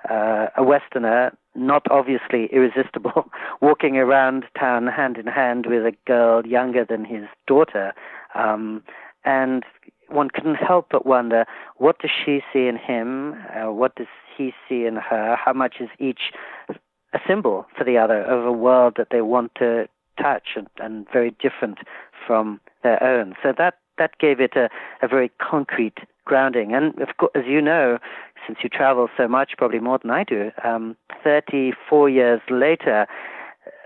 uh, 0.09 0.47
a 0.57 0.63
Westerner, 0.63 1.35
not 1.55 1.85
obviously 1.89 2.49
irresistible, 2.51 3.31
walking 3.61 3.97
around 3.97 4.43
town 4.59 4.87
hand 4.87 5.17
in 5.17 5.27
hand 5.27 5.65
with 5.65 5.85
a 5.85 5.93
girl 6.05 6.45
younger 6.45 6.85
than 6.85 7.05
his 7.05 7.23
daughter. 7.47 7.93
Um, 8.35 8.83
and 9.23 9.63
one 10.09 10.29
couldn't 10.29 10.55
help 10.55 10.87
but 10.91 11.05
wonder 11.05 11.45
what 11.77 11.99
does 11.99 12.11
she 12.25 12.41
see 12.53 12.67
in 12.67 12.77
him? 12.77 13.35
Uh, 13.53 13.71
what 13.71 13.95
does 13.95 14.07
he 14.37 14.53
see 14.67 14.85
in 14.85 14.95
her? 14.95 15.35
How 15.35 15.53
much 15.53 15.75
is 15.79 15.89
each 15.99 16.31
a 16.69 17.19
symbol 17.27 17.65
for 17.77 17.83
the 17.83 17.97
other 17.97 18.21
of 18.23 18.45
a 18.45 18.51
world 18.51 18.95
that 18.97 19.07
they 19.11 19.21
want 19.21 19.53
to 19.55 19.87
touch 20.21 20.49
and, 20.55 20.67
and 20.79 21.07
very 21.11 21.31
different 21.41 21.79
from 22.25 22.59
their 22.83 23.01
own? 23.03 23.35
So 23.43 23.53
that 23.57 23.75
that 23.97 24.17
gave 24.19 24.39
it 24.39 24.55
a, 24.55 24.69
a 25.01 25.07
very 25.07 25.31
concrete 25.41 25.97
grounding. 26.25 26.73
And 26.73 26.99
of 27.01 27.17
course, 27.17 27.31
as 27.35 27.45
you 27.47 27.61
know, 27.61 27.97
since 28.45 28.59
you 28.61 28.69
travel 28.69 29.07
so 29.17 29.27
much, 29.27 29.53
probably 29.57 29.79
more 29.79 29.97
than 29.97 30.11
I 30.11 30.23
do, 30.23 30.51
um, 30.63 30.95
34 31.23 32.09
years 32.09 32.41
later, 32.49 33.07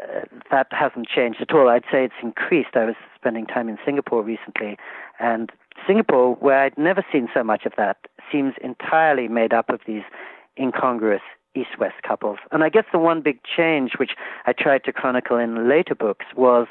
uh, 0.03 0.21
that 0.49 0.67
hasn't 0.71 1.07
changed 1.07 1.41
at 1.41 1.53
all. 1.53 1.69
I'd 1.69 1.83
say 1.91 2.03
it's 2.03 2.13
increased. 2.21 2.75
I 2.75 2.85
was 2.85 2.95
spending 3.15 3.45
time 3.45 3.69
in 3.69 3.77
Singapore 3.85 4.23
recently, 4.23 4.77
and 5.19 5.51
Singapore, 5.87 6.35
where 6.35 6.59
I'd 6.59 6.77
never 6.77 7.03
seen 7.11 7.27
so 7.33 7.43
much 7.43 7.65
of 7.65 7.73
that, 7.77 7.97
seems 8.31 8.53
entirely 8.63 9.27
made 9.27 9.53
up 9.53 9.69
of 9.69 9.81
these 9.87 10.03
incongruous 10.59 11.21
east 11.55 11.77
west 11.79 12.01
couples. 12.07 12.39
And 12.51 12.63
I 12.63 12.69
guess 12.69 12.85
the 12.91 12.99
one 12.99 13.21
big 13.21 13.39
change, 13.43 13.93
which 13.97 14.11
I 14.45 14.53
tried 14.53 14.83
to 14.85 14.93
chronicle 14.93 15.37
in 15.37 15.67
later 15.67 15.95
books, 15.95 16.25
was 16.35 16.67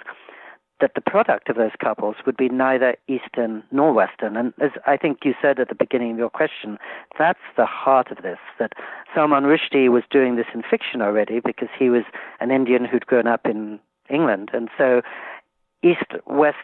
that 0.81 0.93
the 0.95 1.01
product 1.01 1.51
of 1.51 1.57
those 1.57 1.73
couples 1.79 2.17
would 2.25 2.37
be 2.37 2.49
neither 2.49 2.97
Eastern 3.07 3.63
nor 3.71 3.93
Western. 3.93 4.37
And 4.37 4.55
as 4.61 4.71
I 4.87 4.97
think 4.97 5.19
you 5.25 5.35
said 5.41 5.61
at 5.61 5.69
the 5.69 5.75
beginning 5.75 6.13
of 6.13 6.19
your 6.19 6.31
question, 6.31 6.79
that's 7.19 7.41
the 7.57 7.67
heart 7.67 8.11
of 8.11 8.23
this, 8.23 8.39
that 8.59 8.73
Salman 9.15 9.45
Rushdie 9.45 9.91
was 9.91 10.05
doing 10.11 10.37
this 10.37 10.47
in 10.55 10.63
fiction 10.63 11.03
already 11.03 11.41
because 11.41 11.69
he 11.79 11.91
was 11.91 12.05
an 12.41 12.51
Indian 12.51 12.87
who'd 12.87 13.07
grown 13.07 13.27
up 13.27 13.45
in 13.45 13.79
England. 14.09 14.51
And 14.55 14.71
so 14.79 15.03
east 15.83 16.13
west 16.27 16.57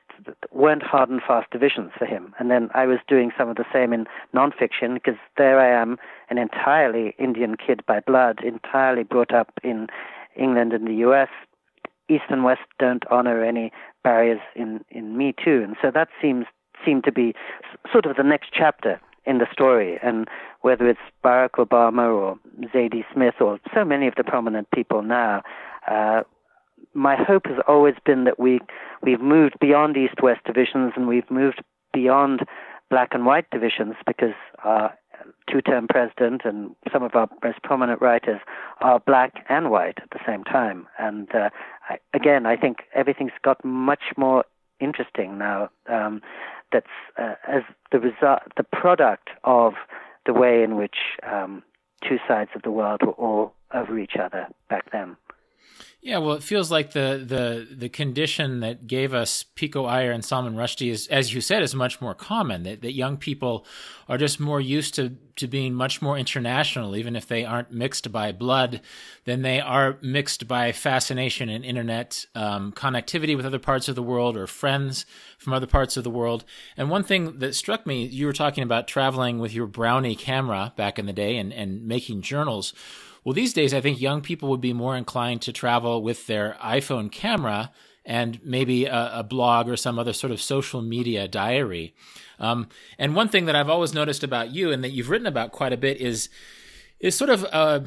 weren't 0.53 0.83
hard 0.83 1.09
and 1.09 1.21
fast 1.27 1.51
divisions 1.51 1.91
for 1.99 2.05
him. 2.05 2.35
And 2.39 2.51
then 2.51 2.69
I 2.75 2.87
was 2.87 2.99
doing 3.09 3.31
some 3.37 3.49
of 3.49 3.57
the 3.57 3.65
same 3.73 3.93
in 3.93 4.07
nonfiction 4.35 4.95
because 4.95 5.19
there 5.37 5.59
I 5.59 5.81
am, 5.81 5.97
an 6.29 6.39
entirely 6.39 7.15
Indian 7.19 7.57
kid 7.57 7.85
by 7.87 8.01
blood, 8.01 8.41
entirely 8.45 9.05
brought 9.05 9.33
up 9.33 9.53
in 9.63 9.89
England 10.37 10.73
and 10.73 10.87
the 10.87 10.95
U.S. 10.97 11.29
East 12.09 12.25
and 12.29 12.45
West 12.45 12.61
don't 12.79 13.05
honor 13.11 13.43
any 13.43 13.73
barriers 14.05 14.41
in 14.55 14.85
in 14.91 15.17
me 15.17 15.35
too, 15.45 15.63
and 15.65 15.77
so 15.83 15.91
that 15.91 16.09
seems 16.23 16.47
seemed 16.85 17.05
to 17.05 17.13
be 17.13 17.35
sort 17.91 18.07
of 18.07 18.17
the 18.17 18.23
next 18.23 18.51
chapter 18.53 19.01
in 19.25 19.39
the 19.39 19.47
story. 19.53 19.99
And 20.03 20.29
whether 20.61 20.89
it's 20.89 21.01
Barack 21.25 21.53
Obama 21.53 22.15
or 22.15 22.39
Zadie 22.73 23.05
Smith 23.13 23.35
or 23.41 23.59
so 23.75 23.85
many 23.85 24.07
of 24.07 24.15
the 24.17 24.25
prominent 24.25 24.71
people 24.71 25.03
now, 25.03 25.43
uh, 25.91 26.23
my 26.97 27.15
hope 27.15 27.47
has 27.47 27.59
always 27.69 27.95
been 28.05 28.25
that 28.25 28.41
we 28.41 28.61
we've 29.03 29.21
moved 29.21 29.59
beyond 29.61 29.97
east-west 29.97 30.41
divisions 30.45 30.93
and 30.97 31.07
we've 31.07 31.31
moved 31.31 31.63
beyond 31.93 32.41
black 32.91 33.11
and 33.13 33.27
white 33.27 33.49
divisions 33.51 33.95
because 34.07 34.35
our 34.65 34.97
two-term 35.51 35.87
president 35.89 36.43
and 36.45 36.75
some 36.93 37.03
of 37.03 37.15
our 37.15 37.29
most 37.43 37.63
prominent 37.63 38.01
writers 38.01 38.41
are 38.81 39.01
black 39.01 39.45
and 39.49 39.71
white 39.71 39.99
at 40.03 40.11
the 40.11 40.21
same 40.27 40.45
time. 40.45 40.87
And 40.99 41.29
uh, 41.35 41.51
I, 41.89 41.99
again, 42.15 42.47
I 42.47 42.57
think 42.57 42.79
everything's 42.95 43.33
got 43.43 43.65
much 43.65 44.03
more 44.17 44.45
interesting 44.81 45.39
now. 45.39 45.71
Um, 45.89 46.23
that's 46.73 46.87
uh, 47.17 47.35
as 47.47 47.63
the 47.93 48.01
result, 48.01 48.41
the 48.57 48.65
product 48.65 49.29
of 49.45 49.75
the 50.27 50.33
way 50.33 50.63
in 50.63 50.77
which 50.77 50.97
um, 51.23 51.63
two 52.07 52.19
sides 52.27 52.51
of 52.55 52.63
the 52.63 52.71
world 52.71 53.03
were 53.03 53.13
all 53.13 53.55
over 53.73 53.99
each 53.99 54.17
other 54.21 54.49
back 54.69 54.91
then. 54.93 55.17
Yeah, 56.07 56.19
well, 56.19 56.37
it 56.37 56.45
feels 56.45 56.71
like 56.71 56.93
the 56.93 57.21
the 57.27 57.67
the 57.75 57.89
condition 57.89 58.61
that 58.61 58.87
gave 58.87 59.13
us 59.13 59.43
Pico 59.43 59.87
Iyer 59.87 60.13
and 60.13 60.25
Salman 60.25 60.55
Rushdie 60.55 60.89
is, 60.89 61.09
as 61.09 61.35
you 61.35 61.41
said, 61.41 61.65
is 61.65 61.75
much 61.75 62.01
more 62.01 62.15
common. 62.15 62.63
That 62.63 62.81
that 62.83 62.93
young 62.93 63.17
people 63.17 63.67
are 64.09 64.17
just 64.17 64.39
more 64.39 64.61
used 64.61 64.95
to 64.95 65.17
to 65.35 65.49
being 65.49 65.75
much 65.75 66.01
more 66.01 66.17
international, 66.17 66.95
even 66.95 67.17
if 67.17 67.27
they 67.27 67.45
aren't 67.45 67.73
mixed 67.73 68.13
by 68.13 68.31
blood, 68.31 68.83
than 69.25 69.43
they 69.43 69.61
are 69.61 69.99
mixed 70.01 70.47
by 70.47 70.71
fascination 70.71 71.49
and 71.49 71.65
internet 71.65 72.25
um, 72.37 72.71
connectivity 72.71 73.37
with 73.37 73.45
other 73.45 73.59
parts 73.59 73.89
of 73.89 73.97
the 73.97 74.03
world 74.03 74.37
or 74.37 74.47
friends 74.47 75.07
from 75.39 75.55
other 75.55 75.67
parts 75.67 75.97
of 75.97 76.05
the 76.05 76.11
world. 76.11 76.45
And 76.77 76.89
one 76.89 77.03
thing 77.03 77.41
that 77.41 77.57
struck 77.57 77.85
me, 77.85 78.05
you 78.07 78.27
were 78.27 78.33
talking 78.33 78.63
about 78.63 78.87
traveling 78.87 79.41
with 79.41 79.53
your 79.53 79.67
Brownie 79.67 80.15
camera 80.15 80.73
back 80.77 81.01
in 81.01 81.07
the 81.07 81.13
day 81.13 81.37
and 81.37 81.53
and 81.53 81.85
making 81.85 82.23
journals. 82.23 82.73
Well, 83.27 83.35
these 83.35 83.53
days, 83.53 83.75
I 83.75 83.81
think 83.81 84.01
young 84.01 84.21
people 84.21 84.49
would 84.51 84.61
be 84.61 84.73
more 84.73 84.97
inclined 84.97 85.43
to 85.43 85.53
travel 85.53 86.01
with 86.01 86.29
their 86.29 86.57
iPhone 86.63 87.11
camera 87.11 87.73
and 88.05 88.39
maybe 88.45 88.85
a, 88.85 89.11
a 89.15 89.25
blog 89.25 89.69
or 89.69 89.77
some 89.77 89.99
other 89.99 90.13
sort 90.13 90.31
of 90.31 90.41
social 90.41 90.81
media 90.81 91.27
diary. 91.27 91.97
Um, 92.39 92.69
and 93.01 93.17
one 93.17 93.29
thing 93.29 93.47
that 93.47 93.57
I've 93.57 93.69
always 93.69 93.93
noticed 93.93 94.23
about 94.23 94.55
you 94.55 94.71
and 94.71 94.85
that 94.85 94.91
you've 94.91 95.11
written 95.11 95.27
about 95.27 95.51
quite 95.51 95.73
a 95.73 95.77
bit 95.77 96.01
is 96.01 96.29
is 97.01 97.17
sort 97.17 97.31
of 97.31 97.45
uh, 97.51 97.81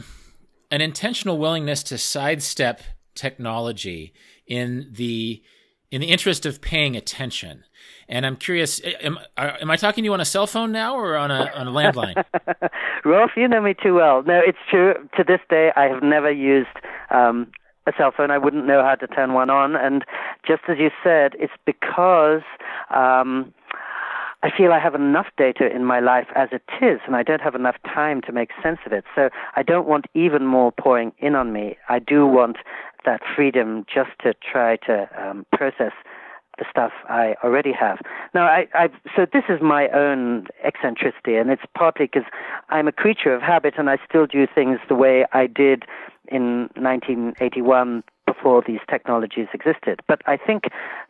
an 0.71 0.81
intentional 0.81 1.37
willingness 1.37 1.83
to 1.83 1.97
sidestep 1.97 2.81
technology 3.15 4.11
in 4.45 4.89
the 4.91 5.41
in 5.89 6.01
the 6.01 6.07
interest 6.07 6.45
of 6.45 6.59
paying 6.59 6.97
attention. 6.97 7.63
And 8.09 8.25
I'm 8.25 8.35
curious, 8.35 8.81
am, 9.01 9.19
am 9.37 9.69
I 9.69 9.75
talking 9.75 10.03
to 10.03 10.05
you 10.05 10.13
on 10.13 10.19
a 10.19 10.25
cell 10.25 10.47
phone 10.47 10.71
now 10.71 10.95
or 10.95 11.15
on 11.15 11.29
a, 11.29 11.51
on 11.53 11.67
a 11.67 11.71
landline? 11.71 12.23
Rolf, 13.05 13.31
you 13.37 13.47
know 13.47 13.61
me 13.61 13.75
too 13.75 13.93
well. 13.93 14.23
No, 14.23 14.41
it's 14.45 14.57
true. 14.69 14.95
To 15.15 15.23
this 15.23 15.39
day, 15.47 15.71
I 15.75 15.83
have 15.83 16.01
never 16.01 16.31
used 16.31 16.75
um, 17.11 17.51
a 17.85 17.91
cell 17.95 18.11
phone. 18.15 18.31
I 18.31 18.39
wouldn't 18.39 18.65
know 18.65 18.83
how 18.83 18.95
to 18.95 19.05
turn 19.05 19.33
one 19.33 19.51
on. 19.51 19.75
And 19.75 20.03
just 20.45 20.63
as 20.67 20.77
you 20.79 20.89
said, 21.03 21.33
it's 21.37 21.53
because 21.67 22.41
um, 22.89 23.53
I 24.41 24.49
feel 24.57 24.71
I 24.71 24.79
have 24.79 24.95
enough 24.95 25.27
data 25.37 25.69
in 25.73 25.85
my 25.85 25.99
life 25.99 26.27
as 26.35 26.49
it 26.51 26.63
is, 26.83 27.01
and 27.05 27.15
I 27.15 27.21
don't 27.21 27.41
have 27.41 27.53
enough 27.53 27.75
time 27.85 28.21
to 28.21 28.31
make 28.31 28.49
sense 28.63 28.79
of 28.87 28.91
it. 28.91 29.03
So 29.13 29.29
I 29.55 29.61
don't 29.61 29.87
want 29.87 30.07
even 30.15 30.47
more 30.47 30.71
pouring 30.71 31.11
in 31.19 31.35
on 31.35 31.53
me. 31.53 31.77
I 31.89 31.99
do 31.99 32.25
want 32.25 32.57
that 33.05 33.21
freedom 33.35 33.85
just 33.93 34.11
to 34.23 34.33
try 34.33 34.77
to 34.87 35.07
um, 35.15 35.45
process 35.53 35.91
the 36.59 36.65
stuff 36.69 36.91
I 37.09 37.35
already 37.43 37.71
have. 37.71 37.99
Now, 38.33 38.43
I, 38.43 38.67
I 38.73 38.89
so 39.15 39.25
this 39.31 39.45
is 39.49 39.61
my 39.61 39.87
own 39.89 40.47
eccentricity, 40.63 41.35
and 41.35 41.49
it's 41.49 41.63
partly 41.75 42.05
because 42.05 42.29
I'm 42.69 42.87
a 42.87 42.91
creature 42.91 43.33
of 43.33 43.41
habit, 43.41 43.75
and 43.77 43.89
I 43.89 43.97
still 44.07 44.27
do 44.27 44.45
things 44.53 44.79
the 44.87 44.95
way 44.95 45.25
I 45.33 45.47
did 45.47 45.83
in 46.31 46.69
1981 46.75 48.03
before 48.27 48.63
these 48.65 48.79
technologies 48.89 49.47
existed. 49.53 50.01
But 50.07 50.21
I 50.27 50.37
think 50.37 50.65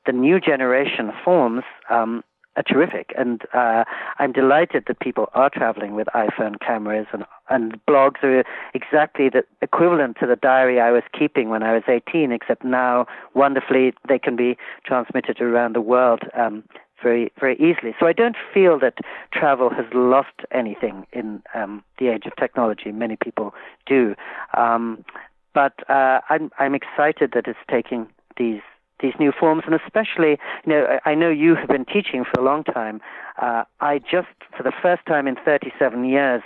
the 0.06 0.14
new 0.14 0.40
generation 0.40 1.12
forms 1.26 1.64
um, 1.90 2.24
terrific, 2.68 3.14
and 3.18 3.42
uh, 3.54 3.84
I'm 4.18 4.32
delighted 4.32 4.86
that 4.88 5.00
people 5.00 5.30
are 5.34 5.50
traveling 5.50 5.96
with 5.96 6.08
iPhone 6.16 6.60
cameras, 6.60 7.08
and 7.14 7.26
and 7.50 7.84
blogs 7.86 8.24
are 8.24 8.44
exactly 8.74 9.30
the 9.30 9.44
equivalent 9.62 10.18
to 10.20 10.28
the 10.28 10.36
diary 10.36 10.80
I 10.80 10.92
was 10.92 11.04
keeping 11.18 11.50
when 11.50 11.64
I 11.64 11.74
was 11.74 11.84
18, 11.88 12.32
except 12.32 12.64
now 12.64 13.08
wonderfully 13.34 13.94
they 14.08 14.20
can 14.20 14.36
be 14.36 14.58
transmitted 14.86 15.42
around 15.42 15.76
the 15.76 15.82
world. 15.82 16.22
Um, 16.36 16.64
very 17.02 17.32
very 17.40 17.56
easily. 17.56 17.96
So 18.00 18.08
I 18.08 18.14
don't 18.14 18.36
feel 18.54 18.78
that 18.80 18.96
travel 19.32 19.70
has 19.70 19.86
lost 19.94 20.36
anything 20.52 21.08
in 21.14 21.42
um, 21.54 21.82
the 21.98 22.10
age 22.10 22.26
of 22.26 22.36
technology. 22.36 22.92
Many 22.92 23.16
people 23.16 23.54
do, 23.86 24.16
um, 24.58 25.06
but 25.54 25.74
uh, 25.90 26.20
I'm 26.30 26.52
I'm 26.60 26.76
excited 26.76 27.32
that 27.34 27.48
it's 27.48 27.60
taking 27.70 28.08
these 28.38 28.62
these 29.02 29.14
new 29.20 29.32
forms, 29.32 29.64
and 29.66 29.76
especially, 29.76 30.38
you 30.66 30.74
know, 30.74 31.00
I 31.06 31.16
know 31.16 31.30
you 31.30 31.56
have 31.56 31.68
been 31.68 31.86
teaching 31.86 32.24
for 32.24 32.40
a 32.40 32.44
long 32.44 32.64
time. 32.64 33.02
Uh, 33.42 33.64
I 33.80 34.00
just, 34.00 34.28
for 34.56 34.64
the 34.64 34.74
first 34.82 35.06
time 35.06 35.28
in 35.28 35.36
37 35.44 36.06
years, 36.06 36.42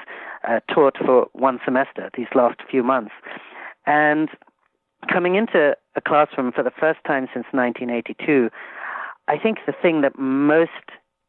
uh, 0.48 0.60
taught 0.74 0.98
for 0.98 1.28
one 1.34 1.60
semester 1.63 2.10
these 2.16 2.28
last 2.36 2.60
few 2.70 2.84
months, 2.84 3.13
and 3.86 4.30
coming 5.12 5.36
into 5.36 5.76
a 5.96 6.02
classroom 6.02 6.52
for 6.52 6.63
the 6.63 6.72
first 6.80 7.00
time 7.06 7.28
since 7.34 7.46
1982, 7.52 8.50
I 9.28 9.38
think 9.38 9.60
the 9.66 9.74
thing 9.74 10.02
that 10.02 10.18
most 10.18 10.72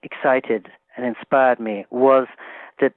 excited 0.02 0.68
and 0.96 1.06
inspired 1.06 1.60
me 1.60 1.86
was 1.90 2.26
that 2.80 2.92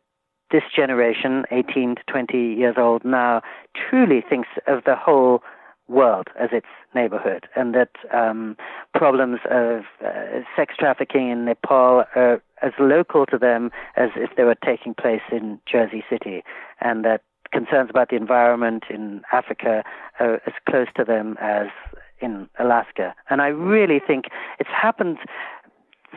this 0.52 0.64
generation, 0.76 1.46
18 1.52 1.96
to 1.96 2.02
20 2.08 2.38
years 2.38 2.76
old 2.78 3.04
now, 3.04 3.42
truly 3.76 4.24
thinks 4.28 4.50
of 4.68 4.84
the 4.86 4.96
whole 4.96 5.42
world 5.88 6.28
as 6.40 6.50
its 6.52 6.68
neighborhood, 6.94 7.48
and 7.56 7.74
that 7.74 7.92
um, 8.14 8.58
problems 8.94 9.40
of 9.50 9.84
uh, 10.06 10.42
sex 10.56 10.76
trafficking 10.78 11.30
in 11.30 11.46
Nepal 11.46 12.04
are 12.16 12.42
as 12.62 12.72
local 12.80 13.26
to 13.28 13.38
them 13.38 13.72
as 13.96 14.10
if 14.16 14.32
they 14.36 14.44
were 14.44 14.56
taking 14.56 14.94
place 14.94 15.22
in 15.32 15.60
Jersey 15.72 16.04
City, 16.10 16.44
and 16.82 17.06
that 17.06 17.22
concerns 17.52 17.90
about 17.90 18.10
the 18.10 18.16
environment 18.16 18.84
in 18.90 19.22
Africa 19.32 19.84
are 20.20 20.36
as 20.46 20.54
close 20.68 20.88
to 20.96 21.04
them 21.04 21.38
as 21.40 21.68
in 22.20 22.50
Alaska. 22.60 23.14
And 23.30 23.42
I 23.42 23.48
really 23.48 24.02
think 24.06 24.26
it's 24.60 24.70
happened 24.70 25.20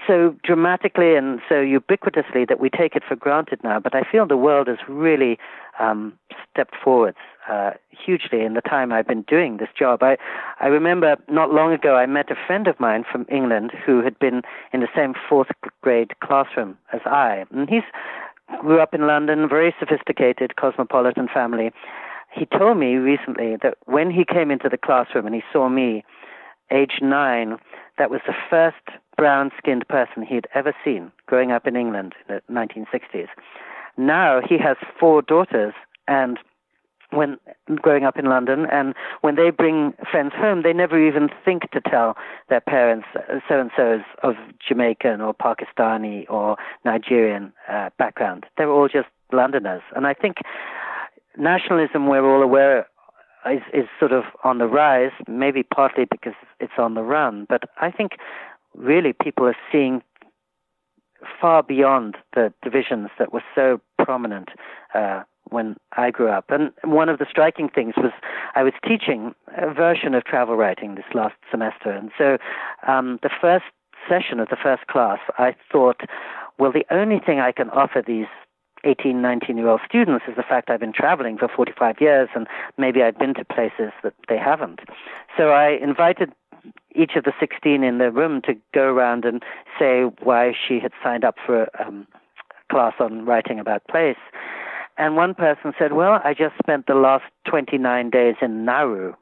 so 0.07 0.35
dramatically 0.43 1.15
and 1.15 1.41
so 1.49 1.57
ubiquitously 1.57 2.49
that 2.49 2.61
we 2.61 2.71
take 2.71 2.97
it 2.97 3.03
for 3.07 3.17
granted 3.17 3.61
now. 3.63 3.81
But 3.81 3.95
I 3.95 4.03
feel 4.11 4.27
the 4.27 4.37
world 4.37 4.69
has 4.69 4.79
really 4.89 5.39
um, 5.79 6.13
stepped 6.51 6.75
forwards 6.83 7.19
uh, 7.49 7.73
hugely 7.91 8.43
in 8.43 8.55
the 8.55 8.61
time 8.61 8.93
I've 8.93 9.07
been 9.07 9.23
doing 9.23 9.57
this 9.57 9.69
job. 9.79 10.03
I, 10.03 10.17
I 10.61 10.67
remember 10.67 11.17
not 11.29 11.53
long 11.53 11.73
ago 11.73 11.97
I 11.97 12.07
met 12.07 12.31
a 12.31 12.37
friend 12.47 12.67
of 12.67 12.79
mine 12.79 13.05
from 13.11 13.27
England 13.31 13.73
who 13.85 14.03
had 14.03 14.19
been 14.19 14.43
in 14.73 14.81
the 14.81 14.89
same 14.95 15.15
fourth 15.29 15.49
grade 15.83 16.13
classroom 16.21 16.77
as 16.93 17.01
I. 17.05 17.45
And 17.51 17.69
he's 17.69 17.83
grew 18.61 18.81
up 18.81 18.95
in 18.95 19.07
London, 19.07 19.49
very 19.49 19.75
sophisticated, 19.79 20.57
cosmopolitan 20.57 21.29
family. 21.33 21.71
He 22.33 22.47
told 22.47 22.79
me 22.79 22.97
recently 22.97 23.57
that 23.63 23.79
when 23.87 24.11
he 24.11 24.25
came 24.25 24.51
into 24.51 24.69
the 24.69 24.79
classroom 24.79 25.27
and 25.27 25.35
he 25.35 25.43
saw 25.53 25.69
me, 25.69 26.05
age 26.71 26.99
nine, 27.03 27.57
that 27.99 28.11
was 28.11 28.21
the 28.27 28.35
first 28.49 28.77
brown 29.21 29.51
skinned 29.59 29.87
person 29.87 30.23
he 30.23 30.35
had 30.35 30.47
ever 30.55 30.75
seen 30.83 31.13
growing 31.27 31.53
up 31.53 31.67
in 31.67 31.77
England 31.77 32.15
in 32.27 32.37
the 32.37 32.53
1960s. 32.53 33.29
Now 33.99 34.41
he 34.49 34.57
has 34.57 34.79
four 34.99 35.21
daughters 35.21 35.75
and 36.09 36.39
when 37.11 37.37
growing 37.83 38.05
up 38.05 38.17
in 38.17 38.27
London, 38.27 38.67
and 38.71 38.95
when 39.21 39.35
they 39.35 39.51
bring 39.51 39.95
friends 40.11 40.33
home, 40.33 40.63
they 40.63 40.73
never 40.73 40.97
even 41.05 41.29
think 41.45 41.69
to 41.73 41.81
tell 41.81 42.17
their 42.49 42.61
parents 42.61 43.07
so 43.49 43.61
and 43.61 43.71
so 43.77 43.95
is 43.95 44.03
of 44.23 44.35
Jamaican 44.67 45.21
or 45.21 45.35
Pakistani 45.35 46.25
or 46.31 46.57
Nigerian 46.85 47.53
uh, 47.69 47.91
background. 47.99 48.47
They're 48.57 48.71
all 48.71 48.89
just 48.89 49.09
Londoners, 49.33 49.83
and 49.97 50.07
I 50.07 50.15
think 50.15 50.37
nationalism, 51.37 52.07
we're 52.07 52.25
all 52.25 52.43
aware, 52.43 52.87
is, 53.51 53.63
is 53.75 53.87
sort 53.99 54.13
of 54.13 54.25
on 54.45 54.59
the 54.59 54.67
rise. 54.67 55.13
Maybe 55.27 55.65
partly 55.65 56.05
because 56.09 56.35
it's 56.61 56.79
on 56.79 56.95
the 56.95 57.03
run, 57.03 57.47
but 57.49 57.63
I 57.81 57.91
think 57.91 58.13
really 58.75 59.13
people 59.13 59.47
are 59.47 59.57
seeing 59.71 60.03
far 61.41 61.63
beyond 61.63 62.17
the 62.35 62.53
divisions 62.63 63.11
that 63.19 63.33
were 63.33 63.45
so 63.55 63.81
prominent 64.03 64.51
uh, 64.95 65.23
when 65.51 65.77
I 65.97 66.11
grew 66.11 66.29
up. 66.29 66.47
And 66.49 66.73
one 66.85 67.09
of 67.09 67.19
the 67.19 67.27
striking 67.29 67.69
things 67.69 67.95
was 67.97 68.13
I 68.55 68.63
was 68.63 68.73
teaching 68.87 69.35
a 69.57 69.73
version 69.73 70.15
of 70.15 70.25
travel 70.25 70.57
writing 70.57 70.95
this 70.95 71.05
last 71.15 71.35
semester. 71.51 71.91
And 71.91 72.11
so 72.17 72.39
um, 72.87 73.19
the 73.23 73.31
first 73.41 73.65
session 74.09 74.41
of 74.41 74.49
the 74.49 74.57
first 74.57 74.87
class, 74.87 75.19
I 75.39 75.55
thought, 75.71 76.01
well, 76.59 76.73
the 76.73 76.87
only 76.91 77.19
thing 77.19 77.41
I 77.41 77.53
can 77.53 77.71
offer 77.71 78.03
these 78.07 78.27
18, 78.85 79.21
19 79.21 79.57
year 79.57 79.69
old 79.69 79.81
students 79.87 80.25
is 80.29 80.37
the 80.37 80.43
fact 80.43 80.71
I've 80.71 80.81
been 80.81 80.93
traveling 80.93 81.37
for 81.37 81.49
45 81.49 81.97
years 82.01 82.29
and 82.35 82.47
maybe 82.79 83.03
I've 83.03 83.19
been 83.19 83.35
to 83.35 83.45
places 83.45 83.93
that 84.03 84.15
they 84.29 84.39
haven't. 84.39 84.81
So 85.37 85.51
I 85.51 85.79
invited 85.83 86.33
each 86.95 87.13
of 87.17 87.25
the 87.25 87.33
16 87.39 87.83
in 87.83 87.99
the 87.99 88.11
room 88.11 88.43
to 88.43 88.55
go 88.75 88.83
around 88.83 89.25
and 89.25 89.43
say 89.79 90.03
why 90.23 90.53
she 90.53 90.79
had 90.81 90.93
signed 91.03 91.25
up 91.25 91.37
for 91.45 91.65
a 91.65 91.87
um, 91.87 92.07
class 92.71 92.95
on 93.01 93.25
writing 93.25 93.59
about 93.59 93.87
place. 93.89 94.17
And 94.99 95.17
one 95.17 95.35
person 95.35 95.73
said, 95.79 95.93
Well, 95.93 96.21
I 96.25 96.35
just 96.35 96.55
spent 96.63 96.87
the 96.87 96.95
last 96.95 97.25
29 97.49 98.11
days 98.11 98.35
in 98.43 98.65
Nauru, 98.65 99.15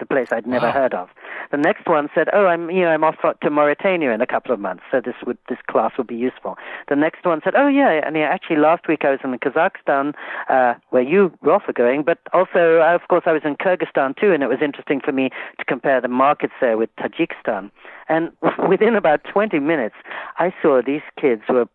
a 0.00 0.06
place 0.06 0.28
I'd 0.30 0.46
never 0.46 0.66
wow. 0.66 0.72
heard 0.72 0.94
of. 0.94 1.08
The 1.50 1.56
next 1.56 1.86
one 1.86 2.08
said, 2.14 2.28
"Oh, 2.32 2.46
I'm 2.46 2.70
you 2.70 2.82
know 2.82 2.90
I'm 2.90 3.04
off 3.04 3.16
to 3.42 3.50
Mauritania 3.50 4.12
in 4.12 4.20
a 4.20 4.26
couple 4.26 4.52
of 4.52 4.60
months, 4.60 4.82
so 4.90 5.00
this 5.00 5.14
would 5.26 5.38
this 5.48 5.58
class 5.68 5.92
would 5.98 6.06
be 6.06 6.16
useful." 6.16 6.56
The 6.88 6.96
next 6.96 7.24
one 7.24 7.40
said, 7.42 7.54
"Oh 7.56 7.68
yeah, 7.68 8.00
and 8.06 8.16
yeah, 8.16 8.28
actually 8.30 8.56
last 8.56 8.88
week 8.88 9.04
I 9.04 9.10
was 9.10 9.20
in 9.24 9.36
Kazakhstan, 9.38 10.14
uh, 10.48 10.74
where 10.90 11.02
you 11.02 11.32
Rolf 11.42 11.62
are 11.68 11.72
going, 11.72 12.02
but 12.02 12.18
also 12.32 12.80
uh, 12.80 12.94
of 12.94 13.08
course 13.08 13.24
I 13.26 13.32
was 13.32 13.42
in 13.44 13.56
Kyrgyzstan 13.56 14.16
too, 14.16 14.32
and 14.32 14.42
it 14.42 14.48
was 14.48 14.58
interesting 14.62 15.00
for 15.00 15.12
me 15.12 15.30
to 15.58 15.64
compare 15.64 16.00
the 16.00 16.08
markets 16.08 16.54
there 16.60 16.76
with 16.76 16.90
Tajikistan." 16.96 17.70
And 18.08 18.32
within 18.68 18.94
about 18.94 19.24
20 19.24 19.58
minutes, 19.58 19.96
I 20.38 20.52
saw 20.62 20.80
these 20.84 21.02
kids 21.20 21.42
were 21.48 21.68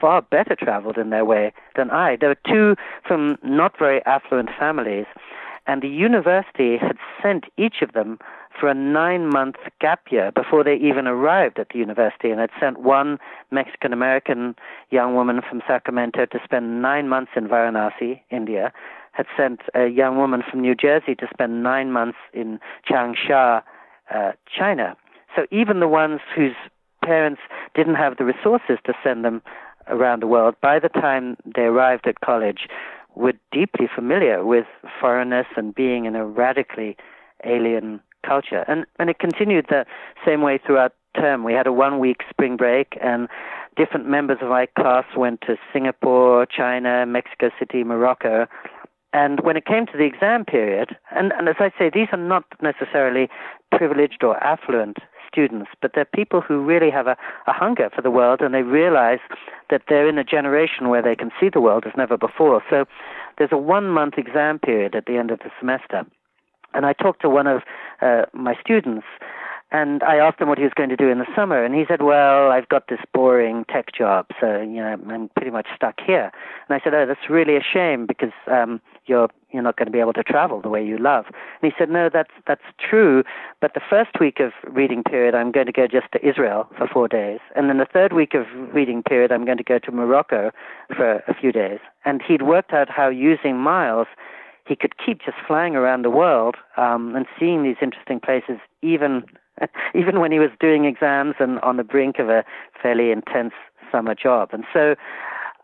far 0.00 0.22
better 0.22 0.56
traveled 0.56 0.98
in 0.98 1.10
their 1.10 1.24
way 1.24 1.52
than 1.76 1.90
I. 1.90 2.16
There 2.16 2.30
were 2.30 2.38
two 2.46 2.76
from 3.06 3.38
not 3.42 3.78
very 3.78 4.04
affluent 4.04 4.50
families, 4.58 5.06
and 5.66 5.82
the 5.82 5.88
university 5.88 6.76
had 6.78 6.96
sent 7.22 7.44
each 7.56 7.82
of 7.82 7.92
them 7.92 8.18
for 8.58 8.68
a 8.68 8.74
nine 8.74 9.26
month 9.28 9.56
gap 9.80 10.00
year 10.10 10.32
before 10.32 10.64
they 10.64 10.76
even 10.76 11.06
arrived 11.06 11.58
at 11.58 11.68
the 11.72 11.78
university 11.78 12.30
and 12.30 12.40
had 12.40 12.50
sent 12.58 12.80
one 12.80 13.18
Mexican 13.50 13.92
American 13.92 14.54
young 14.90 15.14
woman 15.14 15.40
from 15.48 15.62
Sacramento 15.66 16.26
to 16.26 16.38
spend 16.44 16.80
nine 16.80 17.08
months 17.08 17.32
in 17.36 17.48
Varanasi, 17.48 18.20
India, 18.30 18.72
had 19.12 19.26
sent 19.36 19.60
a 19.74 19.86
young 19.88 20.16
woman 20.16 20.42
from 20.48 20.60
New 20.60 20.74
Jersey 20.74 21.14
to 21.16 21.26
spend 21.32 21.62
nine 21.62 21.90
months 21.92 22.18
in 22.32 22.58
Changsha, 22.88 23.62
uh, 24.14 24.32
China. 24.46 24.96
So 25.34 25.46
even 25.50 25.80
the 25.80 25.88
ones 25.88 26.20
whose 26.34 26.54
parents 27.04 27.40
didn't 27.74 27.94
have 27.96 28.16
the 28.16 28.24
resources 28.24 28.78
to 28.84 28.92
send 29.02 29.24
them 29.24 29.42
around 29.88 30.22
the 30.22 30.26
world, 30.26 30.54
by 30.60 30.78
the 30.78 30.88
time 30.88 31.36
they 31.44 31.62
arrived 31.62 32.06
at 32.06 32.20
college, 32.20 32.68
were 33.16 33.32
deeply 33.50 33.88
familiar 33.92 34.44
with 34.44 34.66
foreignness 35.00 35.46
and 35.56 35.74
being 35.74 36.04
in 36.04 36.14
a 36.14 36.24
radically 36.24 36.96
alien 37.44 38.00
culture. 38.24 38.64
And, 38.68 38.86
and 38.98 39.10
it 39.10 39.18
continued 39.18 39.66
the 39.68 39.86
same 40.24 40.42
way 40.42 40.60
throughout 40.64 40.92
term. 41.18 41.42
We 41.42 41.54
had 41.54 41.66
a 41.66 41.72
one 41.72 41.98
week 41.98 42.20
spring 42.30 42.56
break, 42.56 42.96
and 43.02 43.28
different 43.76 44.06
members 44.06 44.38
of 44.42 44.48
my 44.48 44.66
class 44.78 45.04
went 45.16 45.40
to 45.42 45.56
Singapore, 45.72 46.46
China, 46.46 47.06
Mexico 47.06 47.50
City, 47.58 47.84
Morocco. 47.84 48.46
And 49.12 49.40
when 49.40 49.56
it 49.56 49.64
came 49.64 49.86
to 49.86 49.96
the 49.96 50.04
exam 50.04 50.44
period, 50.44 50.96
and, 51.10 51.32
and 51.38 51.48
as 51.48 51.56
I 51.58 51.70
say, 51.78 51.90
these 51.92 52.08
are 52.12 52.18
not 52.18 52.44
necessarily 52.60 53.28
privileged 53.70 54.22
or 54.22 54.36
affluent 54.44 54.98
students, 55.36 55.70
but 55.82 55.92
they're 55.94 56.06
people 56.06 56.40
who 56.40 56.64
really 56.64 56.90
have 56.90 57.06
a, 57.06 57.16
a 57.46 57.52
hunger 57.52 57.90
for 57.94 58.00
the 58.00 58.10
world 58.10 58.40
and 58.40 58.54
they 58.54 58.62
realize 58.62 59.18
that 59.68 59.82
they're 59.88 60.08
in 60.08 60.16
a 60.16 60.24
generation 60.24 60.88
where 60.88 61.02
they 61.02 61.14
can 61.14 61.30
see 61.38 61.50
the 61.50 61.60
world 61.60 61.84
as 61.86 61.92
never 61.96 62.16
before. 62.16 62.62
So 62.70 62.86
there's 63.36 63.52
a 63.52 63.58
one 63.58 63.88
month 63.88 64.14
exam 64.16 64.58
period 64.58 64.94
at 64.94 65.04
the 65.04 65.18
end 65.18 65.30
of 65.30 65.40
the 65.40 65.50
semester. 65.58 66.06
And 66.72 66.86
I 66.86 66.94
talked 66.94 67.20
to 67.22 67.28
one 67.28 67.46
of 67.46 67.62
uh, 68.00 68.22
my 68.32 68.54
students 68.60 69.06
and 69.72 70.02
I 70.04 70.16
asked 70.16 70.40
him 70.40 70.48
what 70.48 70.58
he 70.58 70.64
was 70.64 70.72
going 70.74 70.90
to 70.90 70.96
do 70.96 71.08
in 71.08 71.18
the 71.18 71.26
summer, 71.34 71.64
and 71.64 71.74
he 71.74 71.84
said, 71.88 72.00
"Well, 72.00 72.52
I've 72.52 72.68
got 72.68 72.86
this 72.88 73.00
boring 73.12 73.64
tech 73.68 73.92
job, 73.92 74.26
so 74.40 74.60
you 74.60 74.76
know 74.76 74.96
I'm 75.10 75.28
pretty 75.30 75.50
much 75.50 75.66
stuck 75.74 75.96
here." 76.04 76.30
And 76.68 76.80
I 76.80 76.82
said, 76.82 76.94
"Oh, 76.94 77.04
that's 77.04 77.28
really 77.28 77.56
a 77.56 77.62
shame 77.62 78.06
because 78.06 78.32
um, 78.46 78.80
you're 79.06 79.28
you're 79.50 79.62
not 79.62 79.76
going 79.76 79.86
to 79.86 79.92
be 79.92 79.98
able 79.98 80.12
to 80.12 80.22
travel 80.22 80.60
the 80.60 80.68
way 80.68 80.84
you 80.84 80.98
love." 80.98 81.24
And 81.26 81.72
he 81.72 81.76
said, 81.76 81.90
"No, 81.90 82.08
that's 82.12 82.30
that's 82.46 82.62
true, 82.78 83.24
but 83.60 83.74
the 83.74 83.80
first 83.90 84.20
week 84.20 84.38
of 84.38 84.52
reading 84.72 85.02
period, 85.02 85.34
I'm 85.34 85.50
going 85.50 85.66
to 85.66 85.72
go 85.72 85.88
just 85.88 86.12
to 86.12 86.24
Israel 86.26 86.68
for 86.78 86.86
four 86.86 87.08
days, 87.08 87.40
and 87.56 87.68
then 87.68 87.78
the 87.78 87.88
third 87.92 88.12
week 88.12 88.34
of 88.34 88.46
reading 88.72 89.02
period, 89.02 89.32
I'm 89.32 89.44
going 89.44 89.58
to 89.58 89.64
go 89.64 89.80
to 89.80 89.90
Morocco 89.90 90.52
for 90.94 91.16
a 91.26 91.34
few 91.34 91.50
days." 91.50 91.80
And 92.04 92.22
he'd 92.22 92.42
worked 92.42 92.72
out 92.72 92.88
how 92.88 93.08
using 93.08 93.56
miles 93.56 94.06
he 94.64 94.76
could 94.76 94.94
keep 95.04 95.24
just 95.24 95.36
flying 95.46 95.74
around 95.76 96.02
the 96.02 96.10
world 96.10 96.56
um, 96.76 97.14
and 97.14 97.26
seeing 97.38 97.62
these 97.62 97.76
interesting 97.80 98.20
places, 98.20 98.58
even 98.82 99.24
even 99.94 100.20
when 100.20 100.32
he 100.32 100.38
was 100.38 100.50
doing 100.60 100.84
exams 100.84 101.34
and 101.38 101.60
on 101.60 101.76
the 101.76 101.84
brink 101.84 102.18
of 102.18 102.28
a 102.28 102.44
fairly 102.80 103.10
intense 103.10 103.54
summer 103.90 104.14
job. 104.14 104.50
And 104.52 104.64
so 104.72 104.94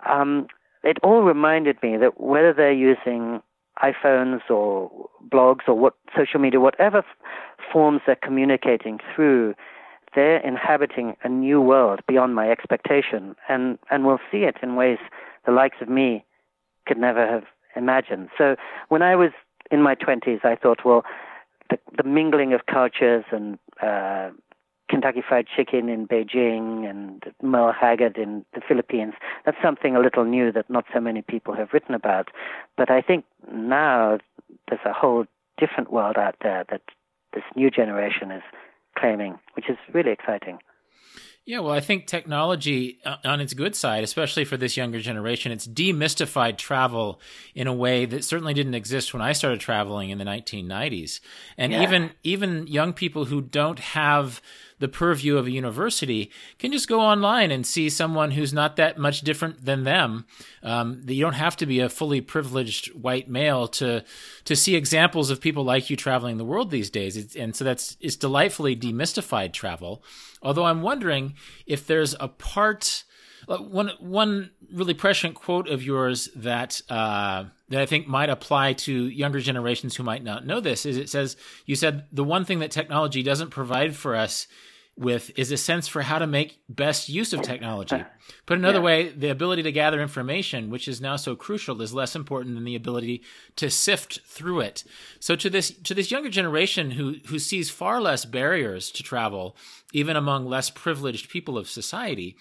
um, 0.09 0.47
it 0.83 0.99
all 1.03 1.23
reminded 1.23 1.77
me 1.83 1.97
that 1.97 2.21
whether 2.21 2.53
they're 2.53 2.73
using 2.73 3.41
iPhones 3.83 4.41
or 4.51 4.91
blogs 5.33 5.67
or 5.67 5.75
what 5.75 5.95
social 6.17 6.41
media, 6.41 6.61
whatever 6.61 6.99
f- 6.99 7.05
forms 7.73 8.01
they're 8.07 8.17
communicating 8.17 8.99
through, 9.15 9.55
they're 10.15 10.47
inhabiting 10.47 11.17
a 11.25 11.29
new 11.29 11.61
world 11.61 12.01
beyond 12.07 12.35
my 12.35 12.51
expectation, 12.51 13.35
and 13.49 13.79
and 13.91 14.05
we'll 14.05 14.21
see 14.31 14.45
it 14.45 14.57
in 14.63 14.77
ways 14.77 14.99
the 15.47 15.53
likes 15.53 15.79
of 15.81 15.89
me 15.89 16.25
could 16.87 16.99
never 16.99 17.27
have 17.27 17.45
imagined. 17.77 18.29
So 18.37 18.57
when 18.89 19.01
I 19.03 19.17
was 19.17 19.31
in 19.71 19.83
my 19.83 19.95
twenties, 19.95 20.41
I 20.45 20.55
thought, 20.55 20.81
well, 20.85 21.03
the, 21.73 22.03
the 22.03 22.09
mingling 22.09 22.53
of 22.53 22.67
cultures 22.67 23.25
and 23.31 23.59
uh, 23.83 24.31
Kentucky 24.89 25.23
Fried 25.27 25.47
Chicken 25.57 25.89
in 25.89 26.07
Beijing 26.07 26.89
and 26.89 27.23
Merle 27.43 27.73
Haggard 27.73 28.19
in 28.19 28.45
the 28.55 28.61
Philippines. 28.67 29.15
That's 29.45 29.57
something 29.63 29.97
a 29.97 30.01
little 30.01 30.25
new 30.25 30.53
that 30.53 30.69
not 30.69 30.85
so 30.93 31.01
many 31.01 31.23
people 31.23 31.55
have 31.55 31.73
written 31.73 31.95
about. 31.95 32.29
But 32.77 32.91
I 32.91 33.01
think 33.01 33.25
now 33.51 34.19
there's 34.69 34.85
a 34.85 34.93
whole 34.93 35.25
different 35.59 35.93
world 35.93 36.17
out 36.19 36.37
there 36.43 36.65
that 36.71 36.83
this 37.33 37.45
new 37.57 37.71
generation 37.71 38.31
is 38.31 38.43
claiming, 38.99 39.39
which 39.55 39.71
is 39.71 39.79
really 39.95 40.11
exciting. 40.11 40.59
Yeah, 41.45 41.59
well, 41.59 41.73
I 41.73 41.81
think 41.81 42.07
technology 42.07 43.01
uh, 43.05 43.17
on 43.25 43.41
its 43.41 43.53
good 43.53 43.75
side, 43.75 44.05
especially 44.05 44.45
for 44.45 44.57
this 44.57 44.77
younger 44.77 45.01
generation, 45.01 45.51
it's 45.51 45.67
demystified 45.67 46.57
travel 46.57 47.21
in 47.53 47.67
a 47.67 47.73
way 47.73 48.05
that 48.05 48.25
certainly 48.25 48.55
didn't 48.55 48.75
exist 48.75 49.13
when 49.13 49.23
I 49.23 49.33
started 49.33 49.59
traveling 49.59 50.11
in 50.11 50.19
the 50.19 50.25
1990s. 50.25 51.19
And 51.59 51.73
yeah. 51.73 51.83
even 51.83 52.11
even 52.23 52.69
young 52.69 52.93
people 52.93 53.25
who 53.25 53.41
don't 53.41 53.81
have 53.81 54.41
the 54.79 54.87
purview 54.87 55.37
of 55.37 55.47
a 55.47 55.51
university 55.51 56.31
can 56.59 56.71
just 56.71 56.89
go 56.89 57.01
online 57.01 57.51
and 57.51 57.67
see 57.67 57.91
someone 57.91 58.31
who's 58.31 58.53
not 58.53 58.77
that 58.77 58.97
much 58.97 59.23
different 59.23 59.65
than 59.65 59.83
them. 59.83 60.27
Um, 60.63 61.03
you 61.07 61.23
don't 61.23 61.35
have 61.35 61.57
to 61.57 61.67
be 61.67 61.81
a 61.81 61.89
fully 61.89 62.21
privileged 62.21 62.95
white 62.95 63.29
male 63.29 63.67
to 63.69 64.05
to 64.45 64.55
see 64.55 64.77
examples 64.77 65.31
of 65.31 65.41
people 65.41 65.65
like 65.65 65.91
you 65.91 65.97
traveling 65.97 66.37
the 66.37 66.45
world 66.45 66.71
these 66.71 66.91
days. 66.91 67.17
It's, 67.17 67.35
and 67.35 67.57
so 67.57 67.65
that's 67.65 67.97
it's 68.01 68.15
delightfully 68.15 68.77
demystified 68.77 69.53
travel. 69.53 70.05
Although 70.43 70.65
I'm 70.65 70.83
wondering 70.83 71.35
if 71.67 71.87
there's 71.87 72.15
a 72.19 72.29
part. 72.29 73.05
Uh, 73.49 73.59
one 73.59 73.91
one 73.99 74.53
really 74.73 74.95
prescient 74.95 75.35
quote 75.35 75.69
of 75.69 75.83
yours 75.83 76.29
that 76.37 76.81
uh, 76.89 77.45
that 77.71 77.81
I 77.81 77.87
think 77.87 78.07
might 78.07 78.31
apply 78.31 78.75
to 78.75 79.09
younger 79.09 79.41
generations 79.41 79.97
who 79.97 80.05
might 80.05 80.23
not 80.23 80.47
know 80.47 80.61
this 80.61 80.87
is 80.87 80.97
it 80.97 81.09
says 81.09 81.37
you 81.67 81.75
said 81.75 82.07
the 82.13 82.23
one 82.23 82.45
thing 82.45 82.61
that 82.61 82.71
technology 82.71 83.21
doesn't 83.21 83.51
provide 83.51 83.97
for 83.97 84.15
us 84.15 84.47
with 84.97 85.31
is 85.37 85.51
a 85.51 85.57
sense 85.57 85.89
for 85.89 86.03
how 86.03 86.19
to 86.19 86.27
make 86.27 86.61
best 86.69 87.09
use 87.09 87.33
of 87.33 87.43
technology. 87.43 88.05
Put 88.47 88.59
another 88.59 88.79
yeah. 88.79 88.85
way, 88.85 89.09
the 89.09 89.31
ability 89.31 89.63
to 89.63 89.73
gather 89.73 90.01
information, 90.01 90.71
which 90.71 90.87
is 90.87 91.01
now 91.01 91.17
so 91.17 91.35
crucial, 91.35 91.81
is 91.81 91.95
less 91.95 92.15
important 92.15 92.55
than 92.55 92.65
the 92.65 92.77
ability 92.77 93.23
to 93.57 93.71
sift 93.71 94.21
through 94.27 94.61
it. 94.61 94.85
So 95.19 95.35
to 95.37 95.49
this 95.49 95.71
to 95.71 95.95
this 95.95 96.11
younger 96.11 96.29
generation 96.29 96.93
who 96.93 97.17
who 97.27 97.39
sees 97.39 97.71
far 97.71 98.01
less 98.01 98.25
barriers 98.25 98.91
to 98.93 99.03
travel, 99.03 99.57
even 99.93 100.17
among 100.17 100.47
less 100.47 100.69
privileged 100.69 101.31
people 101.31 101.57
of 101.57 101.69
society, 101.69 102.37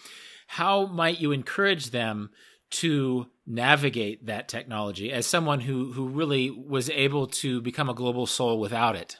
how 0.48 0.88
might 0.88 1.22
you 1.22 1.32
encourage 1.32 1.92
them 1.92 2.32
to 2.72 3.28
navigate 3.46 4.26
that 4.26 4.48
technology 4.48 5.12
as 5.12 5.26
someone 5.26 5.62
who 5.62 5.94
who 5.94 6.08
really 6.08 6.50
was 6.50 6.90
able 6.90 7.28
to 7.28 7.62
become 7.62 7.90
a 7.90 7.94
global 7.94 8.26
soul 8.26 8.60
without 8.60 8.98
it? 8.98 9.18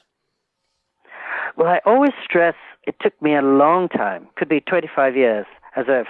Well, 1.56 1.68
I 1.68 1.80
always 1.84 2.12
stress 2.24 2.54
it 2.84 2.96
took 3.00 3.20
me 3.22 3.34
a 3.34 3.42
long 3.42 3.88
time, 3.88 4.28
could 4.36 4.48
be 4.48 4.60
25 4.60 5.16
years, 5.16 5.46
as 5.76 5.88
a 5.88 6.04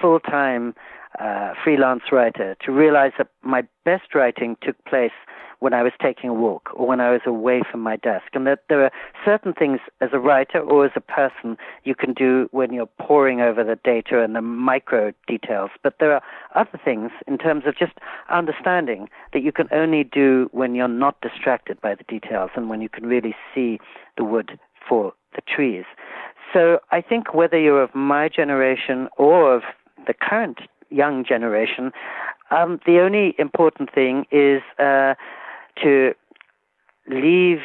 full 0.00 0.20
time 0.20 0.74
uh, 1.18 1.54
freelance 1.62 2.04
writer 2.12 2.56
to 2.64 2.72
realize 2.72 3.12
that 3.18 3.28
my 3.42 3.62
best 3.84 4.14
writing 4.14 4.56
took 4.62 4.82
place 4.84 5.12
when 5.58 5.74
I 5.74 5.82
was 5.82 5.92
taking 6.00 6.30
a 6.30 6.34
walk 6.34 6.70
or 6.74 6.86
when 6.86 7.00
I 7.00 7.10
was 7.10 7.20
away 7.26 7.62
from 7.70 7.80
my 7.80 7.96
desk. 7.96 8.26
And 8.32 8.46
that 8.46 8.64
there 8.68 8.82
are 8.82 8.90
certain 9.24 9.52
things 9.52 9.78
as 10.00 10.08
a 10.12 10.18
writer 10.18 10.58
or 10.58 10.86
as 10.86 10.92
a 10.96 11.00
person 11.00 11.58
you 11.84 11.94
can 11.94 12.14
do 12.14 12.48
when 12.50 12.72
you're 12.72 12.88
poring 12.98 13.40
over 13.40 13.62
the 13.62 13.78
data 13.84 14.22
and 14.22 14.34
the 14.34 14.40
micro 14.40 15.12
details. 15.26 15.70
But 15.82 15.96
there 16.00 16.14
are 16.14 16.22
other 16.54 16.80
things 16.82 17.10
in 17.26 17.36
terms 17.36 17.64
of 17.66 17.76
just 17.76 17.92
understanding 18.30 19.08
that 19.32 19.42
you 19.42 19.52
can 19.52 19.68
only 19.70 20.02
do 20.02 20.48
when 20.52 20.74
you're 20.74 20.88
not 20.88 21.20
distracted 21.20 21.80
by 21.80 21.94
the 21.94 22.04
details 22.04 22.50
and 22.56 22.70
when 22.70 22.80
you 22.80 22.88
can 22.88 23.06
really 23.06 23.36
see 23.54 23.78
the 24.16 24.24
wood 24.24 24.58
for 24.88 25.12
the 25.34 25.42
trees. 25.42 25.84
So 26.52 26.80
I 26.90 27.00
think 27.00 27.34
whether 27.34 27.58
you're 27.58 27.82
of 27.82 27.94
my 27.94 28.28
generation 28.28 29.08
or 29.16 29.54
of 29.54 29.62
the 30.06 30.14
current 30.14 30.58
young 30.90 31.24
generation, 31.24 31.92
um, 32.50 32.80
the 32.86 32.98
only 33.00 33.34
important 33.38 33.94
thing 33.94 34.26
is 34.32 34.62
uh, 34.78 35.14
to 35.82 36.12
leave 37.08 37.60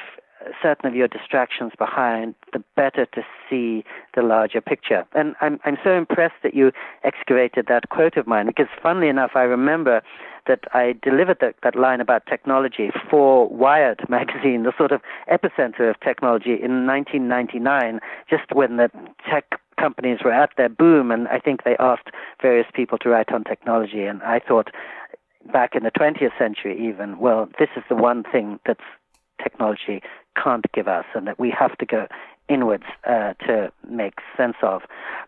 certain 0.62 0.88
of 0.88 0.96
your 0.96 1.08
distractions 1.08 1.72
behind, 1.78 2.36
the 2.54 2.64
better 2.76 3.06
to 3.08 3.22
see 3.50 3.84
the 4.16 4.22
larger 4.22 4.62
picture. 4.62 5.06
And 5.14 5.36
I'm, 5.42 5.60
I'm 5.66 5.78
so 5.84 5.98
impressed 5.98 6.36
that 6.44 6.54
you 6.54 6.72
excavated 7.04 7.68
that 7.68 7.90
quote 7.90 8.18
of 8.18 8.28
mine 8.28 8.48
because, 8.48 8.68
funnily 8.82 9.08
enough, 9.08 9.32
I 9.36 9.44
remember 9.44 10.02
that 10.48 10.60
I 10.74 10.96
delivered 11.02 11.38
that, 11.42 11.56
that 11.64 11.76
line 11.76 12.02
about 12.02 12.26
technology 12.28 12.92
for 13.10 13.48
Wired 13.50 14.02
magazine, 14.10 14.64
the 14.64 14.74
sort 14.78 14.92
of 14.92 15.02
epicenter 15.32 15.90
of 15.90 16.00
technology 16.02 16.54
in 16.54 16.86
1999, 16.86 18.00
just 18.30 18.54
when 18.54 18.78
the 18.78 18.90
tech 19.30 19.60
companies 19.80 20.20
were 20.24 20.32
at 20.32 20.52
their 20.58 20.70
boom. 20.70 21.12
And 21.12 21.28
I 21.28 21.40
think 21.40 21.64
they 21.64 21.76
asked 21.80 22.10
various 22.42 22.68
people 22.74 22.98
to 23.00 23.10
write 23.10 23.32
on 23.32 23.44
technology. 23.44 24.04
And 24.04 24.22
I 24.24 24.40
thought, 24.40 24.70
back 25.52 25.76
in 25.76 25.84
the 25.84 25.92
20th 25.92 26.38
century 26.38 26.88
even, 26.88 27.20
well, 27.20 27.50
this 27.60 27.70
is 27.76 27.84
the 27.90 27.96
one 27.96 28.24
thing 28.24 28.60
that's 28.66 28.82
technology 29.42 30.02
can't 30.42 30.66
give 30.74 30.88
us 30.88 31.06
and 31.14 31.28
that 31.28 31.40
we 31.40 31.50
have 31.52 31.78
to 31.78 31.86
go 31.86 32.08
inwards 32.48 32.84
uh, 33.08 33.34
to 33.46 33.72
make 33.90 34.16
sense 34.38 34.58
of. 34.62 34.84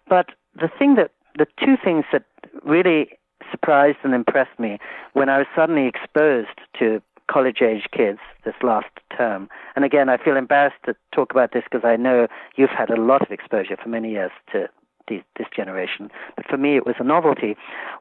But 0.08 0.28
the 0.56 0.70
thing 0.78 0.96
that 0.96 1.12
the 1.38 1.48
two 1.64 1.76
things 1.84 2.06
that 2.12 2.24
really 2.64 3.10
surprised 3.52 4.00
and 4.04 4.14
impressed 4.14 4.60
me 4.60 4.80
when 5.14 5.30
I 5.30 5.38
was 5.38 5.48
suddenly 5.56 5.88
exposed 5.88 6.60
to 6.80 7.02
college 7.30 7.62
age 7.62 7.84
kids 7.92 8.20
this 8.46 8.56
last 8.64 8.88
term. 9.16 9.50
And 9.76 9.84
again, 9.84 10.10
I 10.10 10.18
feel 10.18 10.38
embarrassed 10.38 10.78
to 10.86 10.96
talk 11.14 11.32
about 11.32 11.52
this 11.54 11.64
because 11.70 11.86
I 11.86 11.96
know 11.96 12.28
you've 12.56 12.70
had 12.70 12.90
a 12.90 13.00
lot 13.00 13.22
of 13.22 13.32
exposure 13.32 13.78
for 13.82 13.90
many 13.90 14.12
years 14.12 14.32
to 14.54 14.68
this 15.08 15.48
generation. 15.56 16.10
But 16.36 16.46
for 16.48 16.58
me, 16.58 16.76
it 16.76 16.86
was 16.86 16.96
a 17.00 17.04
novelty. 17.04 17.56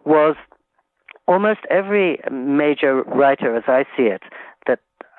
Was 0.05 0.37
almost 1.29 1.61
every 1.71 2.21
major 2.31 3.03
writer, 3.03 3.57
as 3.57 3.65
I 3.67 3.85
see 3.97 4.05
it, 4.05 4.23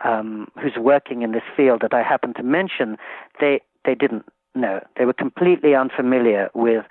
um, 0.04 0.48
who's 0.62 0.78
working 0.78 1.22
in 1.22 1.32
this 1.32 1.44
field 1.56 1.82
that 1.82 1.94
I 1.94 2.04
happen 2.04 2.34
to 2.36 2.44
mention, 2.44 2.98
they 3.40 3.62
they 3.86 3.96
didn't 3.96 4.26
know. 4.56 4.82
They 4.98 5.06
were 5.06 5.14
completely 5.14 5.76
unfamiliar 5.76 6.50
with 6.54 6.86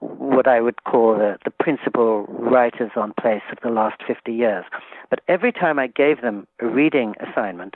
what 0.00 0.46
I 0.46 0.60
would 0.60 0.84
call 0.84 1.14
the, 1.16 1.36
the 1.44 1.50
principal 1.50 2.24
writers 2.24 2.92
on 2.96 3.12
place 3.20 3.42
of 3.52 3.58
the 3.62 3.70
last 3.70 4.02
50 4.06 4.32
years. 4.32 4.64
But 5.10 5.20
every 5.28 5.52
time 5.52 5.78
I 5.78 5.86
gave 5.86 6.22
them 6.22 6.46
a 6.60 6.66
reading 6.66 7.14
assignment, 7.20 7.74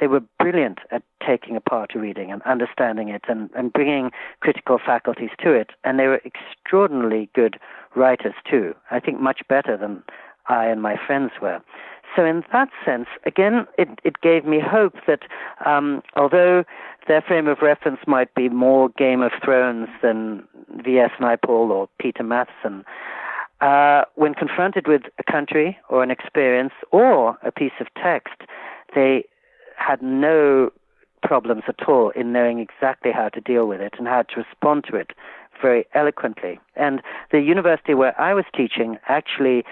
they 0.00 0.06
were 0.06 0.22
brilliant 0.38 0.78
at 0.92 1.02
taking 1.26 1.56
apart 1.56 1.92
a 1.94 1.98
reading 1.98 2.30
and 2.30 2.42
understanding 2.42 3.08
it 3.08 3.24
and, 3.28 3.50
and 3.56 3.72
bringing 3.72 4.10
critical 4.40 4.78
faculties 4.84 5.30
to 5.42 5.52
it. 5.52 5.70
And 5.82 5.98
they 5.98 6.06
were 6.06 6.20
extraordinarily 6.24 7.28
good 7.34 7.58
writers, 7.96 8.34
too. 8.48 8.74
I 8.90 9.00
think 9.00 9.20
much 9.20 9.40
better 9.48 9.76
than 9.76 10.02
I 10.48 10.66
and 10.66 10.80
my 10.80 10.96
friends 11.04 11.32
were. 11.42 11.60
So, 12.16 12.24
in 12.24 12.42
that 12.52 12.68
sense, 12.84 13.06
again, 13.26 13.66
it, 13.76 13.88
it 14.04 14.20
gave 14.20 14.44
me 14.44 14.60
hope 14.60 14.94
that 15.06 15.20
um, 15.64 16.02
although 16.16 16.64
their 17.06 17.22
frame 17.22 17.46
of 17.48 17.58
reference 17.62 18.00
might 18.06 18.34
be 18.34 18.48
more 18.48 18.88
Game 18.90 19.22
of 19.22 19.32
Thrones 19.44 19.88
than 20.02 20.42
V.S. 20.84 21.10
Naipaul 21.20 21.70
or 21.70 21.88
Peter 21.98 22.22
Matthiessen, 22.22 22.84
uh, 23.60 24.04
when 24.14 24.34
confronted 24.34 24.86
with 24.86 25.02
a 25.18 25.30
country 25.30 25.76
or 25.88 26.02
an 26.02 26.10
experience 26.10 26.72
or 26.92 27.36
a 27.42 27.50
piece 27.50 27.72
of 27.80 27.86
text, 28.00 28.42
they 28.94 29.24
had 29.76 30.02
no 30.02 30.70
problems 31.22 31.62
at 31.68 31.88
all 31.88 32.10
in 32.10 32.32
knowing 32.32 32.58
exactly 32.60 33.10
how 33.12 33.28
to 33.28 33.40
deal 33.40 33.66
with 33.66 33.80
it 33.80 33.94
and 33.98 34.06
how 34.06 34.22
to 34.22 34.36
respond 34.36 34.84
to 34.88 34.96
it 34.96 35.12
very 35.60 35.86
eloquently. 35.94 36.60
And 36.76 37.02
the 37.32 37.40
university 37.40 37.94
where 37.94 38.18
I 38.20 38.34
was 38.34 38.44
teaching 38.56 38.98
actually 39.08 39.64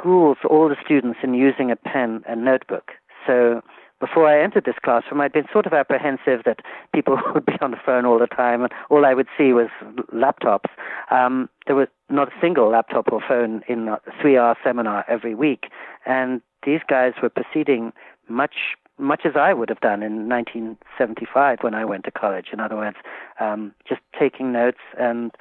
schools 0.00 0.38
all 0.48 0.68
the 0.68 0.76
students 0.84 1.18
in 1.22 1.34
using 1.34 1.70
a 1.70 1.76
pen 1.76 2.22
and 2.28 2.44
notebook. 2.44 2.92
So 3.26 3.62
before 4.00 4.26
I 4.26 4.42
entered 4.42 4.64
this 4.64 4.76
classroom, 4.82 5.20
I'd 5.20 5.32
been 5.32 5.46
sort 5.52 5.66
of 5.66 5.72
apprehensive 5.74 6.42
that 6.46 6.60
people 6.94 7.18
would 7.34 7.46
be 7.46 7.58
on 7.60 7.70
the 7.70 7.76
phone 7.84 8.06
all 8.06 8.18
the 8.18 8.26
time, 8.26 8.62
and 8.62 8.72
all 8.88 9.04
I 9.04 9.14
would 9.14 9.28
see 9.36 9.52
was 9.52 9.68
laptops. 10.12 10.70
Um, 11.10 11.48
there 11.66 11.76
was 11.76 11.88
not 12.08 12.28
a 12.28 12.40
single 12.40 12.70
laptop 12.70 13.12
or 13.12 13.20
phone 13.26 13.62
in 13.68 13.88
a 13.88 14.00
three-hour 14.20 14.56
seminar 14.64 15.04
every 15.06 15.34
week, 15.34 15.66
and 16.06 16.40
these 16.64 16.80
guys 16.88 17.12
were 17.22 17.30
proceeding 17.30 17.92
much 18.28 18.76
much 18.98 19.22
as 19.24 19.32
I 19.34 19.54
would 19.54 19.70
have 19.70 19.80
done 19.80 20.02
in 20.02 20.28
1975 20.28 21.60
when 21.62 21.74
I 21.74 21.86
went 21.86 22.04
to 22.04 22.10
college. 22.10 22.48
In 22.52 22.60
other 22.60 22.76
words, 22.76 22.98
um, 23.40 23.74
just 23.88 24.02
taking 24.18 24.52
notes 24.52 24.80
and 24.98 25.32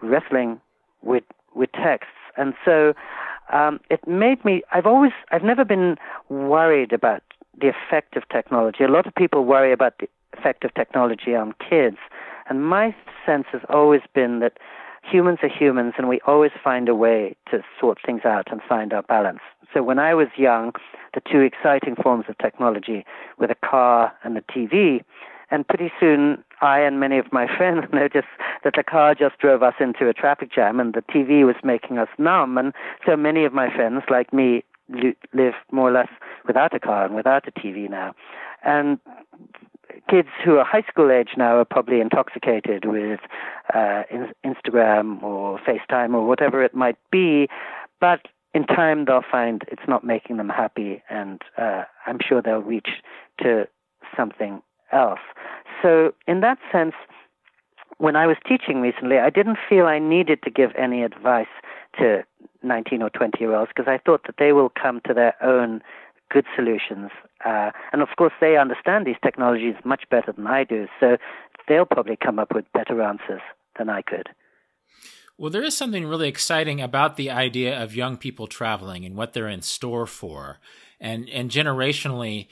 wrestling 0.00 0.58
with 1.02 1.24
with 1.54 1.70
texts. 1.72 2.16
And 2.36 2.54
so 2.64 2.94
um, 3.52 3.80
it 3.90 4.06
made 4.06 4.44
me. 4.44 4.62
I've 4.72 4.86
always, 4.86 5.12
I've 5.30 5.42
never 5.42 5.64
been 5.64 5.96
worried 6.28 6.92
about 6.92 7.22
the 7.60 7.68
effect 7.68 8.16
of 8.16 8.28
technology. 8.28 8.84
A 8.84 8.88
lot 8.88 9.06
of 9.06 9.14
people 9.14 9.44
worry 9.44 9.72
about 9.72 9.94
the 9.98 10.08
effect 10.36 10.64
of 10.64 10.74
technology 10.74 11.34
on 11.34 11.54
kids, 11.68 11.98
and 12.48 12.64
my 12.64 12.94
sense 13.24 13.46
has 13.52 13.62
always 13.68 14.02
been 14.14 14.40
that 14.40 14.58
humans 15.02 15.38
are 15.42 15.48
humans, 15.48 15.94
and 15.98 16.08
we 16.08 16.20
always 16.26 16.52
find 16.62 16.88
a 16.88 16.94
way 16.94 17.36
to 17.50 17.62
sort 17.78 17.98
things 18.04 18.22
out 18.24 18.50
and 18.50 18.60
find 18.68 18.92
our 18.92 19.02
balance. 19.02 19.40
So 19.72 19.82
when 19.82 19.98
I 19.98 20.14
was 20.14 20.28
young, 20.36 20.72
the 21.14 21.20
two 21.30 21.40
exciting 21.40 21.96
forms 21.96 22.24
of 22.28 22.38
technology 22.38 23.04
were 23.38 23.48
the 23.48 23.56
car 23.56 24.12
and 24.22 24.36
the 24.36 24.42
TV. 24.42 25.02
And 25.50 25.66
pretty 25.66 25.92
soon, 26.00 26.42
I 26.60 26.80
and 26.80 26.98
many 27.00 27.18
of 27.18 27.32
my 27.32 27.46
friends 27.56 27.86
noticed 27.92 28.28
that 28.62 28.74
the 28.76 28.82
car 28.82 29.14
just 29.14 29.38
drove 29.38 29.62
us 29.62 29.74
into 29.80 30.08
a 30.08 30.12
traffic 30.12 30.52
jam 30.52 30.80
and 30.80 30.94
the 30.94 31.02
TV 31.02 31.44
was 31.44 31.56
making 31.62 31.98
us 31.98 32.08
numb. 32.18 32.58
And 32.58 32.72
so 33.06 33.16
many 33.16 33.44
of 33.44 33.52
my 33.52 33.74
friends, 33.74 34.02
like 34.10 34.32
me, 34.32 34.64
live 35.32 35.54
more 35.72 35.88
or 35.88 35.92
less 35.92 36.08
without 36.46 36.74
a 36.74 36.80
car 36.80 37.06
and 37.06 37.14
without 37.14 37.48
a 37.48 37.52
TV 37.52 37.88
now. 37.88 38.14
And 38.62 38.98
kids 40.10 40.28
who 40.44 40.56
are 40.56 40.64
high 40.64 40.84
school 40.88 41.10
age 41.10 41.30
now 41.36 41.56
are 41.58 41.64
probably 41.64 42.00
intoxicated 42.00 42.84
with 42.84 43.20
uh, 43.72 44.02
Instagram 44.44 45.22
or 45.22 45.58
FaceTime 45.58 46.14
or 46.14 46.26
whatever 46.26 46.62
it 46.62 46.74
might 46.74 46.98
be. 47.10 47.48
But 48.00 48.20
in 48.54 48.64
time, 48.64 49.04
they'll 49.06 49.24
find 49.28 49.62
it's 49.68 49.88
not 49.88 50.04
making 50.04 50.36
them 50.36 50.48
happy, 50.48 51.02
and 51.10 51.42
uh, 51.58 51.84
I'm 52.06 52.18
sure 52.26 52.40
they'll 52.40 52.58
reach 52.58 52.88
to 53.40 53.66
something 54.16 54.62
else. 54.92 55.20
So, 55.82 56.14
in 56.26 56.40
that 56.40 56.58
sense, 56.72 56.94
when 57.98 58.16
I 58.16 58.26
was 58.26 58.36
teaching 58.46 58.80
recently, 58.80 59.18
I 59.18 59.30
didn't 59.30 59.58
feel 59.68 59.86
I 59.86 59.98
needed 59.98 60.42
to 60.44 60.50
give 60.50 60.70
any 60.76 61.02
advice 61.02 61.46
to 61.98 62.24
19 62.62 63.02
or 63.02 63.10
20 63.10 63.38
year 63.38 63.54
olds 63.54 63.70
because 63.74 63.88
I 63.88 63.98
thought 63.98 64.22
that 64.26 64.36
they 64.38 64.52
will 64.52 64.70
come 64.70 65.00
to 65.06 65.14
their 65.14 65.34
own 65.42 65.82
good 66.30 66.46
solutions. 66.56 67.10
Uh, 67.44 67.70
and 67.92 68.02
of 68.02 68.08
course, 68.16 68.32
they 68.40 68.56
understand 68.56 69.06
these 69.06 69.16
technologies 69.22 69.74
much 69.84 70.04
better 70.10 70.32
than 70.32 70.46
I 70.46 70.64
do, 70.64 70.86
so 70.98 71.16
they'll 71.68 71.86
probably 71.86 72.16
come 72.16 72.38
up 72.38 72.54
with 72.54 72.64
better 72.72 73.00
answers 73.02 73.42
than 73.78 73.88
I 73.88 74.02
could. 74.02 74.28
Well, 75.36 75.50
there 75.50 75.64
is 75.64 75.76
something 75.76 76.06
really 76.06 76.28
exciting 76.28 76.80
about 76.80 77.16
the 77.16 77.30
idea 77.30 77.82
of 77.82 77.96
young 77.96 78.16
people 78.16 78.46
traveling 78.46 79.04
and 79.04 79.16
what 79.16 79.32
they're 79.32 79.48
in 79.48 79.62
store 79.62 80.06
for. 80.06 80.60
And, 81.00 81.28
and 81.28 81.50
generationally, 81.50 82.46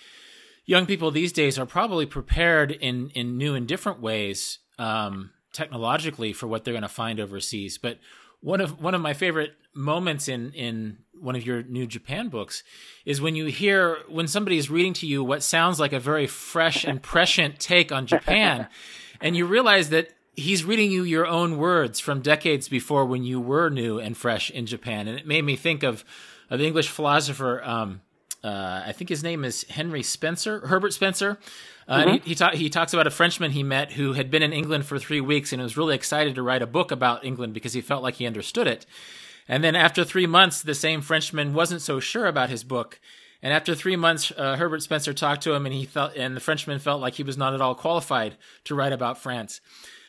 young 0.65 0.87
people 0.87 1.11
these 1.11 1.33
days 1.33 1.59
are 1.59 1.67
probably 1.67 2.07
prepared 2.07 2.71
in 2.73 3.11
in 3.11 3.37
new 3.37 3.55
and 3.55 3.67
different 3.67 4.01
ways 4.01 4.59
um, 4.79 5.31
technologically 5.53 6.33
for 6.33 6.47
what 6.47 6.65
they're 6.65 6.75
going 6.75 6.83
to 6.83 6.89
find 6.89 7.21
overseas. 7.21 7.79
But 7.79 7.99
one 8.41 8.61
of 8.61 8.81
one 8.81 8.95
of 8.95 9.01
my 9.01 9.15
favorite 9.15 9.53
moments 9.75 10.29
in 10.29 10.53
in 10.53 10.99
one 11.19 11.37
of 11.37 11.47
your 11.47 11.63
new 11.63 11.87
Japan 11.87 12.29
books 12.29 12.63
is 13.05 13.21
when 13.21 13.37
you 13.37 13.47
hear 13.47 13.99
when 14.09 14.27
somebody 14.27 14.59
is 14.59 14.69
reading 14.69 14.93
to 14.95 15.07
you 15.07 15.23
what 15.23 15.43
sounds 15.43 15.79
like 15.79 15.93
a 15.93 16.01
very 16.01 16.27
fresh 16.27 16.85
and 16.85 17.03
prescient 17.13 17.61
take 17.61 17.93
on 17.93 18.07
Japan, 18.07 18.69
and 19.21 19.37
you 19.37 19.47
realize 19.47 19.91
that 19.91 20.11
he's 20.35 20.65
reading 20.65 20.91
you 20.91 21.05
your 21.05 21.27
own 21.27 21.59
words 21.59 22.01
from 22.01 22.21
decades 22.21 22.69
before 22.69 23.05
when 23.05 23.23
you 23.23 23.41
were 23.41 23.69
new 23.69 23.99
and 23.99 24.17
fresh 24.17 24.51
in 24.51 24.67
Japan, 24.67 25.07
and 25.07 25.19
it 25.19 25.27
made 25.27 25.45
me 25.45 25.57
think 25.57 25.83
of 25.83 26.05
of 26.51 26.59
the 26.59 26.67
English 26.67 26.89
philosopher. 26.89 27.63
Um, 27.65 28.03
uh, 28.45 28.83
I 28.87 28.93
think 28.93 29.09
his 29.09 29.23
name 29.23 29.45
is 29.45 29.65
Henry 29.65 30.03
Spencer, 30.03 30.67
Herbert 30.67 30.93
Spencer. 30.93 31.39
Uh, 31.87 32.05
mm-hmm. 32.05 32.11
he 32.13 32.19
he, 32.31 32.35
ta- 32.35 32.51
he, 32.55 32.71
talks 32.71 32.93
about 32.93 33.07
a 33.07 33.11
Frenchman 33.11 33.53
he 33.53 33.63
met 33.63 33.93
who 33.93 34.15
had 34.15 34.31
been 34.31 34.43
in 34.43 34.53
England 34.53 34.87
for 34.87 34.99
three 34.99 35.21
weeks 35.21 35.53
and 35.53 35.63
was 35.63 35.77
really 35.77 35.95
excited 35.95 36.35
to 36.35 36.43
write 36.43 36.63
a 36.63 36.67
book 36.67 36.91
about 36.91 37.25
England 37.25 37.55
because 37.55 37.73
he 37.73 37.81
felt 37.81 38.03
like 38.03 38.15
he 38.15 38.27
understood 38.27 38.67
it. 38.67 38.87
And 39.49 39.63
then 39.63 39.75
after 39.75 40.05
three 40.05 40.27
months, 40.27 40.63
the 40.63 40.75
same 40.75 41.01
Frenchman 41.03 41.55
wasn't 41.55 41.83
so 41.83 42.01
sure 42.01 42.27
about 42.27 42.51
his 42.51 42.65
book. 42.65 43.01
And 43.43 43.53
after 43.53 43.75
three 43.75 43.97
months, 43.97 44.33
uh, 44.37 44.57
Herbert 44.57 44.83
Spencer 44.83 45.13
talked 45.13 45.43
to 45.43 45.53
him, 45.53 45.67
and 45.67 45.75
he 45.75 45.85
felt, 45.85 46.17
and 46.17 46.37
the 46.37 46.41
Frenchman 46.41 46.79
felt 46.79 47.01
like 47.01 47.15
he 47.15 47.25
was 47.25 47.37
not 47.37 47.55
at 47.55 47.61
all 47.61 47.75
qualified 47.75 48.37
to 48.65 48.75
write 48.75 48.93
about 48.93 49.19
France. 49.19 49.61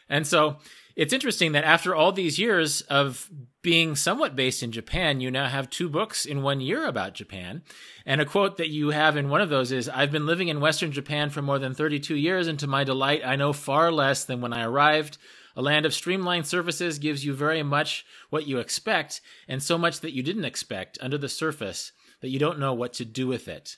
And 0.08 0.28
so 0.28 0.58
it's 0.96 1.14
interesting 1.14 1.54
that 1.54 1.64
after 1.64 1.96
all 1.96 2.12
these 2.12 2.38
years 2.38 2.82
of 2.82 3.30
being 3.62 3.96
somewhat 3.96 4.36
based 4.36 4.62
in 4.62 4.72
Japan, 4.72 5.22
you 5.22 5.32
now 5.32 5.48
have 5.48 5.70
two 5.70 5.90
books 5.90 6.26
in 6.26 6.44
one 6.44 6.62
year 6.62 6.86
about 6.86 7.14
Japan. 7.16 7.64
And 8.06 8.22
a 8.22 8.26
quote 8.26 8.58
that 8.58 8.70
you 8.70 8.90
have 8.92 9.18
in 9.18 9.30
one 9.30 9.42
of 9.42 9.50
those 9.50 9.72
is 9.72 9.90
I've 9.90 10.12
been 10.12 10.26
living 10.26 10.50
in 10.50 10.60
Western 10.60 10.92
Japan 10.92 11.30
for 11.30 11.42
more 11.42 11.58
than 11.58 11.74
32 11.74 12.16
years, 12.16 12.48
and 12.48 12.60
to 12.60 12.68
my 12.68 12.84
delight, 12.84 13.22
I 13.26 13.36
know 13.36 13.54
far 13.54 13.92
less 13.92 14.26
than 14.26 14.42
when 14.42 14.54
I 14.54 14.64
arrived. 14.66 15.18
A 15.56 15.62
land 15.62 15.86
of 15.86 15.94
streamlined 15.94 16.48
services 16.48 17.00
gives 17.00 17.24
you 17.26 17.34
very 17.34 17.64
much 17.64 18.06
what 18.30 18.48
you 18.48 18.58
expect, 18.58 19.22
and 19.48 19.64
so 19.64 19.78
much 19.78 20.02
that 20.02 20.14
you 20.14 20.24
didn't 20.24 20.46
expect 20.46 20.98
under 21.02 21.18
the 21.18 21.30
surface 21.30 21.92
that 22.22 22.30
you 22.30 22.40
don't 22.40 22.60
know 22.60 22.74
what 22.74 22.94
to 22.94 23.06
do 23.06 23.28
with 23.28 23.48
it. 23.48 23.78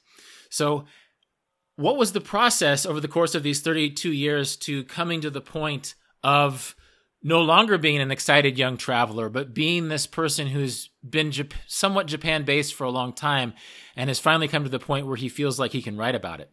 So, 0.50 0.86
what 1.76 1.98
was 1.98 2.14
the 2.14 2.22
process 2.22 2.86
over 2.86 3.02
the 3.02 3.10
course 3.10 3.36
of 3.36 3.44
these 3.44 3.60
32 3.60 4.12
years 4.12 4.56
to 4.58 4.86
coming 4.86 5.20
to 5.22 5.30
the 5.30 5.42
point 5.42 5.96
of 6.24 6.76
no 7.26 7.42
longer 7.42 7.80
being 7.80 8.00
an 8.00 8.12
excited 8.12 8.56
young 8.56 8.78
traveler, 8.78 9.30
but 9.30 9.52
being 9.52 9.88
this 9.88 10.06
person 10.06 10.46
who's 10.46 10.92
been 11.04 11.32
Jap- 11.32 11.54
somewhat 11.66 12.06
Japan 12.06 12.44
based 12.44 12.76
for 12.76 12.84
a 12.84 12.92
long 12.92 13.14
time 13.14 13.56
and 13.96 14.12
has 14.12 14.20
finally 14.20 14.48
come 14.48 14.64
to 14.64 14.70
the 14.70 14.78
point 14.78 15.08
where 15.08 15.16
he 15.16 15.28
feels 15.28 15.60
like 15.60 15.72
he 15.72 15.82
can 15.82 15.98
write 15.98 16.14
about 16.14 16.40
it? 16.40 16.52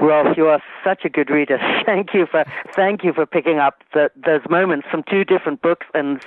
Rolf, 0.00 0.38
you 0.38 0.46
are 0.46 0.62
such 0.82 1.04
a 1.04 1.10
good 1.10 1.28
reader. 1.28 1.58
Thank 1.86 2.14
you 2.14 2.26
for 2.30 2.44
thank 2.74 3.04
you 3.04 3.12
for 3.12 3.26
picking 3.26 3.58
up 3.58 3.82
the, 3.92 4.10
those 4.16 4.40
moments 4.48 4.86
from 4.90 5.02
two 5.10 5.24
different 5.24 5.60
books 5.60 5.86
and 5.92 6.22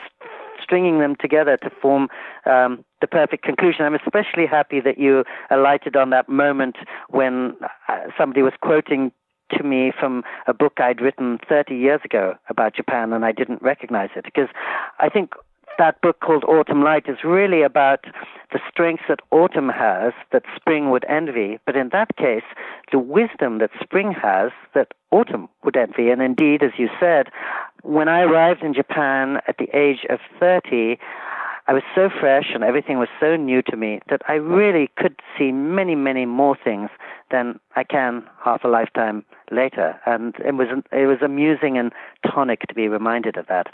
stringing 0.62 1.00
them 1.00 1.16
together 1.20 1.58
to 1.58 1.72
form 1.82 2.10
um, 2.46 2.86
the 3.02 3.08
perfect 3.08 3.44
conclusion. 3.44 3.86
I'm 3.86 3.96
especially 3.96 4.46
happy 4.46 4.80
that 4.82 5.00
you 5.00 5.24
alighted 5.50 5.96
on 5.96 6.12
that 6.12 6.30
moment 6.30 6.76
when 7.10 7.56
uh, 7.90 7.96
somebody 8.16 8.44
was 8.44 8.54
quoting 8.62 9.12
to 9.52 9.64
me 9.64 9.92
from 9.98 10.24
a 10.48 10.54
book 10.54 10.74
I'd 10.78 11.02
written 11.02 11.40
30 11.48 11.76
years 11.76 12.02
ago 12.04 12.36
about 12.50 12.76
Japan 12.76 13.14
and 13.14 13.26
I 13.26 13.32
didn't 13.32 13.62
recognize 13.62 14.10
it 14.16 14.26
because 14.26 14.50
I 15.00 15.10
think 15.10 15.34
that 15.78 16.02
book 16.02 16.20
called 16.20 16.44
Autumn 16.44 16.84
Light 16.84 17.06
is 17.08 17.24
really 17.24 17.64
about 17.64 18.06
the 18.52 18.60
strengths 18.70 19.04
that 19.10 19.20
autumn 19.32 19.70
has 19.70 20.14
that 20.32 20.44
spring 20.56 20.92
would 20.92 21.06
envy, 21.10 21.60
but 21.66 21.76
in 21.76 21.90
that 21.90 22.16
case, 22.16 22.44
the 22.92 23.00
wisdom 23.00 23.58
that 23.58 23.72
spring 23.82 24.12
has 24.12 24.52
that 24.76 24.94
autumn 25.12 25.50
would 25.64 25.76
envy. 25.76 26.10
And 26.10 26.22
indeed, 26.22 26.62
as 26.62 26.72
you 26.78 26.90
said, 27.00 27.28
when 27.82 28.08
I 28.08 28.22
arrived 28.22 28.62
in 28.64 28.74
Japan 28.74 29.40
at 29.48 29.58
the 29.58 29.68
age 29.76 30.06
of 30.10 30.20
30, 30.40 30.98
I 31.68 31.74
was 31.74 31.84
so 31.96 32.10
fresh 32.10 32.52
and 32.54 32.64
everything 32.64 33.00
was 33.00 33.08
so 33.20 33.36
new 33.38 33.62
to 33.64 33.78
me 33.78 34.02
that 34.10 34.22
I 34.28 34.34
really 34.34 34.90
could 34.98 35.16
see 35.38 35.52
many, 35.52 35.96
many 35.96 36.26
more 36.26 36.58
things 36.62 36.90
than 37.32 37.60
I 37.76 37.84
can 37.84 38.24
half 38.44 38.64
a 38.64 38.68
lifetime 38.68 39.24
later. 39.50 40.00
And 40.06 40.36
it 40.46 40.56
was 40.56 40.68
it 40.92 41.08
was 41.08 41.20
amusing 41.22 41.78
and 41.78 41.92
tonic 42.30 42.62
to 42.68 42.74
be 42.74 42.88
reminded 42.88 43.38
of 43.38 43.48
that. 43.48 43.68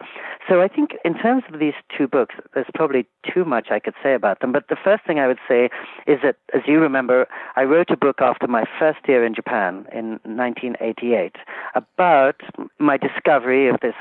So 0.48 0.62
I 0.62 0.68
think 0.68 0.92
in 1.04 1.16
terms 1.16 1.44
of 1.52 1.60
these 1.60 1.74
two 1.96 2.08
books, 2.08 2.36
there's 2.54 2.70
probably 2.76 3.08
too 3.34 3.44
much 3.44 3.68
I 3.72 3.80
could 3.80 3.96
say 4.04 4.14
about 4.14 4.40
them. 4.40 4.52
But 4.52 4.68
the 4.70 4.78
first 4.82 5.04
thing 5.06 5.20
I 5.20 5.28
would 5.28 5.40
say 5.48 5.70
is 6.06 6.20
that, 6.24 6.38
as 6.54 6.62
you 6.68 6.80
remember, 6.80 7.28
I 7.56 7.64
wrote 7.64 7.90
a 7.90 7.98
book 7.98 8.22
after 8.22 8.48
my 8.48 8.66
first 8.78 9.00
year 9.08 9.26
in 9.26 9.34
Japan 9.34 9.88
in 9.92 10.20
1988 10.24 11.36
about 11.76 12.42
my 12.78 12.98
discovery 12.98 13.68
of 13.68 13.78
this 13.82 13.96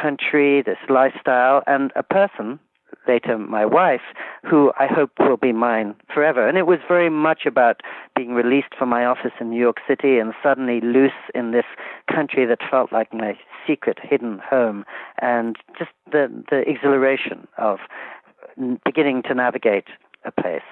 country, 0.00 0.62
this 0.62 0.78
lifestyle, 0.88 1.62
and 1.66 1.92
a 1.96 2.02
person, 2.02 2.58
later 3.06 3.38
my 3.38 3.64
wife, 3.64 4.02
who 4.48 4.72
I 4.78 4.86
hope 4.86 5.10
will 5.18 5.36
be 5.36 5.52
mine 5.52 5.94
forever. 6.12 6.46
And 6.46 6.58
it 6.58 6.66
was 6.66 6.78
very 6.86 7.10
much 7.10 7.46
about 7.46 7.80
being 8.16 8.34
released 8.34 8.74
from 8.78 8.88
my 8.88 9.04
office 9.04 9.32
in 9.40 9.50
New 9.50 9.60
York 9.60 9.78
City 9.88 10.18
and 10.18 10.32
suddenly 10.42 10.80
loose 10.80 11.12
in 11.34 11.52
this 11.52 11.64
country 12.12 12.46
that 12.46 12.58
felt 12.70 12.92
like 12.92 13.12
my 13.12 13.38
secret 13.66 13.98
hidden 14.02 14.38
home 14.38 14.84
and 15.20 15.56
just 15.78 15.90
the, 16.10 16.28
the 16.50 16.68
exhilaration 16.68 17.46
of 17.58 17.78
beginning 18.84 19.22
to 19.22 19.34
navigate 19.34 19.86
a 20.24 20.32
place. 20.32 20.62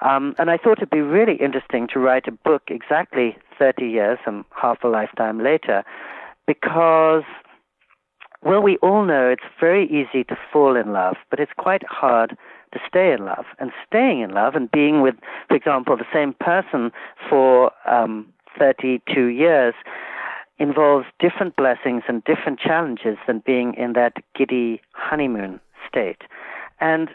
Um, 0.00 0.34
and 0.38 0.50
I 0.50 0.56
thought 0.56 0.78
it'd 0.78 0.90
be 0.90 1.00
really 1.00 1.36
interesting 1.36 1.88
to 1.92 1.98
write 1.98 2.26
a 2.26 2.32
book 2.32 2.64
exactly 2.68 3.36
30 3.58 3.86
years 3.86 4.18
and 4.26 4.44
half 4.54 4.84
a 4.84 4.88
lifetime 4.88 5.42
later 5.42 5.84
because 6.46 7.24
well, 8.42 8.62
we 8.62 8.76
all 8.78 9.04
know 9.04 9.28
it's 9.28 9.42
very 9.60 9.86
easy 9.86 10.24
to 10.24 10.36
fall 10.52 10.76
in 10.76 10.92
love, 10.92 11.16
but 11.30 11.40
it's 11.40 11.52
quite 11.56 11.82
hard 11.88 12.36
to 12.72 12.80
stay 12.88 13.12
in 13.12 13.24
love. 13.24 13.46
And 13.58 13.72
staying 13.86 14.20
in 14.20 14.30
love 14.30 14.54
and 14.54 14.70
being 14.70 15.00
with, 15.00 15.14
for 15.48 15.56
example, 15.56 15.96
the 15.96 16.04
same 16.12 16.34
person 16.38 16.92
for 17.28 17.72
um, 17.90 18.26
32 18.58 19.26
years 19.26 19.74
involves 20.58 21.06
different 21.18 21.56
blessings 21.56 22.02
and 22.08 22.24
different 22.24 22.58
challenges 22.58 23.18
than 23.26 23.42
being 23.44 23.74
in 23.74 23.92
that 23.92 24.14
giddy 24.34 24.80
honeymoon 24.92 25.60
state. 25.88 26.22
And 26.80 27.10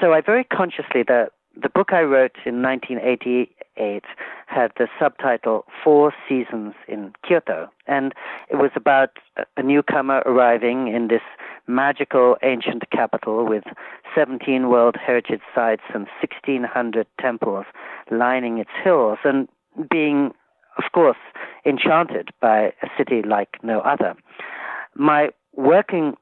so 0.00 0.12
I 0.12 0.20
very 0.20 0.44
consciously, 0.44 1.02
the, 1.02 1.28
the 1.60 1.68
book 1.68 1.92
I 1.92 2.02
wrote 2.02 2.36
in 2.44 2.62
1988 2.62 4.04
had 4.46 4.72
the 4.76 4.88
subtitle 4.98 5.64
Four 5.82 6.12
Seasons 6.28 6.74
in 6.88 7.12
Kyoto. 7.26 7.68
And 7.86 8.14
it 8.50 8.56
was 8.56 8.70
about 8.74 9.10
a 9.56 9.62
newcomer 9.62 10.22
arriving 10.26 10.88
in 10.88 11.08
this 11.08 11.22
magical 11.66 12.36
ancient 12.42 12.90
capital 12.90 13.46
with 13.46 13.64
17 14.14 14.68
World 14.68 14.96
Heritage 14.96 15.40
Sites 15.54 15.82
and 15.94 16.06
1,600 16.20 17.06
temples 17.20 17.66
lining 18.10 18.58
its 18.58 18.70
hills 18.82 19.18
and 19.24 19.48
being, 19.90 20.32
of 20.78 20.84
course, 20.92 21.18
enchanted 21.64 22.30
by 22.40 22.72
a 22.82 22.88
city 22.96 23.22
like 23.22 23.58
no 23.62 23.80
other. 23.80 24.14
My 24.94 25.30
working 25.56 26.14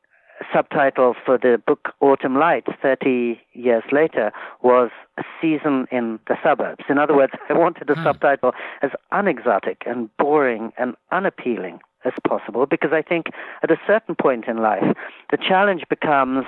subtitle 0.52 1.14
for 1.24 1.38
the 1.38 1.60
book 1.66 1.90
Autumn 2.00 2.36
Light 2.36 2.66
30 2.80 3.40
years 3.52 3.82
later 3.92 4.32
was 4.62 4.90
A 5.18 5.22
Season 5.40 5.86
in 5.90 6.18
the 6.28 6.36
Suburbs. 6.42 6.84
In 6.88 6.98
other 6.98 7.14
words, 7.16 7.32
I 7.48 7.54
wanted 7.54 7.88
the 7.88 7.94
hmm. 7.94 8.04
subtitle 8.04 8.52
as 8.82 8.90
unexotic 9.10 9.82
and 9.86 10.14
boring 10.16 10.72
and 10.78 10.94
unappealing 11.10 11.80
as 12.04 12.12
possible 12.26 12.66
because 12.66 12.90
I 12.92 13.02
think 13.02 13.26
at 13.62 13.70
a 13.70 13.76
certain 13.86 14.14
point 14.14 14.46
in 14.46 14.58
life, 14.58 14.96
the 15.30 15.36
challenge 15.36 15.84
becomes 15.88 16.44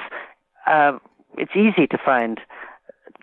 uh, 0.66 0.98
it's 1.36 1.52
easy 1.54 1.86
to 1.86 1.98
find 2.04 2.40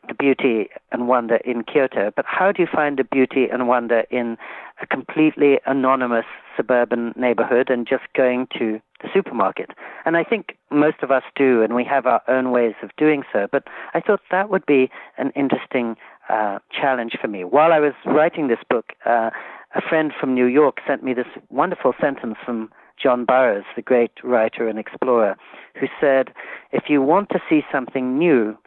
the 0.07 0.13
beauty 0.13 0.69
and 0.91 1.07
wonder 1.07 1.37
in 1.37 1.63
Kyoto, 1.63 2.11
but 2.15 2.25
how 2.27 2.51
do 2.51 2.61
you 2.61 2.67
find 2.71 2.97
the 2.97 3.03
beauty 3.03 3.47
and 3.51 3.67
wonder 3.67 4.03
in 4.09 4.37
a 4.81 4.87
completely 4.87 5.59
anonymous 5.65 6.25
suburban 6.57 7.13
neighborhood 7.15 7.69
and 7.69 7.87
just 7.87 8.03
going 8.15 8.47
to 8.57 8.81
the 9.01 9.09
supermarket. 9.13 9.71
And 10.05 10.15
I 10.15 10.23
think 10.23 10.57
most 10.69 10.97
of 11.01 11.11
us 11.11 11.23
do, 11.35 11.61
and 11.63 11.75
we 11.75 11.83
have 11.85 12.05
our 12.05 12.21
own 12.27 12.51
ways 12.51 12.75
of 12.83 12.91
doing 12.97 13.23
so. 13.31 13.47
But 13.51 13.63
I 13.93 14.01
thought 14.01 14.21
that 14.31 14.49
would 14.49 14.65
be 14.65 14.89
an 15.17 15.31
interesting 15.35 15.95
uh, 16.29 16.59
challenge 16.71 17.17
for 17.19 17.27
me. 17.27 17.43
While 17.43 17.73
I 17.73 17.79
was 17.79 17.93
writing 18.05 18.47
this 18.47 18.59
book, 18.69 18.93
uh, 19.05 19.31
a 19.75 19.81
friend 19.87 20.11
from 20.19 20.33
New 20.33 20.45
York 20.45 20.77
sent 20.87 21.03
me 21.03 21.13
this 21.13 21.27
wonderful 21.49 21.93
sentence 21.99 22.35
from 22.45 22.69
John 23.01 23.25
Burroughs, 23.25 23.65
the 23.75 23.81
great 23.81 24.11
writer 24.23 24.67
and 24.67 24.77
explorer, 24.77 25.35
who 25.79 25.87
said, 25.99 26.31
If 26.71 26.83
you 26.87 27.01
want 27.01 27.29
to 27.29 27.39
see 27.49 27.61
something 27.71 28.17
new, 28.17 28.57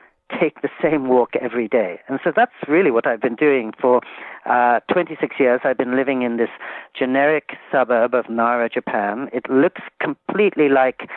take 0.40 0.62
the 0.62 0.68
same 0.82 1.08
walk 1.08 1.30
every 1.40 1.68
day. 1.68 2.00
And 2.08 2.18
so 2.22 2.32
that's 2.34 2.52
really 2.68 2.90
what 2.90 3.06
I've 3.06 3.20
been 3.20 3.34
doing 3.34 3.72
for 3.80 4.00
uh, 4.46 4.80
26 4.92 5.36
years. 5.38 5.60
I've 5.64 5.78
been 5.78 5.96
living 5.96 6.22
in 6.22 6.36
this 6.36 6.50
generic 6.98 7.50
suburb 7.70 8.14
of 8.14 8.28
Nara, 8.28 8.68
Japan. 8.68 9.28
It 9.32 9.48
looks 9.50 9.82
completely 10.00 10.68
like 10.68 11.08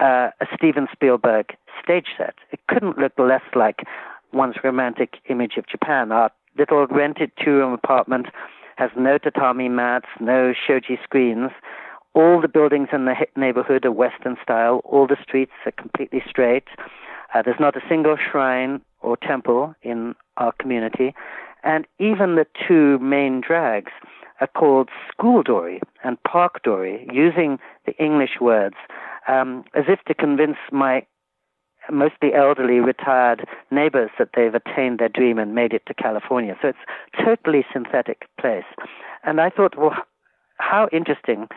uh, 0.00 0.30
a 0.40 0.46
Steven 0.54 0.86
Spielberg 0.92 1.56
stage 1.82 2.08
set. 2.16 2.34
It 2.50 2.60
couldn't 2.68 2.98
look 2.98 3.12
less 3.18 3.42
like 3.54 3.84
one's 4.32 4.56
romantic 4.64 5.14
image 5.28 5.54
of 5.56 5.66
Japan. 5.66 6.12
Our 6.12 6.30
little 6.58 6.86
rented 6.86 7.30
two-room 7.42 7.72
apartment 7.72 8.26
has 8.76 8.90
no 8.96 9.18
tatami 9.18 9.68
mats, 9.68 10.06
no 10.20 10.52
shoji 10.52 10.98
screens. 11.02 11.50
All 12.14 12.40
the 12.40 12.48
buildings 12.48 12.88
in 12.92 13.06
the 13.06 13.14
neighborhood 13.36 13.84
are 13.84 13.92
Western 13.92 14.36
style. 14.42 14.80
All 14.84 15.06
the 15.06 15.16
streets 15.22 15.52
are 15.66 15.72
completely 15.72 16.22
straight. 16.28 16.64
Uh, 17.34 17.42
there's 17.42 17.60
not 17.60 17.76
a 17.76 17.80
single 17.88 18.16
shrine 18.16 18.80
or 19.00 19.16
temple 19.16 19.74
in 19.82 20.14
our 20.36 20.52
community, 20.52 21.14
and 21.62 21.86
even 21.98 22.36
the 22.36 22.46
two 22.66 22.98
main 23.00 23.40
drags 23.40 23.92
are 24.40 24.46
called 24.46 24.88
school 25.10 25.42
dori 25.42 25.80
and 26.02 26.22
park 26.24 26.62
dori, 26.62 27.06
using 27.12 27.58
the 27.86 27.96
English 28.02 28.40
words 28.40 28.76
um, 29.28 29.64
as 29.74 29.84
if 29.88 30.00
to 30.06 30.14
convince 30.14 30.56
my 30.72 31.04
mostly 31.90 32.32
elderly 32.34 32.80
retired 32.80 33.46
neighbors 33.70 34.10
that 34.18 34.30
they've 34.34 34.54
attained 34.54 34.98
their 34.98 35.08
dream 35.08 35.38
and 35.38 35.54
made 35.54 35.72
it 35.72 35.82
to 35.86 35.94
California. 35.94 36.56
So 36.62 36.68
it's 36.68 36.78
totally 37.22 37.64
synthetic 37.72 38.26
place. 38.40 38.64
And 39.22 39.40
I 39.40 39.50
thought, 39.50 39.76
well, 39.76 39.94
how 40.56 40.88
interesting 40.92 41.48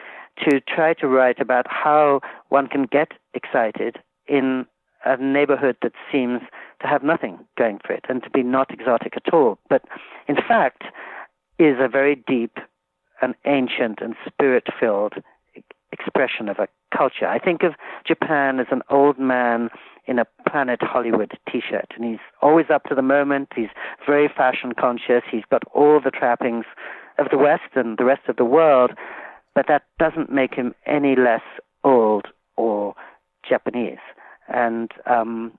to 0.44 0.60
try 0.62 0.94
to 0.96 1.08
write 1.08 1.40
about 1.40 1.66
how 1.70 2.22
one 2.50 2.68
can 2.68 2.86
get 2.86 3.12
excited 3.34 3.98
in 4.28 4.66
a 5.06 5.18
neighborhood 5.18 5.78
that 5.82 5.93
seems 6.12 6.41
to 6.82 6.88
have 6.88 7.04
nothing 7.04 7.39
going 7.58 7.80
for 7.86 7.93
it 7.93 8.06
and 8.10 8.24
to 8.24 8.30
be 8.30 8.43
not 8.43 8.72
exotic 8.72 9.14
at 9.16 9.34
all, 9.34 9.58
but 9.70 9.84
in 10.28 10.36
fact 10.36 10.84
is 11.60 11.78
a 11.80 11.88
very 11.88 12.16
deep 12.28 12.58
and 13.22 13.34
ancient 13.45 14.00
and 14.02 14.16
spirit 14.28 14.68
filled 14.80 15.14
expression 15.91 16.50
of 16.50 16.60
a 16.60 16.68
culture. 16.95 17.28
I 17.28 17.39
think 17.39 17.64
of 17.64 17.74
Japan 18.06 18.60
as 18.60 18.68
an 18.72 18.82
old 18.89 19.20
man 19.20 19.70
in 20.06 20.20
a 20.20 20.26
Planet 20.50 20.80
Hollywood 20.82 21.32
t 21.52 21.62
shirt, 21.68 21.91
and 21.95 22.06
he's 22.06 22.20
always 22.41 22.68
up 22.74 22.84
to 22.86 22.95
the 22.95 23.02
moment, 23.02 23.50
he's 23.56 23.70
very 24.06 24.28
fashion 24.28 24.74
conscious, 24.74 25.24
he's 25.30 25.43
got 25.50 25.64
all 25.74 26.00
the 26.04 26.12
trappings 26.12 26.66
of 27.18 27.28
the 27.32 27.38
West 27.38 27.76
and 27.76 27.98
the 27.98 28.06
rest 28.06 28.22
of 28.28 28.36
the 28.38 28.45
world, 28.45 28.91
but 29.56 29.66
that 29.68 29.84
doesn't 30.00 30.32
make 30.32 30.54
him 30.54 30.74
any 30.86 31.16
less 31.16 31.41
old 31.84 32.28
or 32.56 32.93
Japanese. 33.48 33.98
And 34.48 34.91
um, 35.06 35.52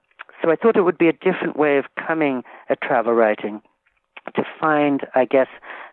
so 0.43 0.51
I 0.51 0.57
thought 0.57 0.77
it 0.77 0.83
would 0.83 0.99
be 0.99 1.09
a 1.09 1.13
different 1.13 1.57
way 1.57 1.79
of 1.79 1.85
coming 2.07 2.43
at 2.69 2.81
travel 2.81 3.13
writing 3.13 3.61
to 4.35 4.43
find, 4.61 5.07
I 5.15 5.25
guess, 5.25 5.49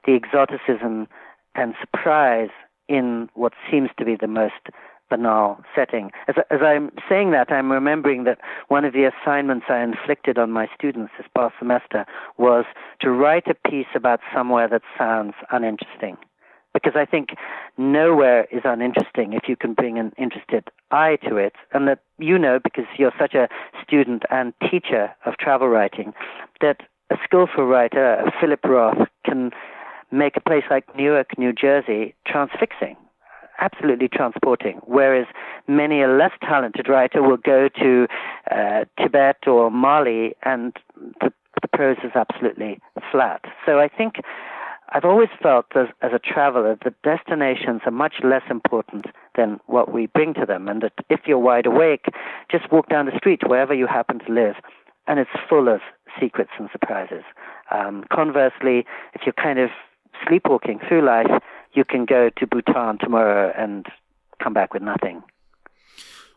the 0.06 0.14
exoticism 0.14 1.08
and 1.56 1.74
surprise 1.80 2.50
in 2.88 3.30
what 3.34 3.54
seems 3.72 3.90
to 3.98 4.06
be 4.06 4.16
the 4.16 4.28
most 4.28 4.70
banal 5.10 5.62
setting. 5.76 6.12
As, 6.28 6.36
as, 6.50 6.60
I'm 6.62 6.92
saying 7.08 7.32
that, 7.32 7.52
I'm 7.52 7.72
remembering 7.72 8.24
that 8.24 8.40
one 8.68 8.86
of 8.86 8.94
the 8.94 9.10
assignments 9.10 9.68
I 9.70 9.82
inflicted 9.82 10.38
on 10.38 10.52
my 10.52 10.68
students 10.76 11.14
this 11.18 11.28
past 11.36 11.56
semester 11.60 12.06
was 12.38 12.66
to 13.02 13.12
write 13.12 13.48
a 13.48 13.70
piece 13.70 13.88
about 13.96 14.20
somewhere 14.34 14.68
that 14.68 14.82
sounds 14.98 15.34
uninteresting 15.52 16.18
because 16.76 16.94
I 16.96 17.06
think 17.06 17.30
nowhere 17.78 18.46
is 18.52 18.62
uninteresting 18.66 19.32
if 19.32 19.48
you 19.48 19.56
can 19.56 19.74
bring 19.74 19.98
an 19.98 20.12
interested 20.18 20.68
eye 20.92 21.18
to 21.28 21.38
it. 21.38 21.54
And 21.74 21.88
that 21.88 22.00
you 22.20 22.38
know, 22.38 22.60
because 22.62 22.86
you're 23.00 23.14
such 23.18 23.34
a 23.34 23.48
student 23.82 24.24
and 24.30 24.54
teacher 24.70 25.16
of 25.26 25.38
travel 25.38 25.70
writing, 25.70 26.14
that 26.60 26.82
a 27.10 27.16
skillful 27.24 27.66
writer, 27.66 28.30
Philip 28.42 28.64
Roth, 28.66 29.08
can 29.26 29.52
make 30.12 30.36
a 30.36 30.42
place 30.42 30.66
like 30.70 30.84
Newark, 30.98 31.38
New 31.38 31.54
Jersey, 31.54 32.14
transfixing 32.28 32.98
absolutely 33.60 34.10
transporting. 34.10 34.82
Whereas 34.84 35.28
many 35.68 36.02
a 36.02 36.10
less 36.10 36.32
talented 36.42 36.90
writer 36.90 37.24
will 37.24 37.38
go 37.38 37.70
to 37.70 38.08
uh, 38.52 38.84
Tibet 39.02 39.48
or 39.48 39.72
Mali 39.72 40.36
and 40.44 40.76
the, 41.22 41.32
the 41.62 41.68
prose 41.70 41.98
is 42.04 42.12
absolutely 42.16 42.80
flat. 43.12 43.42
So 43.66 43.80
I 43.80 43.88
think 43.88 44.16
I've 44.90 45.06
always 45.06 45.30
felt 45.42 45.66
as, 45.76 45.88
as 46.02 46.12
a 46.14 46.20
traveler 46.20 46.78
that 46.84 47.02
destinations 47.02 47.82
are 47.86 47.92
much 47.92 48.16
less 48.24 48.44
important 48.50 49.08
than 49.36 49.60
what 49.66 49.92
we 49.92 50.08
bring 50.08 50.34
to 50.36 50.46
them, 50.46 50.68
and 50.68 50.82
that 50.82 50.94
if 51.10 51.22
you're 51.26 51.40
wide 51.40 51.66
awake, 51.66 52.06
just 52.52 52.72
walk 52.72 52.90
down 52.90 53.08
the 53.08 53.18
street 53.18 53.42
wherever 53.48 53.74
you 53.74 53.88
happen 53.88 54.20
to 54.20 54.32
live, 54.32 54.56
and 55.08 55.20
it's 55.20 55.30
full 55.50 55.68
of 55.68 55.82
secrets 56.20 56.52
and 56.60 56.70
surprises. 56.72 57.24
Um, 57.72 58.06
conversely, 58.14 58.86
if 59.14 59.22
you're 59.26 59.34
kind 59.34 59.60
of 59.60 59.70
sleepwalking 60.28 60.80
through 60.88 61.06
life, 61.06 61.42
you 61.74 61.84
can 61.84 62.06
go 62.06 62.30
to 62.38 62.48
Bhutan 62.48 63.00
tomorrow 63.00 63.52
and 63.58 63.86
come 64.42 64.54
back 64.54 64.74
with 64.74 64.84
nothing. 64.84 65.24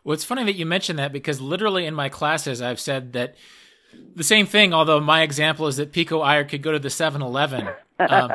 Well, 0.03 0.13
it's 0.13 0.23
funny 0.23 0.43
that 0.45 0.55
you 0.55 0.65
mentioned 0.65 0.97
that 0.99 1.13
because 1.13 1.39
literally 1.39 1.85
in 1.85 1.93
my 1.93 2.09
classes, 2.09 2.61
I've 2.61 2.79
said 2.79 3.13
that 3.13 3.35
the 4.15 4.23
same 4.23 4.45
thing, 4.45 4.73
although 4.73 4.99
my 4.99 5.21
example 5.21 5.67
is 5.67 5.77
that 5.77 5.91
Pico 5.91 6.21
Iyer 6.21 6.43
could 6.43 6.61
go 6.61 6.71
to 6.71 6.79
the 6.79 6.89
7 6.89 7.21
Eleven 7.21 7.69
um, 7.99 8.31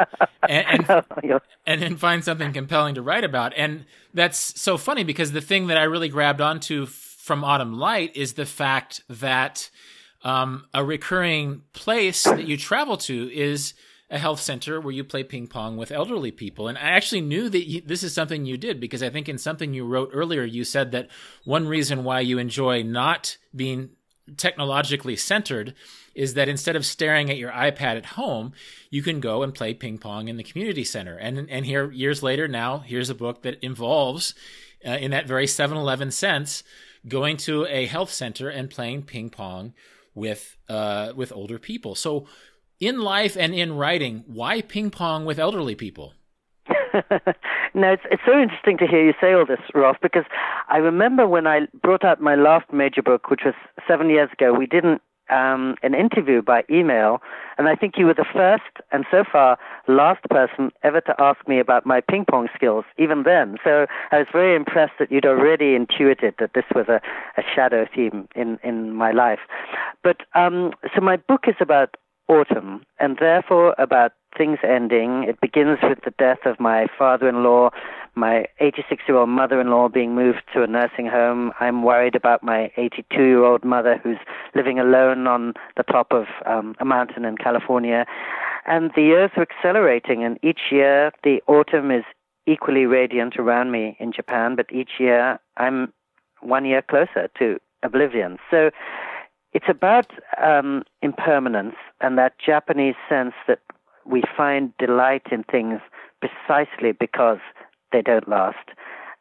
and, 0.49 0.89
and, 0.89 1.41
and 1.67 1.83
then 1.83 1.97
find 1.97 2.25
something 2.25 2.53
compelling 2.53 2.95
to 2.95 3.03
write 3.03 3.25
about. 3.25 3.53
And 3.57 3.85
that's 4.12 4.61
so 4.61 4.77
funny 4.77 5.05
because 5.05 5.33
the 5.33 5.41
thing 5.41 5.69
that 5.69 5.79
I 5.79 5.85
really 5.85 6.09
grabbed 6.09 6.41
onto 6.41 6.87
from 6.87 7.43
Autumn 7.45 7.79
Light 7.79 8.15
is 8.17 8.35
the 8.35 8.47
fact 8.47 9.03
that 9.09 9.71
um, 10.23 10.67
a 10.73 10.85
recurring 10.85 11.62
place 11.73 12.25
that 12.25 12.47
you 12.47 12.57
travel 12.57 12.97
to 12.99 13.31
is 13.33 13.75
a 14.11 14.19
health 14.19 14.41
center 14.41 14.81
where 14.81 14.93
you 14.93 15.03
play 15.03 15.23
ping 15.23 15.47
pong 15.47 15.77
with 15.77 15.91
elderly 15.91 16.31
people. 16.31 16.69
And 16.69 16.79
I 16.79 16.91
actually 16.91 17.23
knew 17.23 17.49
that 17.49 17.67
you, 17.67 17.81
this 17.81 18.03
is 18.03 18.15
something 18.15 18.45
you 18.45 18.57
did 18.57 18.79
because 18.79 19.03
I 19.03 19.11
think 19.11 19.29
in 19.29 19.39
something 19.39 19.75
you 19.75 19.87
wrote 19.87 20.11
earlier, 20.12 20.45
you 20.45 20.65
said 20.65 20.93
that 20.93 21.09
one 21.45 21.67
reason 21.67 22.05
why 22.05 22.21
you 22.21 22.39
enjoy 22.39 22.83
not 22.83 23.39
being 23.55 23.91
technologically 24.37 25.17
centered 25.17 25.75
is 26.15 26.35
that 26.35 26.49
instead 26.49 26.77
of 26.77 26.87
staring 26.87 27.31
at 27.31 27.37
your 27.37 27.51
iPad 27.51 27.97
at 27.97 28.07
home, 28.07 28.53
you 28.91 29.03
can 29.03 29.21
go 29.21 29.43
and 29.43 29.55
play 29.55 29.75
ping 29.75 29.99
pong 29.99 30.29
in 30.29 30.37
the 30.37 30.45
community 30.45 30.85
center. 30.85 31.17
And 31.17 31.49
and 31.51 31.67
here 31.67 31.91
years 31.91 32.23
later 32.23 32.49
now, 32.49 32.79
here's 32.79 33.11
a 33.11 33.15
book 33.15 33.43
that 33.43 33.62
involves 33.62 34.35
uh, 34.87 34.91
in 34.91 35.11
that 35.11 35.27
very 35.27 35.47
7-Eleven 35.47 36.11
sense 36.11 36.62
going 37.07 37.37
to 37.37 37.67
a 37.67 37.87
health 37.87 38.11
center 38.11 38.49
and 38.49 38.71
playing 38.71 39.03
ping 39.03 39.31
pong 39.31 39.75
with 40.15 40.57
uh, 40.69 41.12
with 41.17 41.33
older 41.33 41.59
people. 41.59 41.95
So 41.95 42.27
in 42.81 43.01
life 43.01 43.37
and 43.37 43.55
in 43.55 43.77
writing, 43.77 44.25
why 44.27 44.61
ping 44.61 44.91
pong 44.91 45.25
with 45.25 45.39
elderly 45.39 45.75
people? 45.75 46.15
no, 47.75 47.93
it's 47.93 48.03
it's 48.11 48.23
so 48.25 48.39
interesting 48.39 48.79
to 48.79 48.87
hear 48.87 49.05
you 49.05 49.15
say 49.21 49.33
all 49.33 49.45
this, 49.45 49.61
Rolf, 49.75 49.97
because 50.01 50.25
I 50.69 50.79
remember 50.79 51.27
when 51.27 51.47
I 51.47 51.67
brought 51.83 52.05
out 52.05 52.21
my 52.21 52.37
last 52.37 52.73
major 52.73 53.03
book, 53.03 53.31
which 53.31 53.43
was 53.45 53.55
seven 53.89 54.09
years 54.11 54.31
ago. 54.33 54.53
We 54.53 54.67
didn't 54.67 55.03
um, 55.31 55.77
an 55.83 55.95
interview 55.95 56.43
by 56.43 56.64
email, 56.70 57.20
and 57.59 57.68
I 57.68 57.75
think 57.75 57.95
you 57.97 58.07
were 58.07 58.14
the 58.14 58.27
first 58.33 58.62
and 58.93 59.05
so 59.11 59.25
far 59.31 59.59
last 59.89 60.22
person 60.31 60.70
ever 60.83 61.01
to 61.03 61.14
ask 61.18 61.47
me 61.47 61.59
about 61.59 61.87
my 61.87 62.01
ping 62.01 62.25
pong 62.25 62.49
skills, 62.55 62.85
even 62.99 63.22
then. 63.25 63.57
So 63.64 63.87
I 64.12 64.18
was 64.18 64.27
very 64.33 64.55
impressed 64.57 64.95
that 64.99 65.11
you'd 65.11 65.27
already 65.27 65.75
intuited 65.75 66.35
that 66.39 66.55
this 66.55 66.64
was 66.75 66.87
a, 66.89 67.01
a 67.37 67.43
shadow 67.55 67.87
theme 67.95 68.29
in, 68.35 68.59
in 68.62 68.93
my 68.93 69.12
life. 69.12 69.41
But 70.03 70.18
um, 70.35 70.72
so 70.95 71.01
my 71.01 71.16
book 71.16 71.45
is 71.47 71.57
about 71.61 71.97
autumn, 72.29 72.85
and 72.99 73.16
therefore 73.20 73.75
about 73.79 74.12
things 74.37 74.59
ending. 74.62 75.25
It 75.25 75.41
begins 75.41 75.79
with 75.83 75.99
the 76.05 76.12
death 76.18 76.45
of 76.45 76.59
my 76.59 76.87
father 76.99 77.29
in 77.29 77.43
law, 77.43 77.70
my 78.14 78.47
86 78.61 79.03
year 79.07 79.16
old 79.16 79.29
mother 79.29 79.61
in 79.61 79.70
law 79.70 79.89
being 79.89 80.14
moved 80.14 80.43
to 80.55 80.62
a 80.62 80.66
nursing 80.66 81.07
home. 81.07 81.53
I'm 81.61 81.83
worried 81.83 82.14
about 82.14 82.43
my 82.43 82.70
82 82.77 83.22
year 83.22 83.45
old 83.45 83.64
mother 83.64 84.01
who's 84.03 84.18
living 84.55 84.79
alone 84.79 85.27
on 85.27 85.55
the 85.77 85.83
top 85.85 86.12
of 86.12 86.27
um, 86.47 86.75
a 86.81 86.85
mountain 86.85 87.25
in 87.25 87.37
California. 87.37 88.07
And 88.66 88.91
the 88.97 89.03
years 89.03 89.31
are 89.37 89.43
accelerating, 89.43 90.25
and 90.25 90.39
each 90.43 90.70
year 90.70 91.12
the 91.22 91.43
autumn 91.47 91.91
is 91.91 92.05
equally 92.47 92.87
radiant 92.87 93.37
around 93.37 93.70
me 93.70 93.97
in 93.99 94.12
Japan, 94.12 94.57
but 94.57 94.72
each 94.72 94.93
year 94.99 95.39
I'm 95.57 95.93
one 96.41 96.64
year 96.64 96.83
closer 96.83 97.29
to 97.39 97.59
oblivion. 97.83 98.39
So 98.51 98.70
it's 99.55 99.69
about 99.69 100.11
um, 100.43 100.83
impermanence 101.01 101.77
and 102.01 102.19
that 102.19 102.35
Japanese 102.45 102.97
sense 103.09 103.35
that 103.47 103.61
we 104.05 104.23
find 104.37 104.77
delight 104.79 105.23
in 105.31 105.45
things 105.45 105.81
precisely 106.21 106.93
because 106.93 107.39
they 107.93 108.03
don't 108.03 108.29
last. 108.29 108.69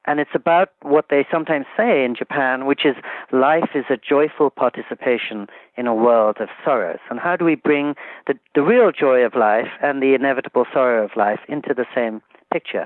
And 0.05 0.19
it's 0.19 0.31
about 0.33 0.69
what 0.81 1.05
they 1.09 1.25
sometimes 1.31 1.65
say 1.77 2.03
in 2.03 2.13
Japan, 2.13 2.65
which 2.65 2.85
is 2.85 2.95
life 3.31 3.69
is 3.73 3.85
a 3.89 3.95
joyful 3.95 4.49
participation 4.49 5.47
in 5.77 5.87
a 5.87 5.95
world 5.95 6.37
of 6.41 6.49
sorrows. 6.65 6.99
And 7.09 7.19
how 7.19 7.37
do 7.37 7.45
we 7.45 7.55
bring 7.55 7.95
the, 8.27 8.37
the 8.53 8.63
real 8.63 8.91
joy 8.91 9.21
of 9.21 9.33
life 9.35 9.69
and 9.81 10.03
the 10.03 10.13
inevitable 10.13 10.65
sorrow 10.73 11.05
of 11.05 11.11
life 11.15 11.39
into 11.47 11.73
the 11.73 11.85
same 11.95 12.21
picture. 12.53 12.85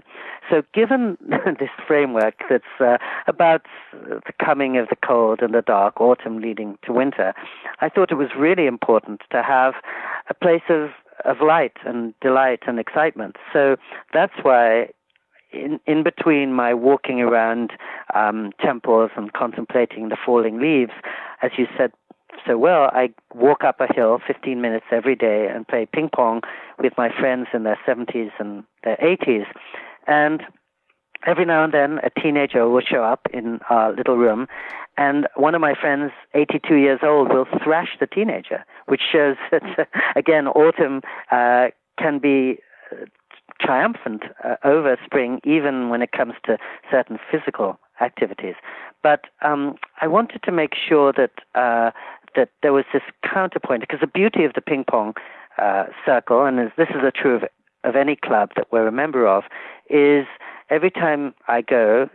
So, 0.49 0.63
given 0.73 1.17
this 1.59 1.69
framework 1.85 2.35
that's 2.49 2.63
uh, 2.79 2.97
about 3.27 3.63
the 3.93 4.33
coming 4.43 4.77
of 4.77 4.87
the 4.89 4.95
cold 5.05 5.41
and 5.41 5.53
the 5.53 5.61
dark, 5.61 5.99
autumn 5.99 6.39
leading 6.39 6.77
to 6.85 6.93
winter, 6.93 7.33
I 7.81 7.89
thought 7.89 8.11
it 8.11 8.15
was 8.15 8.29
really 8.37 8.65
important 8.65 9.21
to 9.31 9.43
have 9.43 9.73
a 10.29 10.33
place 10.33 10.67
of, 10.69 10.89
of 11.25 11.37
light 11.45 11.77
and 11.85 12.13
delight 12.21 12.61
and 12.67 12.79
excitement. 12.79 13.35
So, 13.53 13.75
that's 14.13 14.33
why. 14.41 14.89
In, 15.53 15.79
in 15.87 16.03
between 16.03 16.51
my 16.51 16.73
walking 16.73 17.21
around 17.21 17.71
um, 18.13 18.51
temples 18.59 19.11
and 19.15 19.31
contemplating 19.31 20.09
the 20.09 20.17
falling 20.23 20.59
leaves, 20.59 20.91
as 21.41 21.51
you 21.57 21.67
said 21.77 21.93
so 22.45 22.57
well, 22.57 22.89
I 22.93 23.09
walk 23.33 23.63
up 23.63 23.79
a 23.79 23.91
hill 23.93 24.19
15 24.25 24.61
minutes 24.61 24.85
every 24.91 25.15
day 25.15 25.47
and 25.53 25.67
play 25.67 25.87
ping 25.91 26.09
pong 26.13 26.41
with 26.79 26.93
my 26.97 27.09
friends 27.09 27.47
in 27.53 27.63
their 27.63 27.79
70s 27.87 28.31
and 28.39 28.63
their 28.83 28.97
80s. 28.97 29.45
And 30.07 30.43
every 31.25 31.45
now 31.45 31.63
and 31.63 31.73
then, 31.73 31.99
a 32.03 32.09
teenager 32.21 32.67
will 32.69 32.81
show 32.81 33.03
up 33.03 33.27
in 33.33 33.59
our 33.69 33.93
little 33.93 34.17
room, 34.17 34.47
and 34.97 35.27
one 35.35 35.53
of 35.53 35.61
my 35.61 35.75
friends, 35.79 36.11
82 36.33 36.75
years 36.75 36.99
old, 37.03 37.29
will 37.29 37.45
thrash 37.63 37.89
the 37.99 38.07
teenager, 38.07 38.65
which 38.87 39.01
shows 39.11 39.35
that, 39.51 39.87
again, 40.15 40.47
autumn 40.47 41.01
uh, 41.31 41.67
can 41.99 42.19
be 42.19 42.57
uh, 42.91 43.05
triumphant 43.61 44.23
uh, 44.43 44.55
over 44.63 44.97
spring, 45.05 45.39
even 45.43 45.89
when 45.89 46.01
it 46.01 46.11
comes 46.11 46.33
to 46.45 46.57
certain 46.91 47.19
physical 47.31 47.79
activities. 48.01 48.55
But 49.03 49.25
um, 49.41 49.75
I 50.01 50.07
wanted 50.07 50.41
to 50.43 50.51
make 50.51 50.73
sure 50.75 51.13
that 51.13 51.31
uh, 51.55 51.91
that 52.35 52.49
there 52.61 52.73
was 52.73 52.85
this 52.93 53.03
counterpoint 53.23 53.81
because 53.81 53.99
the 53.99 54.07
beauty 54.07 54.43
of 54.43 54.53
the 54.53 54.61
ping 54.61 54.85
pong 54.89 55.13
uh, 55.57 55.85
circle, 56.05 56.45
and 56.45 56.57
this 56.77 56.89
is 56.89 57.03
a 57.03 57.11
true 57.11 57.35
of, 57.35 57.43
of 57.83 57.95
any 57.95 58.15
club 58.15 58.51
that 58.55 58.67
we're 58.71 58.87
a 58.87 58.91
member 58.91 59.27
of, 59.27 59.43
is 59.89 60.25
every 60.69 60.91
time 60.91 61.33
I 61.47 61.61
go, 61.61 62.09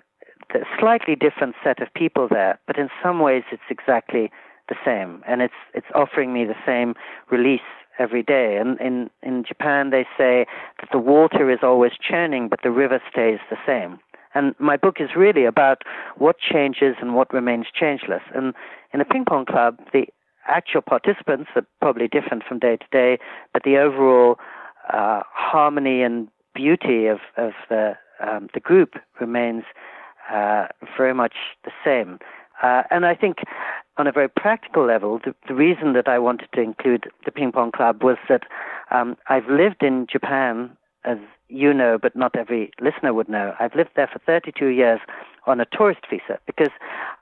there's 0.53 0.67
a 0.67 0.81
slightly 0.81 1.17
different 1.17 1.55
set 1.65 1.81
of 1.81 1.93
people 1.95 2.29
there, 2.29 2.59
but 2.67 2.79
in 2.79 2.89
some 3.03 3.21
ways 3.21 3.43
it's 3.51 3.63
exactly 3.71 4.31
the 4.69 4.77
same, 4.85 5.23
and 5.27 5.43
it's 5.43 5.55
it's 5.75 5.87
offering 5.95 6.33
me 6.33 6.45
the 6.45 6.55
same 6.65 6.95
release 7.31 7.61
every 7.99 8.23
day. 8.23 8.57
And 8.57 8.81
in 8.81 9.11
in 9.23 9.45
Japan, 9.45 9.91
they 9.91 10.07
say 10.17 10.47
that 10.81 10.89
the 10.93 10.99
water 10.99 11.51
is 11.51 11.59
always 11.63 11.93
churning, 12.01 12.49
but 12.49 12.61
the 12.63 12.71
river 12.71 13.01
stays 13.11 13.41
the 13.51 13.57
same. 13.67 13.99
And 14.35 14.55
my 14.59 14.77
book 14.77 14.97
is 15.01 15.11
really 15.17 15.45
about 15.45 15.83
what 16.17 16.37
changes 16.39 16.97
and 17.01 17.15
what 17.15 17.33
remains 17.33 17.67
changeless. 17.79 18.23
And 18.35 18.55
in 18.93 19.01
a 19.01 19.05
ping 19.05 19.25
pong 19.25 19.45
club, 19.45 19.79
the 19.93 20.07
actual 20.47 20.83
participants 20.83 21.51
are 21.55 21.67
probably 21.81 22.09
different 22.09 22.43
from 22.45 22.59
day 22.59 22.77
to 22.77 22.87
day, 22.91 23.19
but 23.53 23.63
the 23.63 23.77
overall 23.77 24.39
uh, 24.93 25.23
harmony 25.33 26.03
and 26.03 26.29
beauty 26.55 27.07
of, 27.07 27.19
of 27.37 27.53
the, 27.69 27.97
um, 28.21 28.49
the 28.55 28.61
group 28.61 28.95
remains 29.21 29.65
uh, 30.33 30.67
very 30.97 31.15
much 31.15 31.35
the 31.65 31.71
same. 31.85 32.19
Uh, 32.63 32.83
and 32.91 33.05
I 33.05 33.15
think 33.15 33.39
on 33.99 34.07
a 34.07 34.13
very 34.13 34.29
practical 34.29 34.87
level, 34.87 35.21
the, 35.25 35.35
the, 35.49 35.55
reason 35.55 35.95
that 35.95 36.09
I 36.09 36.19
wanted 36.19 36.49
to 36.55 36.61
include 36.61 37.11
the 37.25 37.33
ping 37.33 37.53
pong 37.53 37.73
club 37.73 38.03
was 38.03 38.17
that 38.29 38.43
um, 38.91 39.17
I've 39.29 39.49
lived 39.49 39.83
in 39.83 40.07
Japan 40.11 40.77
as 41.05 41.19
you 41.49 41.75
know, 41.75 41.99
but 42.01 42.17
not 42.17 42.37
every 42.37 42.71
listener 42.81 43.13
would 43.13 43.29
know, 43.29 43.55
I've 43.59 43.75
lived 43.75 43.91
there 43.97 44.09
for 44.11 44.19
32 44.21 44.69
years 44.69 45.01
on 45.47 45.61
a 45.61 45.67
tourist 45.67 46.01
visa 46.09 46.39
because 46.47 46.71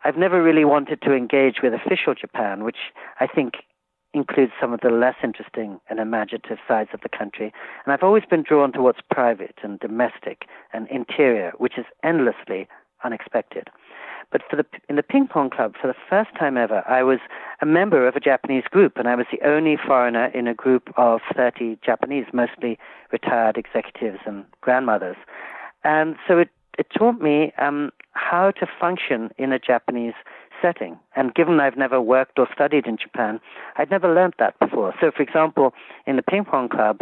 I've 0.05 0.17
never 0.17 0.43
really 0.43 0.65
wanted 0.65 1.03
to 1.03 1.15
engage 1.15 1.57
with 1.63 1.73
official 1.73 2.15
Japan, 2.15 2.65
which 2.65 2.93
I 3.19 3.27
think 3.27 3.55
includes 4.13 4.53
some 4.61 4.73
of 4.73 4.81
the 4.81 4.91
less 4.91 5.15
interesting 5.23 5.81
and 5.89 5.99
imaginative 6.01 6.59
sides 6.67 6.91
of 6.93 7.01
the 7.01 7.09
country. 7.09 7.53
And 7.85 7.93
I've 7.93 8.03
always 8.03 8.25
been 8.29 8.43
drawn 8.43 8.73
to 8.73 8.83
what's 8.83 9.01
private 9.11 9.55
and 9.63 9.79
domestic 9.79 10.47
and 10.73 10.89
interior, 10.89 11.53
which 11.59 11.79
is 11.79 11.87
endlessly 12.03 12.69
unexpected. 13.05 13.69
But 14.33 14.43
for 14.49 14.57
the, 14.57 14.67
in 14.89 14.97
the 14.97 15.03
ping 15.03 15.27
pong 15.27 15.51
club, 15.51 15.75
for 15.81 15.89
the 15.89 15.95
first 16.09 16.31
time 16.39 16.57
ever, 16.57 16.83
I 16.89 17.03
was 17.03 17.19
a 17.61 17.67
member 17.67 18.07
of 18.07 18.17
a 18.17 18.21
Japanese 18.21 18.65
group, 18.71 18.97
and 18.97 19.09
I 19.09 19.15
was 19.15 19.27
the 19.31 19.47
only 19.47 19.77
foreigner 19.77 20.27
in 20.27 20.47
a 20.47 20.55
group 20.55 20.93
of 20.97 21.21
30 21.37 21.79
Japanese, 21.85 22.27
mostly 22.33 22.79
retired 23.13 23.57
executives 23.57 24.19
and 24.27 24.45
grandmothers. 24.61 25.17
And 25.85 26.17
so 26.27 26.39
it 26.39 26.51
it 26.79 26.87
taught 26.97 27.21
me 27.21 27.53
um, 27.59 27.91
how 28.13 28.53
to 28.53 28.67
function 28.81 29.31
in 29.37 29.53
a 29.53 29.59
Japanese 29.59 30.15
setting. 30.63 30.99
And 31.15 31.35
given 31.35 31.61
I've 31.61 31.77
never 31.77 32.01
worked 32.01 32.39
or 32.39 32.49
studied 32.55 32.87
in 32.87 32.97
Japan, 32.97 33.41
I'd 33.77 33.91
never 33.91 34.13
learned 34.13 34.35
that 34.39 34.59
before. 34.59 34.95
So, 35.01 35.11
for 35.15 35.23
example, 35.23 35.75
in 36.07 36.17
the 36.17 36.23
ping 36.23 36.45
pong 36.45 36.69
club, 36.69 37.01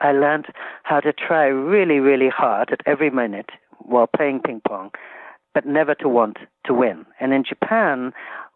I 0.00 0.12
learned 0.12 0.46
how 0.84 1.00
to 1.00 1.12
try 1.12 1.46
really, 1.46 1.98
really 2.00 2.28
hard 2.28 2.70
at 2.72 2.80
every 2.86 3.10
minute 3.10 3.50
while 3.78 4.06
playing 4.06 4.40
ping 4.40 4.62
pong, 4.66 4.90
but 5.58 5.66
never 5.66 5.92
to 5.92 6.08
want 6.08 6.36
to 6.64 6.72
win. 6.72 7.04
And 7.18 7.32
in 7.32 7.42
Japan, 7.42 8.12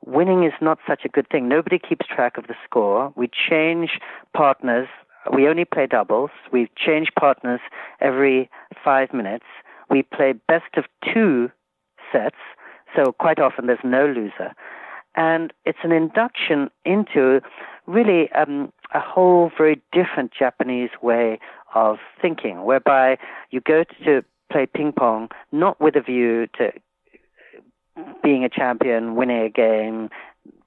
winning 0.06 0.44
is 0.44 0.52
not 0.60 0.78
such 0.86 1.00
a 1.04 1.08
good 1.08 1.28
thing. 1.28 1.48
Nobody 1.48 1.76
keeps 1.76 2.06
track 2.06 2.38
of 2.38 2.46
the 2.46 2.54
score. 2.64 3.12
We 3.16 3.28
change 3.28 3.98
partners. 4.36 4.86
We 5.34 5.48
only 5.48 5.64
play 5.64 5.88
doubles. 5.88 6.30
We 6.52 6.70
change 6.76 7.08
partners 7.18 7.58
every 8.00 8.48
five 8.84 9.12
minutes. 9.12 9.46
We 9.90 10.04
play 10.04 10.34
best 10.46 10.76
of 10.76 10.84
two 11.12 11.50
sets, 12.12 12.36
so 12.94 13.10
quite 13.10 13.40
often 13.40 13.66
there's 13.66 13.80
no 13.82 14.06
loser. 14.06 14.54
And 15.16 15.52
it's 15.64 15.82
an 15.82 15.90
induction 15.90 16.70
into 16.84 17.40
really 17.88 18.30
um, 18.30 18.72
a 18.94 19.00
whole 19.00 19.50
very 19.58 19.82
different 19.90 20.30
Japanese 20.38 20.90
way 21.02 21.40
of 21.74 21.96
thinking, 22.20 22.62
whereby 22.62 23.18
you 23.50 23.60
go 23.60 23.82
to 24.04 24.22
play 24.52 24.66
ping 24.66 24.92
pong 24.92 25.30
not 25.50 25.80
with 25.80 25.96
a 25.96 26.00
view 26.00 26.46
to 26.58 26.70
being 28.22 28.44
a 28.44 28.48
champion, 28.48 29.14
winning 29.14 29.40
a 29.42 29.50
game, 29.50 30.08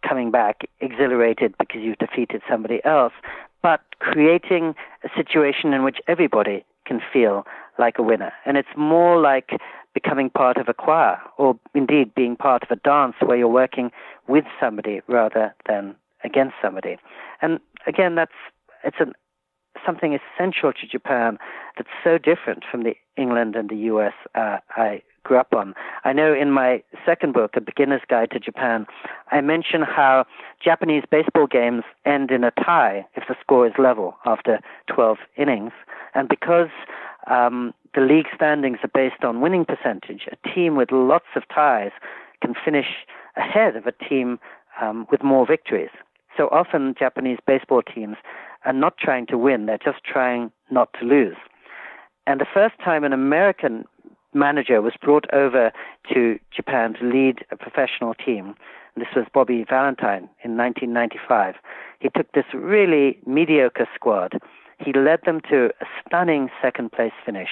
coming 0.08 0.32
back 0.32 0.62
exhilarated 0.80 1.56
because 1.58 1.82
you've 1.82 1.98
defeated 1.98 2.42
somebody 2.50 2.84
else, 2.86 3.14
but 3.62 3.82
creating 4.00 4.76
a 5.04 5.10
situation 5.16 5.74
in 5.74 5.84
which 5.84 5.98
everybody 6.08 6.64
can 6.86 7.02
feel 7.12 7.46
like 7.80 7.98
a 7.98 8.04
winner. 8.04 8.32
And 8.46 8.58
it's 8.58 8.70
more 8.78 9.20
like 9.20 9.52
becoming 9.94 10.30
part 10.30 10.58
of 10.58 10.68
a 10.70 10.74
choir 10.74 11.18
or 11.38 11.58
indeed 11.74 12.14
being 12.14 12.36
part 12.36 12.64
of 12.64 12.70
a 12.70 12.76
dance 12.76 13.16
where 13.22 13.38
you're 13.38 13.48
working 13.48 13.92
with 14.28 14.46
somebody 14.60 15.02
rather 15.08 15.56
than 15.68 15.96
against 16.24 16.56
somebody. 16.62 16.98
And 17.42 17.60
again, 17.88 18.16
that's 18.16 18.34
it's 18.84 18.98
an 19.00 19.14
something 19.86 20.18
essential 20.18 20.72
to 20.74 20.88
Japan 20.88 21.38
that's 21.78 21.90
so 22.04 22.18
different 22.18 22.64
from 22.70 22.84
the 22.84 22.96
England 23.18 23.56
and 23.56 23.70
the 23.70 23.76
US 23.76 24.14
uh, 24.36 24.58
I 24.76 25.02
grew 25.26 25.38
up 25.38 25.54
on. 25.54 25.74
I 26.06 26.14
know 26.14 26.34
in 26.34 26.52
my 26.52 26.82
second 27.06 27.34
book, 27.34 27.52
A 27.58 27.62
Beginner's 27.62 28.04
Guide 28.08 28.32
to 28.32 28.40
Japan, 28.40 28.86
I 29.32 29.42
mention 29.42 29.82
how 29.82 30.26
Japanese 30.64 31.04
baseball 31.12 31.48
games 31.48 31.84
end 32.06 32.32
in 32.32 32.46
a 32.46 32.52
tie 32.52 33.06
if 33.16 33.24
the 33.28 33.36
score 33.42 33.68
is 33.68 33.74
level 33.78 34.16
after 34.26 34.60
12 34.88 35.18
innings. 35.36 35.72
And 36.14 36.30
because 36.30 36.70
um, 37.30 37.74
the 37.94 38.02
league 38.02 38.28
standings 38.34 38.78
are 38.84 38.92
based 38.94 39.24
on 39.24 39.42
winning 39.42 39.66
percentage, 39.66 40.30
a 40.32 40.50
team 40.50 40.78
with 40.78 40.92
lots 40.92 41.26
of 41.36 41.44
ties 41.54 41.92
can 42.42 42.54
finish 42.64 42.88
ahead 43.36 43.76
of 43.76 43.86
a 43.86 43.92
team 43.92 44.40
um, 44.82 45.08
with 45.12 45.24
more 45.24 45.46
victories. 45.46 45.90
So 46.38 46.48
often, 46.52 46.96
Japanese 46.98 47.40
baseball 47.46 47.82
teams 47.82 48.18
are 48.66 48.74
not 48.74 48.98
trying 48.98 49.26
to 49.28 49.38
win, 49.38 49.66
they're 49.66 49.78
just 49.78 50.04
trying 50.04 50.52
not 50.70 50.90
to 51.00 51.06
lose. 51.06 51.38
And 52.28 52.42
the 52.42 52.48
first 52.52 52.76
time 52.84 53.04
an 53.04 53.14
American 53.14 53.86
manager 54.36 54.82
was 54.82 54.94
brought 55.02 55.26
over 55.34 55.72
to 56.14 56.40
Japan 56.56 56.94
to 57.00 57.06
lead 57.06 57.46
a 57.52 57.56
professional 57.56 58.14
team, 58.14 58.56
this 58.98 59.08
was 59.16 59.26
Bobby 59.34 59.66
Valentine 59.68 60.30
in 60.44 60.56
1995. 60.56 61.56
He 62.00 62.10
took 62.10 62.32
this 62.32 62.46
really 62.54 63.20
mediocre 63.26 63.88
squad. 63.94 64.40
He 64.80 64.94
led 64.94 65.20
them 65.26 65.42
to 65.50 65.70
a 65.82 65.86
stunning 66.06 66.50
second 66.62 66.92
place 66.92 67.12
finish 67.26 67.50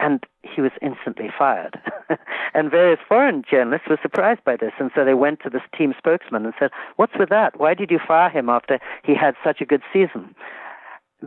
and 0.00 0.24
he 0.42 0.60
was 0.60 0.72
instantly 0.80 1.28
fired. 1.38 1.78
and 2.54 2.70
various 2.70 2.98
foreign 3.06 3.44
journalists 3.48 3.88
were 3.88 3.98
surprised 4.02 4.42
by 4.44 4.56
this, 4.56 4.72
and 4.80 4.90
so 4.94 5.04
they 5.04 5.14
went 5.14 5.40
to 5.40 5.50
this 5.50 5.62
team 5.76 5.94
spokesman 5.96 6.44
and 6.44 6.54
said, 6.58 6.70
What's 6.96 7.12
with 7.18 7.28
that? 7.28 7.58
Why 7.60 7.74
did 7.74 7.90
you 7.90 8.00
fire 8.04 8.28
him 8.28 8.48
after 8.48 8.80
he 9.04 9.14
had 9.14 9.34
such 9.44 9.60
a 9.60 9.66
good 9.66 9.82
season? 9.92 10.34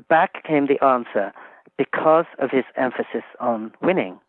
Back 0.09 0.43
came 0.43 0.67
the 0.67 0.83
answer 0.83 1.31
because 1.77 2.25
of 2.39 2.51
his 2.51 2.65
emphasis 2.75 3.23
on 3.39 3.71
winning. 3.81 4.19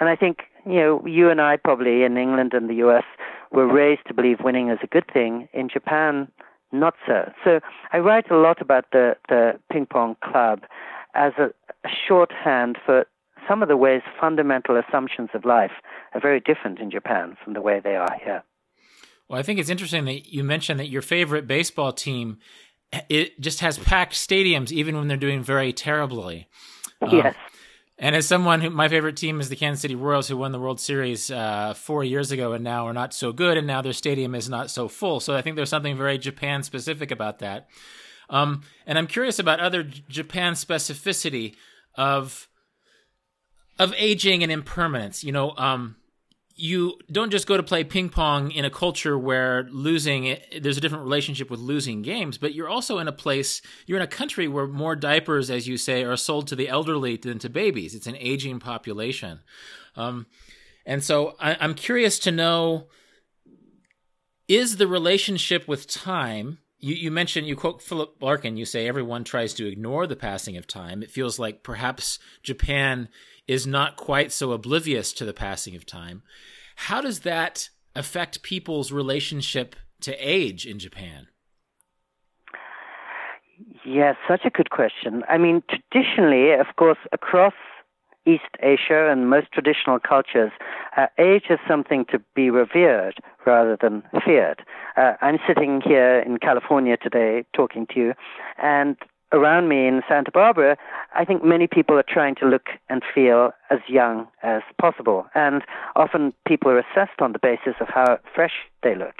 And 0.00 0.08
I 0.08 0.16
think, 0.16 0.42
you 0.66 0.74
know, 0.74 1.06
you 1.06 1.30
and 1.30 1.40
I 1.40 1.56
probably 1.56 2.02
in 2.02 2.16
England 2.16 2.52
and 2.54 2.68
the 2.68 2.74
US 2.86 3.04
were 3.52 3.66
raised 3.66 4.02
to 4.08 4.14
believe 4.14 4.38
winning 4.42 4.68
is 4.70 4.78
a 4.82 4.86
good 4.86 5.04
thing. 5.12 5.48
In 5.52 5.68
Japan, 5.68 6.28
not 6.72 6.94
so. 7.06 7.32
So 7.44 7.60
I 7.92 7.98
write 7.98 8.30
a 8.30 8.36
lot 8.36 8.60
about 8.60 8.86
the, 8.92 9.16
the 9.28 9.52
ping 9.72 9.86
pong 9.86 10.16
club 10.22 10.60
as 11.14 11.32
a, 11.38 11.50
a 11.86 11.90
shorthand 12.08 12.78
for 12.84 13.06
some 13.48 13.62
of 13.62 13.68
the 13.68 13.76
ways 13.76 14.02
fundamental 14.20 14.76
assumptions 14.76 15.28
of 15.34 15.44
life 15.44 15.72
are 16.14 16.20
very 16.20 16.40
different 16.40 16.78
in 16.80 16.90
Japan 16.90 17.36
from 17.42 17.52
the 17.52 17.60
way 17.60 17.80
they 17.82 17.94
are 17.94 18.16
here. 18.22 18.42
Well, 19.28 19.38
I 19.38 19.42
think 19.42 19.58
it's 19.58 19.70
interesting 19.70 20.04
that 20.06 20.32
you 20.32 20.44
mentioned 20.44 20.80
that 20.80 20.88
your 20.88 21.02
favorite 21.02 21.46
baseball 21.46 21.92
team 21.92 22.38
it 23.08 23.40
just 23.40 23.60
has 23.60 23.78
packed 23.78 24.14
stadiums 24.14 24.70
even 24.70 24.96
when 24.96 25.08
they're 25.08 25.16
doing 25.16 25.42
very 25.42 25.72
terribly. 25.72 26.48
Yes. 27.10 27.34
Um, 27.36 27.50
and 27.98 28.16
as 28.16 28.26
someone 28.26 28.60
who 28.60 28.70
my 28.70 28.88
favorite 28.88 29.16
team 29.16 29.40
is 29.40 29.48
the 29.48 29.56
Kansas 29.56 29.82
City 29.82 29.94
Royals, 29.94 30.28
who 30.28 30.36
won 30.36 30.52
the 30.52 30.58
World 30.58 30.80
Series 30.80 31.30
uh, 31.30 31.74
four 31.74 32.02
years 32.02 32.32
ago, 32.32 32.52
and 32.52 32.64
now 32.64 32.86
are 32.86 32.92
not 32.92 33.14
so 33.14 33.32
good, 33.32 33.56
and 33.56 33.66
now 33.66 33.82
their 33.82 33.92
stadium 33.92 34.34
is 34.34 34.48
not 34.48 34.70
so 34.70 34.88
full. 34.88 35.20
So 35.20 35.34
I 35.36 35.42
think 35.42 35.56
there's 35.56 35.70
something 35.70 35.96
very 35.96 36.18
Japan 36.18 36.62
specific 36.62 37.10
about 37.10 37.38
that. 37.38 37.68
Um, 38.28 38.62
and 38.86 38.98
I'm 38.98 39.06
curious 39.06 39.38
about 39.38 39.60
other 39.60 39.82
Japan 39.82 40.54
specificity 40.54 41.54
of 41.94 42.48
of 43.78 43.94
aging 43.96 44.42
and 44.42 44.50
impermanence. 44.50 45.22
You 45.22 45.32
know, 45.32 45.54
um, 45.56 45.96
you 46.56 46.98
don't 47.10 47.30
just 47.30 47.46
go 47.46 47.56
to 47.56 47.62
play 47.62 47.82
ping 47.82 48.08
pong 48.08 48.50
in 48.52 48.64
a 48.64 48.70
culture 48.70 49.18
where 49.18 49.64
losing 49.70 50.36
there's 50.60 50.76
a 50.76 50.80
different 50.80 51.04
relationship 51.04 51.50
with 51.50 51.58
losing 51.58 52.02
games 52.02 52.38
but 52.38 52.54
you're 52.54 52.68
also 52.68 52.98
in 52.98 53.08
a 53.08 53.12
place 53.12 53.60
you're 53.86 53.98
in 53.98 54.04
a 54.04 54.08
country 54.08 54.46
where 54.46 54.66
more 54.66 54.94
diapers 54.94 55.50
as 55.50 55.66
you 55.66 55.76
say 55.76 56.04
are 56.04 56.16
sold 56.16 56.46
to 56.46 56.56
the 56.56 56.68
elderly 56.68 57.16
than 57.16 57.38
to 57.38 57.48
babies. 57.48 57.94
It's 57.94 58.06
an 58.06 58.16
aging 58.18 58.60
population. 58.60 59.40
Um, 59.96 60.26
and 60.86 61.02
so 61.02 61.34
I, 61.40 61.56
i'm 61.60 61.74
curious 61.74 62.18
to 62.20 62.30
know 62.30 62.88
is 64.48 64.76
the 64.76 64.86
relationship 64.86 65.66
with 65.66 65.86
time 65.86 66.58
you, 66.78 66.94
you 66.94 67.10
mentioned 67.10 67.46
you 67.46 67.56
quote 67.56 67.82
philip 67.82 68.16
larkin 68.20 68.56
you 68.56 68.64
say 68.64 68.86
everyone 68.86 69.24
tries 69.24 69.54
to 69.54 69.66
ignore 69.66 70.06
the 70.06 70.16
passing 70.16 70.56
of 70.56 70.66
time. 70.66 71.02
It 71.02 71.10
feels 71.10 71.38
like 71.38 71.62
perhaps 71.62 72.18
japan 72.42 73.08
is 73.46 73.66
not 73.66 73.96
quite 73.96 74.32
so 74.32 74.52
oblivious 74.52 75.12
to 75.12 75.24
the 75.24 75.34
passing 75.34 75.76
of 75.76 75.86
time. 75.86 76.22
How 76.76 77.00
does 77.00 77.20
that 77.20 77.68
affect 77.94 78.42
people's 78.42 78.90
relationship 78.92 79.76
to 80.00 80.14
age 80.16 80.66
in 80.66 80.78
Japan? 80.78 81.28
Yes, 83.84 84.16
such 84.26 84.44
a 84.44 84.50
good 84.50 84.70
question. 84.70 85.22
I 85.28 85.38
mean, 85.38 85.62
traditionally, 85.68 86.52
of 86.52 86.66
course, 86.76 86.98
across 87.12 87.52
East 88.26 88.42
Asia 88.60 89.10
and 89.10 89.28
most 89.28 89.52
traditional 89.52 89.98
cultures, 89.98 90.50
uh, 90.96 91.06
age 91.18 91.44
is 91.50 91.58
something 91.68 92.06
to 92.06 92.18
be 92.34 92.48
revered 92.48 93.20
rather 93.46 93.76
than 93.80 94.02
feared. 94.24 94.64
Uh, 94.96 95.12
I'm 95.20 95.38
sitting 95.46 95.82
here 95.84 96.20
in 96.20 96.38
California 96.38 96.96
today 96.96 97.44
talking 97.54 97.86
to 97.88 98.00
you, 98.00 98.14
and 98.62 98.96
around 99.34 99.68
me 99.68 99.86
in 99.86 100.00
Santa 100.08 100.30
Barbara, 100.30 100.76
I 101.14 101.24
think 101.24 101.44
many 101.44 101.66
people 101.66 101.98
are 101.98 102.04
trying 102.08 102.36
to 102.36 102.46
look 102.46 102.68
and 102.88 103.02
feel 103.14 103.50
as 103.68 103.80
young 103.88 104.28
as 104.42 104.62
possible. 104.80 105.26
And 105.34 105.62
often 105.96 106.32
people 106.46 106.70
are 106.70 106.78
assessed 106.78 107.20
on 107.20 107.32
the 107.32 107.40
basis 107.40 107.74
of 107.80 107.88
how 107.88 108.18
fresh 108.34 108.54
they 108.82 108.94
look. 108.94 109.16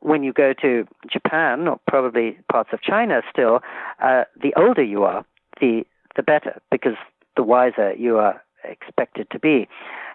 When 0.00 0.22
you 0.22 0.32
go 0.32 0.52
to 0.62 0.86
Japan, 1.10 1.66
or 1.66 1.80
probably 1.88 2.38
parts 2.52 2.70
of 2.72 2.82
China 2.82 3.22
still, 3.32 3.60
uh, 4.02 4.24
the 4.40 4.52
older 4.56 4.82
you 4.82 5.04
are, 5.04 5.24
the, 5.60 5.84
the 6.16 6.22
better, 6.22 6.60
because 6.70 6.96
the 7.36 7.42
wiser 7.42 7.94
you 7.94 8.18
are 8.18 8.42
expected 8.64 9.26
to 9.30 9.38
be. 9.38 9.66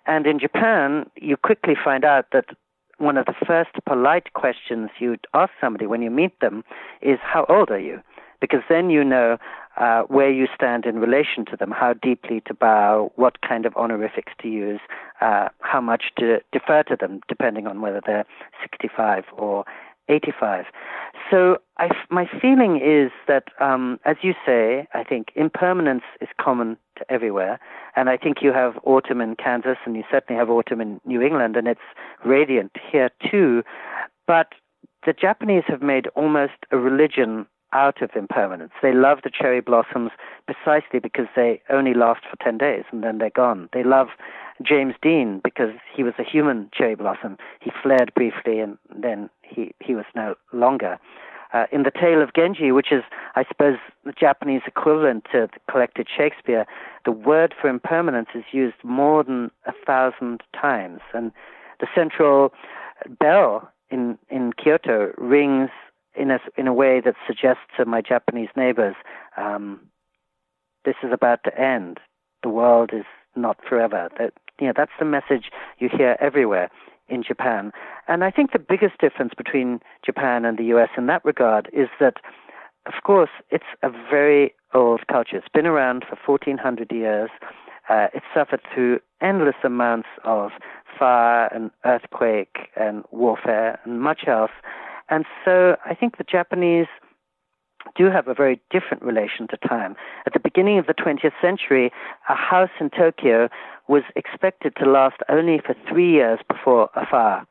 And 0.05 0.27
in 0.27 0.39
Japan, 0.39 1.09
you 1.15 1.35
quickly 1.35 1.73
find 1.83 2.05
out 2.05 2.25
that 2.31 2.45
one 2.97 3.17
of 3.17 3.25
the 3.25 3.33
first 3.45 3.71
polite 3.85 4.33
questions 4.33 4.89
you'd 4.99 5.27
ask 5.33 5.51
somebody 5.59 5.87
when 5.87 6.01
you 6.01 6.11
meet 6.11 6.39
them 6.39 6.63
is, 7.01 7.17
How 7.21 7.45
old 7.49 7.69
are 7.69 7.79
you? 7.79 8.01
Because 8.45 8.61
then 8.69 8.91
you 8.91 9.03
know 9.03 9.37
uh, 9.77 10.03
where 10.03 10.29
you 10.29 10.45
stand 10.53 10.85
in 10.85 10.99
relation 10.99 11.45
to 11.45 11.57
them, 11.57 11.71
how 11.71 11.93
deeply 11.93 12.43
to 12.45 12.53
bow, 12.53 13.11
what 13.15 13.41
kind 13.41 13.65
of 13.65 13.75
honorifics 13.75 14.33
to 14.39 14.47
use, 14.47 14.79
uh, 15.19 15.49
how 15.61 15.81
much 15.81 16.11
to 16.19 16.39
defer 16.51 16.83
to 16.83 16.95
them, 16.95 17.21
depending 17.27 17.65
on 17.65 17.81
whether 17.81 18.01
they're 18.05 18.25
65 18.61 19.23
or 19.35 19.65
85. 20.07 20.65
So 21.31 21.57
I, 21.79 21.89
my 22.11 22.29
feeling 22.39 22.77
is 22.77 23.11
that, 23.27 23.45
um, 23.59 23.99
as 24.05 24.17
you 24.21 24.35
say, 24.45 24.87
I 24.93 25.03
think 25.03 25.29
impermanence 25.33 26.03
is 26.21 26.29
common 26.39 26.77
to 26.97 27.11
everywhere. 27.11 27.59
And 27.95 28.07
I 28.07 28.17
think 28.17 28.37
you 28.43 28.53
have 28.53 28.73
autumn 28.83 29.21
in 29.21 29.35
Kansas, 29.35 29.77
and 29.85 29.95
you 29.95 30.03
certainly 30.11 30.37
have 30.39 30.51
autumn 30.51 30.81
in 30.81 31.01
New 31.05 31.21
England, 31.21 31.55
and 31.55 31.67
it's 31.67 31.81
radiant 32.23 32.73
here 32.91 33.09
too. 33.31 33.63
But 34.27 34.49
the 35.07 35.13
Japanese 35.13 35.63
have 35.67 35.81
made 35.81 36.07
almost 36.15 36.53
a 36.71 36.77
religion 36.77 37.47
out 37.75 38.01
of 38.01 38.09
impermanence. 38.15 38.71
They 38.81 38.93
love 38.93 39.19
the 39.23 39.29
cherry 39.29 39.59
blossoms 39.59 40.11
precisely 40.47 40.99
because 40.99 41.27
they 41.35 41.61
only 41.69 41.93
last 41.93 42.21
for 42.29 42.37
10 42.41 42.57
days 42.57 42.85
and 42.91 43.03
then 43.03 43.17
they're 43.17 43.29
gone. 43.29 43.69
They 43.73 43.83
love 43.83 44.07
James 44.65 44.95
Dean 45.01 45.41
because 45.43 45.71
he 45.93 46.01
was 46.01 46.13
a 46.17 46.23
human 46.23 46.69
cherry 46.73 46.95
blossom. 46.95 47.37
He 47.59 47.71
flared 47.83 48.13
briefly 48.15 48.59
and 48.59 48.77
then 48.97 49.29
he, 49.41 49.75
he 49.79 49.93
was 49.93 50.05
no 50.15 50.35
longer. 50.53 50.97
Uh, 51.53 51.65
in 51.71 51.83
the 51.83 51.91
Tale 51.91 52.21
of 52.21 52.33
Genji, 52.33 52.71
which 52.71 52.91
is, 52.91 53.03
I 53.35 53.43
suppose, 53.47 53.77
the 54.03 54.13
Japanese 54.13 54.61
equivalent 54.65 55.25
to 55.31 55.47
the 55.53 55.71
collected 55.71 56.07
Shakespeare, 56.15 56.65
the 57.03 57.11
word 57.11 57.53
for 57.59 57.69
impermanence 57.69 58.29
is 58.33 58.43
used 58.51 58.75
more 58.83 59.23
than 59.23 59.51
a 59.65 59.73
thousand 59.85 60.41
times. 60.59 61.01
And 61.13 61.31
the 61.79 61.87
central 61.93 62.51
bell 63.19 63.69
in, 63.89 64.17
in 64.29 64.53
Kyoto 64.53 65.13
rings 65.17 65.69
in 66.17 66.31
a, 66.31 66.39
in 66.57 66.67
a 66.67 66.73
way 66.73 67.01
that 67.01 67.15
suggests 67.27 67.63
to 67.77 67.85
my 67.85 68.01
Japanese 68.01 68.49
neighbors, 68.55 68.95
um, 69.37 69.79
this 70.85 70.95
is 71.03 71.11
about 71.11 71.39
to 71.45 71.59
end. 71.59 71.99
The 72.43 72.49
world 72.49 72.91
is 72.93 73.05
not 73.35 73.57
forever. 73.67 74.09
That, 74.17 74.33
you 74.59 74.67
know, 74.67 74.73
that's 74.75 74.91
the 74.99 75.05
message 75.05 75.51
you 75.79 75.89
hear 75.89 76.15
everywhere 76.19 76.69
in 77.07 77.23
Japan. 77.23 77.71
And 78.07 78.23
I 78.23 78.31
think 78.31 78.51
the 78.51 78.59
biggest 78.59 78.97
difference 78.99 79.33
between 79.35 79.79
Japan 80.05 80.45
and 80.45 80.57
the 80.57 80.65
US 80.75 80.89
in 80.97 81.07
that 81.07 81.23
regard 81.25 81.69
is 81.73 81.89
that, 81.99 82.15
of 82.85 82.93
course, 83.03 83.29
it's 83.49 83.65
a 83.83 83.89
very 83.89 84.53
old 84.73 85.07
culture. 85.07 85.37
It's 85.37 85.47
been 85.53 85.65
around 85.65 86.05
for 86.07 86.17
1400 86.25 86.91
years. 86.91 87.29
Uh, 87.89 88.07
it 88.13 88.23
suffered 88.33 88.61
through 88.73 88.99
endless 89.21 89.55
amounts 89.63 90.07
of 90.23 90.51
fire 90.97 91.47
and 91.53 91.71
earthquake 91.85 92.69
and 92.75 93.03
warfare 93.11 93.79
and 93.83 94.01
much 94.01 94.21
else. 94.27 94.51
And 95.09 95.25
so 95.43 95.77
I 95.85 95.93
think 95.93 96.17
the 96.17 96.23
Japanese 96.23 96.87
do 97.95 98.05
have 98.09 98.27
a 98.27 98.33
very 98.33 98.59
different 98.71 99.03
relation 99.03 99.47
to 99.49 99.57
time. 99.57 99.95
At 100.25 100.33
the 100.33 100.39
beginning 100.39 100.79
of 100.79 100.87
the 100.87 100.93
20th 100.93 101.33
century, 101.41 101.91
a 102.29 102.35
house 102.35 102.71
in 102.79 102.89
Tokyo 102.89 103.49
was 103.87 104.03
expected 104.15 104.73
to 104.77 104.89
last 104.89 105.17
only 105.29 105.61
for 105.63 105.75
three 105.87 106.11
years 106.11 106.39
before 106.49 106.89
a 106.95 107.05
fire 107.05 107.45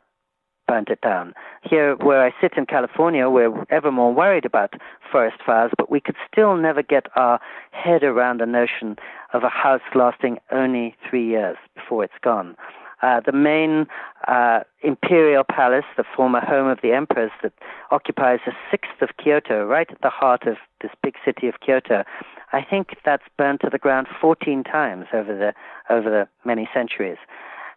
burnt 0.66 0.88
it 0.88 1.00
down. 1.02 1.34
Here, 1.62 1.96
where 1.96 2.24
I 2.24 2.32
sit 2.40 2.54
in 2.56 2.66
California, 2.66 3.28
we're 3.28 3.52
ever 3.70 3.92
more 3.92 4.12
worried 4.12 4.44
about 4.44 4.74
forest 5.12 5.36
fires, 5.44 5.70
but 5.76 5.90
we 5.90 6.00
could 6.00 6.16
still 6.30 6.56
never 6.56 6.82
get 6.82 7.06
our 7.16 7.38
head 7.72 8.02
around 8.02 8.40
the 8.40 8.46
notion 8.46 8.96
of 9.32 9.42
a 9.42 9.48
house 9.48 9.82
lasting 9.94 10.38
only 10.50 10.96
three 11.08 11.26
years 11.26 11.56
before 11.74 12.04
it's 12.04 12.14
gone. 12.22 12.56
Uh, 13.02 13.20
the 13.20 13.32
main 13.32 13.86
uh, 14.28 14.60
imperial 14.82 15.44
palace, 15.44 15.84
the 15.96 16.04
former 16.16 16.40
home 16.40 16.68
of 16.68 16.78
the 16.82 16.92
emperors, 16.92 17.30
that 17.42 17.52
occupies 17.90 18.40
a 18.46 18.52
sixth 18.70 19.02
of 19.02 19.10
Kyoto, 19.22 19.64
right 19.64 19.90
at 19.90 20.00
the 20.02 20.10
heart 20.10 20.46
of 20.46 20.56
this 20.80 20.92
big 21.02 21.14
city 21.24 21.48
of 21.48 21.60
Kyoto. 21.64 22.04
I 22.52 22.62
think 22.62 22.96
that's 23.04 23.24
burned 23.36 23.60
to 23.60 23.70
the 23.70 23.78
ground 23.78 24.06
14 24.20 24.64
times 24.64 25.06
over 25.12 25.36
the 25.36 25.54
over 25.92 26.08
the 26.08 26.28
many 26.44 26.68
centuries, 26.72 27.18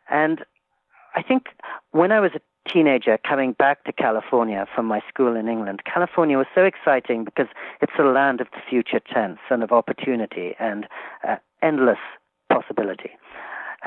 and 0.10 0.46
I 1.16 1.24
think 1.24 1.48
when 1.92 2.12
I 2.12 2.20
was 2.20 2.32
a 2.36 2.72
teenager 2.72 3.18
coming 3.28 3.54
back 3.54 3.84
to 3.86 3.94
California 3.94 4.66
from 4.76 4.86
my 4.86 5.02
school 5.10 5.36
in 5.36 5.48
England, 5.48 5.82
California 5.92 6.38
was 6.38 6.48
so 6.54 6.64
exciting 6.64 7.24
because 7.24 7.48
it's 7.82 7.94
a 8.00 8.04
land 8.04 8.42
of 8.42 8.48
the 8.52 8.62
future 8.70 9.00
tense 9.00 9.40
and 9.50 9.64
of 9.64 9.72
opportunity 9.72 10.56
and 10.60 10.88
uh, 11.28 11.38
endless 11.62 11.98
possibility. 12.52 13.12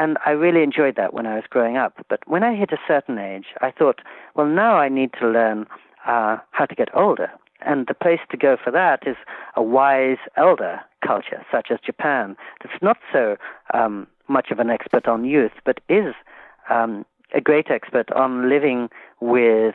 And 0.00 0.16
I 0.24 0.30
really 0.30 0.62
enjoyed 0.62 0.96
that 0.96 1.12
when 1.12 1.26
I 1.26 1.34
was 1.34 1.44
growing 1.50 1.76
up. 1.76 1.92
But 2.08 2.20
when 2.26 2.42
I 2.42 2.54
hit 2.54 2.72
a 2.72 2.78
certain 2.88 3.18
age, 3.18 3.48
I 3.60 3.70
thought, 3.70 4.00
well, 4.34 4.46
now 4.46 4.78
I 4.78 4.88
need 4.88 5.10
to 5.20 5.28
learn 5.28 5.66
uh, 6.06 6.38
how 6.52 6.64
to 6.64 6.74
get 6.74 6.88
older. 6.96 7.30
And 7.60 7.86
the 7.86 7.92
place 7.92 8.20
to 8.30 8.38
go 8.38 8.56
for 8.56 8.70
that 8.70 9.00
is 9.06 9.16
a 9.56 9.62
wise 9.62 10.16
elder 10.38 10.80
culture, 11.06 11.44
such 11.52 11.66
as 11.70 11.78
Japan, 11.84 12.34
that's 12.62 12.82
not 12.82 12.96
so 13.12 13.36
um, 13.74 14.06
much 14.26 14.50
of 14.50 14.58
an 14.58 14.70
expert 14.70 15.06
on 15.06 15.26
youth, 15.26 15.52
but 15.66 15.80
is 15.90 16.14
um, 16.70 17.04
a 17.34 17.40
great 17.42 17.70
expert 17.70 18.10
on 18.12 18.48
living 18.48 18.88
with 19.20 19.74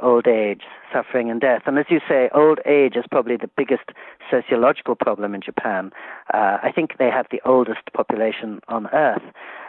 old 0.00 0.26
age, 0.26 0.62
suffering, 0.92 1.30
and 1.30 1.40
death. 1.40 1.62
And 1.66 1.78
as 1.78 1.86
you 1.88 2.00
say, 2.08 2.28
old 2.34 2.60
age 2.66 2.96
is 2.96 3.04
probably 3.10 3.36
the 3.36 3.50
biggest 3.56 3.90
sociological 4.30 4.94
problem 4.94 5.34
in 5.34 5.40
Japan. 5.40 5.90
Uh, 6.32 6.58
I 6.62 6.70
think 6.74 6.98
they 6.98 7.10
have 7.10 7.26
the 7.30 7.40
oldest 7.44 7.92
population 7.94 8.60
on 8.68 8.88
earth. 8.88 9.22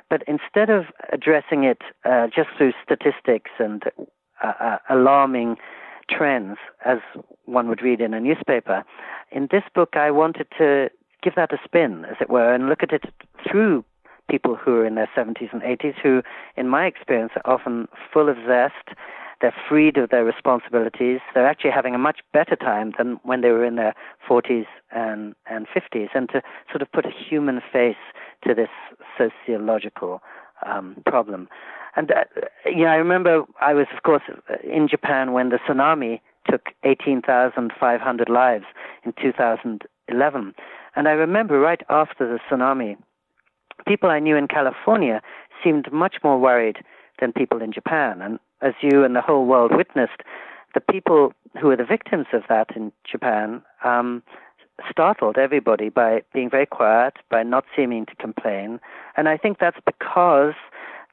But 0.10 0.24
instead 0.28 0.70
of 0.70 0.86
addressing 1.12 1.64
it 1.64 1.82
uh, 2.06 2.28
just 2.28 2.50
through 2.58 2.74
statistics 2.84 3.52
and 3.60 3.84
uh, 4.44 4.54
uh, 4.60 4.78
alarming 4.90 5.58
trends, 6.10 6.58
as 6.86 7.00
one 7.46 7.68
would 7.68 7.82
read 7.82 8.00
in 8.00 8.14
a 8.14 8.20
newspaper, 8.20 8.84
in 9.32 9.48
this 9.52 9.64
book 9.76 9.96
I 9.96 10.12
wanted 10.12 10.48
to 10.58 10.90
give 11.22 11.36
that 11.36 11.52
a 11.52 11.58
spin, 11.64 12.06
as 12.06 12.16
it 12.22 12.30
were, 12.30 12.54
and 12.54 12.70
look 12.70 12.84
at 12.84 12.94
it 12.94 13.04
through 13.50 13.84
people 14.30 14.56
who 14.56 14.76
are 14.76 14.86
in 14.86 14.96
their 14.96 15.10
70s 15.16 15.52
and 15.52 15.62
80s, 15.62 15.96
who, 16.02 16.22
in 16.56 16.68
my 16.68 16.86
experience, 16.86 17.32
are 17.36 17.54
often 17.54 17.88
full 18.14 18.30
of 18.30 18.38
zest 18.46 18.98
they're 19.42 19.56
freed 19.70 19.98
of 19.98 20.10
their 20.10 20.26
responsibilities. 20.26 21.20
They're 21.34 21.48
actually 21.48 21.72
having 21.72 21.94
a 21.94 22.00
much 22.00 22.20
better 22.34 22.56
time 22.56 22.94
than 22.98 23.20
when 23.24 23.42
they 23.42 23.50
were 23.50 23.66
in 23.66 23.76
their 23.76 23.94
40s 24.28 24.66
and, 24.92 25.36
and 25.46 25.68
50s. 25.68 26.10
And 26.16 26.28
to 26.30 26.42
sort 26.72 26.82
of 26.82 26.92
put 26.92 27.06
a 27.06 27.12
human 27.12 27.62
face 27.72 27.96
to 28.46 28.54
this 28.54 28.70
sociological 29.18 30.22
um, 30.66 30.98
problem. 31.06 31.48
And, 31.96 32.12
uh, 32.12 32.24
you 32.66 32.84
know, 32.84 32.92
I 32.92 32.96
remember 32.96 33.44
I 33.62 33.74
was, 33.74 33.88
of 33.96 34.04
course, 34.04 34.24
in 34.64 34.88
Japan 34.88 35.34
when 35.34 35.50
the 35.50 35.58
tsunami 35.58 36.20
took 36.50 36.68
18,500 36.84 38.30
lives 38.30 38.66
in 39.04 39.14
2011. 39.22 40.56
And 40.96 41.08
I 41.08 41.12
remember 41.12 41.60
right 41.60 41.82
after 41.90 42.28
the 42.28 42.40
tsunami, 42.50 42.98
people 43.88 44.10
I 44.10 44.20
knew 44.20 44.36
in 44.36 44.48
California 44.48 45.22
seemed 45.64 45.92
much 45.92 46.18
more 46.24 46.40
worried 46.40 46.78
than 47.20 47.34
people 47.34 47.62
in 47.62 47.72
Japan. 47.72 48.22
And 48.22 48.40
as 48.62 48.74
you 48.82 49.04
and 49.04 49.16
the 49.16 49.22
whole 49.22 49.46
world 49.46 49.76
witnessed, 49.76 50.22
the 50.74 50.82
people 50.82 51.34
who 51.60 51.68
were 51.68 51.76
the 51.76 51.86
victims 51.86 52.28
of 52.34 52.44
that 52.50 52.76
in 52.76 52.92
Japan 53.10 53.62
um, 53.84 54.22
startled 54.90 55.38
everybody 55.38 55.90
by 55.90 56.22
being 56.34 56.50
very 56.50 56.66
quiet, 56.66 57.16
by 57.30 57.44
not 57.44 57.66
seeming 57.76 58.06
to 58.06 58.16
complain. 58.16 58.80
And 59.16 59.28
I 59.28 59.38
think 59.38 59.58
that's 59.60 59.80
because 59.86 60.54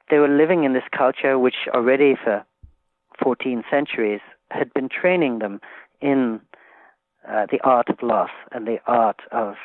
they 0.09 0.19
were 0.19 0.27
living 0.27 0.63
in 0.63 0.73
this 0.73 0.83
culture 0.95 1.39
which 1.39 1.67
already 1.73 2.15
for 2.21 2.45
14 3.23 3.63
centuries 3.69 4.21
had 4.51 4.73
been 4.73 4.89
training 4.89 5.39
them 5.39 5.59
in 6.01 6.39
uh, 7.27 7.47
the 7.51 7.59
art 7.63 7.89
of 7.89 8.01
loss 8.03 8.29
and 8.51 8.67
the 8.67 8.77
art 8.85 9.21
of 9.31 9.55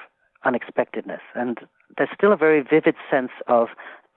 unexpectedness. 0.44 1.20
And 1.34 1.58
there's 1.96 2.08
still 2.14 2.32
a 2.32 2.36
very 2.36 2.62
vivid 2.62 2.94
sense 3.10 3.32
of 3.46 3.68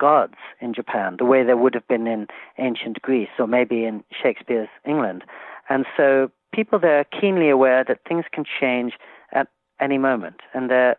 gods 0.04 0.40
in 0.60 0.74
Japan, 0.74 1.16
the 1.18 1.24
way 1.24 1.46
there 1.46 1.56
would 1.56 1.74
have 1.74 1.88
been 1.88 2.08
in 2.08 2.28
ancient 2.58 3.02
Greece 3.02 3.34
or 3.40 3.48
maybe 3.48 3.86
in 3.86 4.04
Shakespeare's 4.22 4.68
England. 4.86 5.24
And 5.70 5.86
so 5.96 6.30
people 6.54 6.78
there 6.78 7.00
are 7.00 7.06
keenly 7.06 7.50
aware 7.50 7.86
that 7.88 8.00
things 8.06 8.26
can 8.34 8.44
change 8.60 8.92
at 9.32 9.48
any 9.80 9.98
moment, 9.98 10.42
and 10.54 10.70
they're 10.70 10.98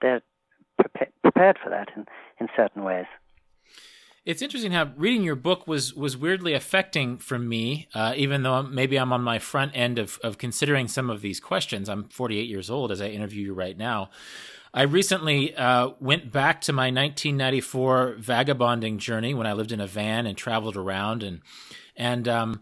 they're 0.00 0.22
prepared 1.22 1.58
for 1.62 1.70
that 1.70 1.88
in, 1.96 2.06
in 2.38 2.46
certain 2.56 2.84
ways. 2.84 3.06
It's 4.24 4.40
interesting 4.40 4.72
how 4.72 4.92
reading 4.96 5.24
your 5.24 5.40
book 5.48 5.66
was 5.66 5.92
was 5.94 6.16
weirdly 6.16 6.54
affecting 6.54 7.18
for 7.18 7.40
me, 7.40 7.88
uh, 7.92 8.14
even 8.16 8.44
though 8.44 8.62
maybe 8.62 8.96
I'm 8.96 9.12
on 9.12 9.22
my 9.22 9.40
front 9.40 9.72
end 9.74 9.98
of 9.98 10.20
of 10.22 10.38
considering 10.38 10.86
some 10.86 11.10
of 11.10 11.22
these 11.22 11.40
questions. 11.40 11.88
I'm 11.88 12.04
48 12.04 12.48
years 12.48 12.70
old 12.70 12.92
as 12.92 13.00
I 13.00 13.08
interview 13.08 13.46
you 13.46 13.54
right 13.54 13.76
now. 13.76 14.10
I 14.76 14.82
recently 14.82 15.54
uh, 15.54 15.90
went 16.00 16.32
back 16.32 16.60
to 16.62 16.72
my 16.72 16.86
1994 16.86 18.16
vagabonding 18.18 18.98
journey 18.98 19.32
when 19.32 19.46
I 19.46 19.52
lived 19.52 19.70
in 19.70 19.80
a 19.80 19.86
van 19.86 20.26
and 20.26 20.36
traveled 20.36 20.76
around, 20.76 21.22
and 21.22 21.42
and 21.96 22.26
um, 22.26 22.60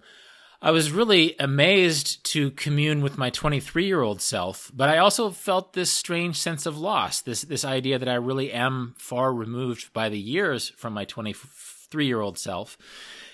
I 0.61 0.73
was 0.73 0.93
really 0.93 1.35
amazed 1.41 2.23
to 2.33 2.51
commune 2.51 3.01
with 3.01 3.17
my 3.17 3.31
23 3.31 3.87
year 3.87 4.03
old 4.03 4.21
self. 4.21 4.71
But 4.75 4.91
I 4.91 4.99
also 4.99 5.31
felt 5.31 5.73
this 5.73 5.91
strange 5.91 6.37
sense 6.37 6.67
of 6.67 6.77
loss, 6.77 7.23
this 7.23 7.43
this 7.43 7.65
idea 7.65 7.99
that 7.99 8.11
I 8.11 8.15
really 8.17 8.53
am 8.53 8.95
far 8.99 9.33
removed 9.33 9.95
by 9.95 10.11
the 10.11 10.21
years 10.21 10.69
from 10.77 10.93
my 10.93 11.07
23 11.07 12.05
year 12.05 12.21
old 12.21 12.39
self. 12.39 12.77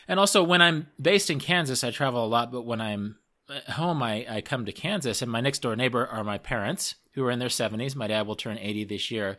And 0.06 0.20
also, 0.20 0.44
when 0.44 0.62
I'm 0.62 0.86
based 1.02 1.30
in 1.30 1.40
Kansas, 1.40 1.82
I 1.82 1.90
travel 1.90 2.24
a 2.24 2.28
lot. 2.28 2.52
But 2.52 2.62
when 2.62 2.80
I'm 2.80 3.16
home, 3.68 4.02
I, 4.02 4.26
I 4.28 4.40
come 4.40 4.64
to 4.66 4.72
Kansas, 4.72 5.22
and 5.22 5.30
my 5.30 5.40
next 5.40 5.60
door 5.60 5.76
neighbor 5.76 6.06
are 6.06 6.24
my 6.24 6.38
parents, 6.38 6.94
who 7.12 7.24
are 7.24 7.30
in 7.30 7.38
their 7.38 7.48
70s. 7.48 7.96
My 7.96 8.06
dad 8.06 8.26
will 8.26 8.36
turn 8.36 8.58
80 8.58 8.84
this 8.84 9.10
year. 9.10 9.38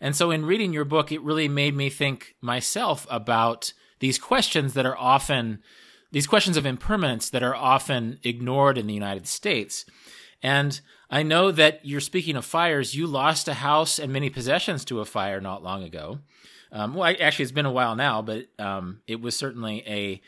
And 0.00 0.16
so, 0.16 0.30
in 0.30 0.46
reading 0.46 0.72
your 0.72 0.84
book, 0.84 1.12
it 1.12 1.22
really 1.22 1.48
made 1.48 1.74
me 1.74 1.90
think 1.90 2.34
myself 2.40 3.06
about 3.10 3.72
these 3.98 4.18
questions 4.18 4.72
that 4.74 4.86
are 4.86 4.96
often, 4.96 5.62
these 6.10 6.26
questions 6.26 6.56
of 6.56 6.64
impermanence 6.64 7.28
that 7.30 7.42
are 7.42 7.54
often 7.54 8.18
ignored 8.22 8.78
in 8.78 8.86
the 8.86 8.94
United 8.94 9.26
States. 9.26 9.84
And 10.42 10.80
I 11.10 11.22
know 11.22 11.50
that 11.50 11.80
you're 11.84 12.00
speaking 12.00 12.36
of 12.36 12.46
fires. 12.46 12.94
You 12.94 13.06
lost 13.06 13.48
a 13.48 13.54
house 13.54 13.98
and 13.98 14.12
many 14.12 14.30
possessions 14.30 14.84
to 14.86 15.00
a 15.00 15.04
fire 15.04 15.40
not 15.40 15.62
long 15.62 15.82
ago. 15.82 16.20
Um, 16.72 16.94
well, 16.94 17.14
actually, 17.20 17.42
it's 17.42 17.52
been 17.52 17.66
a 17.66 17.72
while 17.72 17.96
now, 17.96 18.22
but 18.22 18.46
um, 18.58 19.00
it 19.06 19.20
was 19.20 19.36
certainly 19.36 19.82
a 19.86 20.22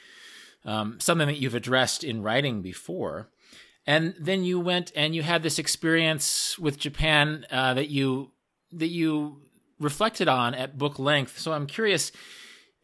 um, 0.64 0.98
something 1.00 1.26
that 1.26 1.38
you've 1.38 1.54
addressed 1.54 2.04
in 2.04 2.22
writing 2.22 2.62
before. 2.62 3.28
And 3.86 4.14
then 4.18 4.44
you 4.44 4.60
went 4.60 4.92
and 4.94 5.14
you 5.14 5.22
had 5.22 5.42
this 5.42 5.58
experience 5.58 6.58
with 6.58 6.78
Japan 6.78 7.46
uh, 7.50 7.74
that 7.74 7.88
you 7.88 8.30
that 8.70 8.88
you 8.88 9.42
reflected 9.80 10.28
on 10.28 10.54
at 10.54 10.78
book 10.78 10.98
length. 10.98 11.38
So 11.38 11.52
I'm 11.52 11.66
curious, 11.66 12.12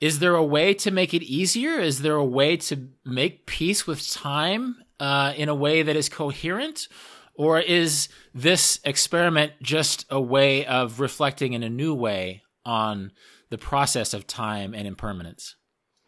is 0.00 0.18
there 0.18 0.34
a 0.34 0.44
way 0.44 0.74
to 0.74 0.90
make 0.90 1.14
it 1.14 1.22
easier? 1.22 1.78
Is 1.78 2.02
there 2.02 2.16
a 2.16 2.24
way 2.24 2.56
to 2.56 2.88
make 3.04 3.46
peace 3.46 3.86
with 3.86 4.10
time 4.10 4.76
uh, 5.00 5.32
in 5.36 5.48
a 5.48 5.54
way 5.54 5.82
that 5.82 5.96
is 5.96 6.08
coherent? 6.08 6.88
Or 7.34 7.60
is 7.60 8.08
this 8.34 8.80
experiment 8.84 9.52
just 9.62 10.04
a 10.10 10.20
way 10.20 10.66
of 10.66 10.98
reflecting 10.98 11.52
in 11.52 11.62
a 11.62 11.70
new 11.70 11.94
way 11.94 12.42
on 12.64 13.12
the 13.48 13.58
process 13.58 14.12
of 14.12 14.26
time 14.26 14.74
and 14.74 14.86
impermanence? 14.88 15.54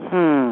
Hmm. 0.02 0.49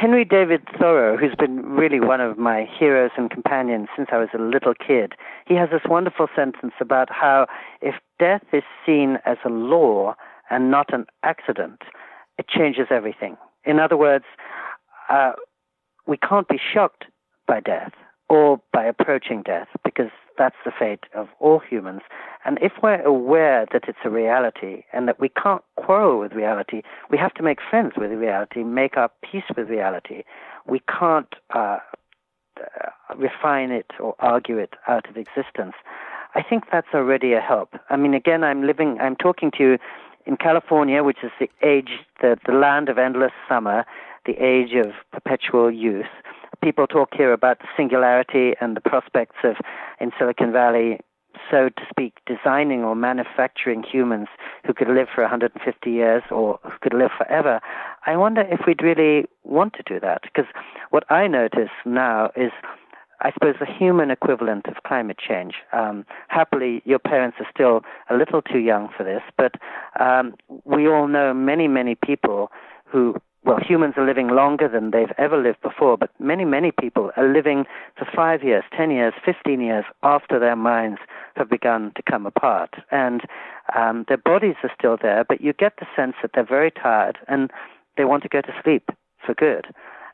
Henry 0.00 0.24
David 0.24 0.62
Thoreau, 0.78 1.18
who's 1.18 1.34
been 1.38 1.60
really 1.76 2.00
one 2.00 2.22
of 2.22 2.38
my 2.38 2.66
heroes 2.78 3.10
and 3.18 3.30
companions 3.30 3.88
since 3.94 4.08
I 4.10 4.16
was 4.16 4.30
a 4.32 4.38
little 4.40 4.72
kid, 4.72 5.12
he 5.46 5.56
has 5.56 5.68
this 5.68 5.82
wonderful 5.84 6.26
sentence 6.34 6.72
about 6.80 7.10
how 7.10 7.46
if 7.82 7.96
death 8.18 8.40
is 8.50 8.62
seen 8.86 9.18
as 9.26 9.36
a 9.44 9.50
law 9.50 10.14
and 10.48 10.70
not 10.70 10.94
an 10.94 11.04
accident, 11.22 11.82
it 12.38 12.48
changes 12.48 12.86
everything. 12.90 13.36
In 13.64 13.78
other 13.78 13.98
words, 13.98 14.24
uh, 15.10 15.32
we 16.06 16.16
can't 16.16 16.48
be 16.48 16.58
shocked 16.58 17.04
by 17.46 17.60
death 17.60 17.92
or 18.30 18.58
by 18.72 18.84
approaching 18.84 19.42
death 19.42 19.68
because 19.84 20.10
that's 20.38 20.56
the 20.64 20.72
fate 20.78 21.04
of 21.14 21.28
all 21.40 21.58
humans. 21.58 22.00
And 22.44 22.58
if 22.62 22.72
we're 22.82 23.02
aware 23.02 23.66
that 23.72 23.84
it's 23.86 23.98
a 24.04 24.10
reality 24.10 24.84
and 24.92 25.06
that 25.08 25.20
we 25.20 25.28
can't 25.28 25.62
quarrel 25.76 26.18
with 26.18 26.32
reality, 26.32 26.82
we 27.10 27.18
have 27.18 27.34
to 27.34 27.42
make 27.42 27.58
friends 27.68 27.92
with 27.96 28.10
reality, 28.12 28.62
make 28.64 28.96
our 28.96 29.10
peace 29.22 29.44
with 29.56 29.68
reality. 29.68 30.22
We 30.66 30.80
can't 30.88 31.34
uh, 31.54 31.78
uh, 32.58 33.14
refine 33.16 33.70
it 33.70 33.90
or 34.00 34.14
argue 34.18 34.58
it 34.58 34.74
out 34.88 35.08
of 35.08 35.16
existence. 35.16 35.74
I 36.34 36.42
think 36.42 36.64
that's 36.72 36.88
already 36.94 37.32
a 37.32 37.40
help. 37.40 37.74
I 37.90 37.96
mean, 37.96 38.14
again, 38.14 38.44
I'm 38.44 38.66
living, 38.66 38.98
I'm 39.00 39.16
talking 39.16 39.50
to 39.58 39.62
you 39.62 39.78
in 40.26 40.36
California, 40.36 41.02
which 41.02 41.18
is 41.22 41.30
the 41.40 41.50
age, 41.66 41.90
the, 42.20 42.38
the 42.46 42.52
land 42.52 42.88
of 42.88 42.98
endless 42.98 43.32
summer, 43.48 43.84
the 44.26 44.34
age 44.42 44.74
of 44.74 44.92
perpetual 45.12 45.70
youth. 45.70 46.06
People 46.62 46.86
talk 46.86 47.10
here 47.16 47.32
about 47.32 47.58
the 47.58 47.68
singularity 47.76 48.52
and 48.60 48.76
the 48.76 48.80
prospects 48.80 49.36
of, 49.44 49.56
in 49.98 50.12
Silicon 50.18 50.52
Valley, 50.52 51.00
so 51.50 51.68
to 51.68 51.82
speak, 51.88 52.18
designing 52.26 52.82
or 52.82 52.94
manufacturing 52.94 53.82
humans 53.82 54.28
who 54.66 54.74
could 54.74 54.88
live 54.88 55.08
for 55.14 55.22
150 55.22 55.90
years 55.90 56.22
or 56.30 56.58
who 56.62 56.78
could 56.80 56.94
live 56.94 57.10
forever. 57.16 57.60
I 58.06 58.16
wonder 58.16 58.42
if 58.42 58.60
we'd 58.66 58.82
really 58.82 59.26
want 59.44 59.74
to 59.74 59.82
do 59.84 60.00
that. 60.00 60.22
Because 60.22 60.46
what 60.90 61.10
I 61.10 61.26
notice 61.26 61.70
now 61.84 62.30
is 62.36 62.52
I 63.22 63.32
suppose, 63.32 63.56
the 63.60 63.66
human 63.66 64.10
equivalent 64.10 64.66
of 64.66 64.82
climate 64.86 65.18
change. 65.18 65.56
Um, 65.72 66.06
happily, 66.28 66.82
your 66.84 66.98
parents 66.98 67.36
are 67.38 67.46
still 67.54 67.82
a 68.08 68.16
little 68.16 68.40
too 68.40 68.60
young 68.60 68.88
for 68.96 69.04
this, 69.04 69.22
but 69.36 69.56
um, 70.00 70.34
we 70.64 70.88
all 70.88 71.06
know 71.06 71.34
many, 71.34 71.68
many 71.68 71.94
people 71.94 72.50
who, 72.86 73.14
well, 73.44 73.58
humans 73.58 73.94
are 73.96 74.06
living 74.06 74.28
longer 74.28 74.68
than 74.68 74.90
they've 74.90 75.12
ever 75.16 75.40
lived 75.40 75.62
before, 75.62 75.96
but 75.96 76.10
many, 76.18 76.44
many 76.44 76.72
people 76.78 77.10
are 77.16 77.32
living 77.32 77.64
for 77.96 78.06
five 78.14 78.42
years, 78.42 78.64
ten 78.76 78.90
years, 78.90 79.14
fifteen 79.24 79.60
years 79.60 79.84
after 80.02 80.38
their 80.38 80.56
minds 80.56 81.00
have 81.36 81.48
begun 81.48 81.92
to 81.96 82.02
come 82.02 82.26
apart. 82.26 82.74
And 82.90 83.22
um, 83.74 84.04
their 84.08 84.18
bodies 84.18 84.56
are 84.62 84.70
still 84.78 84.98
there, 85.00 85.24
but 85.26 85.40
you 85.40 85.54
get 85.54 85.74
the 85.78 85.86
sense 85.96 86.14
that 86.20 86.32
they're 86.34 86.44
very 86.44 86.70
tired 86.70 87.18
and 87.28 87.50
they 87.96 88.04
want 88.04 88.22
to 88.24 88.28
go 88.28 88.42
to 88.42 88.52
sleep 88.62 88.90
for 89.24 89.34
good. 89.34 89.68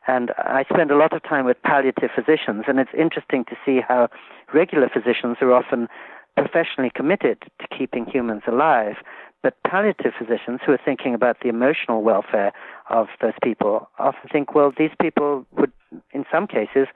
And 0.07 0.31
I 0.37 0.63
spend 0.71 0.89
a 0.89 0.95
lot 0.97 1.11
of 1.11 1.21
time 1.23 1.45
with 1.45 1.61
palliative 1.63 2.11
physicians, 2.15 2.63
and 2.67 2.79
it's 2.79 2.91
interesting 2.97 3.43
to 3.45 3.57
see 3.65 3.81
how 3.85 4.07
regular 4.53 4.87
physicians 4.87 5.37
are 5.41 5.51
often 5.51 5.89
professionally 6.37 6.91
committed 6.95 7.41
to 7.59 7.77
keeping 7.77 8.05
humans 8.05 8.43
alive. 8.47 8.95
But 9.43 9.55
palliative 9.67 10.13
physicians 10.17 10.61
who 10.65 10.71
are 10.71 10.79
thinking 10.83 11.13
about 11.13 11.37
the 11.41 11.49
emotional 11.49 12.01
welfare 12.03 12.53
of 12.89 13.07
those 13.21 13.33
people 13.43 13.89
often 13.99 14.29
think, 14.31 14.55
well, 14.55 14.71
these 14.77 14.91
people 15.01 15.45
would, 15.57 15.71
in 16.11 16.25
some 16.31 16.47
cases, 16.47 16.87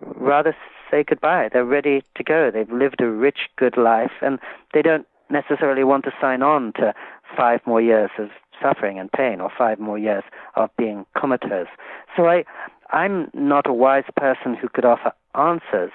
rather 0.00 0.54
say 0.90 1.04
goodbye. 1.04 1.48
They're 1.52 1.64
ready 1.64 2.02
to 2.16 2.24
go. 2.24 2.50
They've 2.50 2.70
lived 2.70 3.00
a 3.00 3.08
rich, 3.08 3.48
good 3.56 3.76
life, 3.76 4.12
and 4.22 4.38
they 4.74 4.82
don't 4.82 5.06
necessarily 5.30 5.84
want 5.84 6.04
to 6.04 6.12
sign 6.20 6.42
on 6.42 6.72
to 6.74 6.92
five 7.36 7.60
more 7.66 7.80
years 7.80 8.10
of 8.18 8.28
suffering 8.60 8.98
and 8.98 9.10
pain 9.12 9.40
or 9.40 9.50
five 9.56 9.78
more 9.78 9.98
years 9.98 10.24
of 10.56 10.70
being 10.76 11.06
comatose. 11.16 11.68
So 12.16 12.26
I, 12.26 12.44
I'm 12.90 13.30
not 13.32 13.68
a 13.68 13.72
wise 13.72 14.04
person 14.16 14.54
who 14.54 14.68
could 14.68 14.84
offer 14.84 15.12
answers 15.34 15.92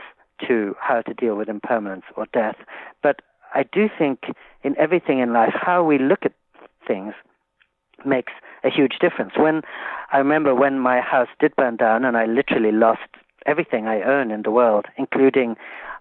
to 0.47 0.75
how 0.79 1.01
to 1.01 1.13
deal 1.13 1.35
with 1.35 1.49
impermanence 1.49 2.05
or 2.17 2.25
death, 2.33 2.55
but 3.03 3.21
I 3.53 3.63
do 3.63 3.87
think 3.97 4.23
in 4.63 4.77
everything 4.77 5.19
in 5.19 5.31
life, 5.31 5.53
how 5.53 5.83
we 5.83 5.97
look 5.97 6.19
at 6.23 6.33
things 6.85 7.13
makes 8.05 8.33
a 8.65 8.69
huge 8.69 8.97
difference. 8.99 9.33
When 9.37 9.61
I 10.11 10.17
remember 10.17 10.55
when 10.55 10.79
my 10.79 10.99
house 10.99 11.29
did 11.39 11.55
burn 11.55 11.77
down 11.77 12.03
and 12.03 12.17
I 12.17 12.25
literally 12.25 12.71
lost 12.71 13.07
everything 13.45 13.87
I 13.87 14.01
own 14.01 14.31
in 14.31 14.41
the 14.41 14.51
world, 14.51 14.85
including 14.97 15.55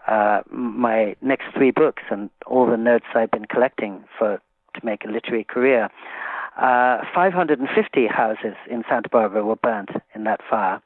uh, 0.09 0.41
my 0.51 1.15
next 1.23 1.47
three 1.55 1.71
books 1.71 2.03
and 2.11 2.31
all 2.47 2.67
the 2.67 2.77
notes 2.77 3.07
I've 3.15 3.31
been 3.31 3.47
collecting 3.47 4.05
for 4.19 4.41
to 4.75 4.81
make 4.85 5.05
a 5.05 5.09
literary 5.09 5.45
career. 5.45 5.89
Uh, 6.57 6.99
550 7.15 8.07
houses 8.07 8.55
in 8.71 8.85
Santa 8.89 9.09
Barbara 9.09 9.45
were 9.45 9.57
burnt 9.57 9.91
in 10.15 10.25
that 10.25 10.41
fire. 10.49 10.81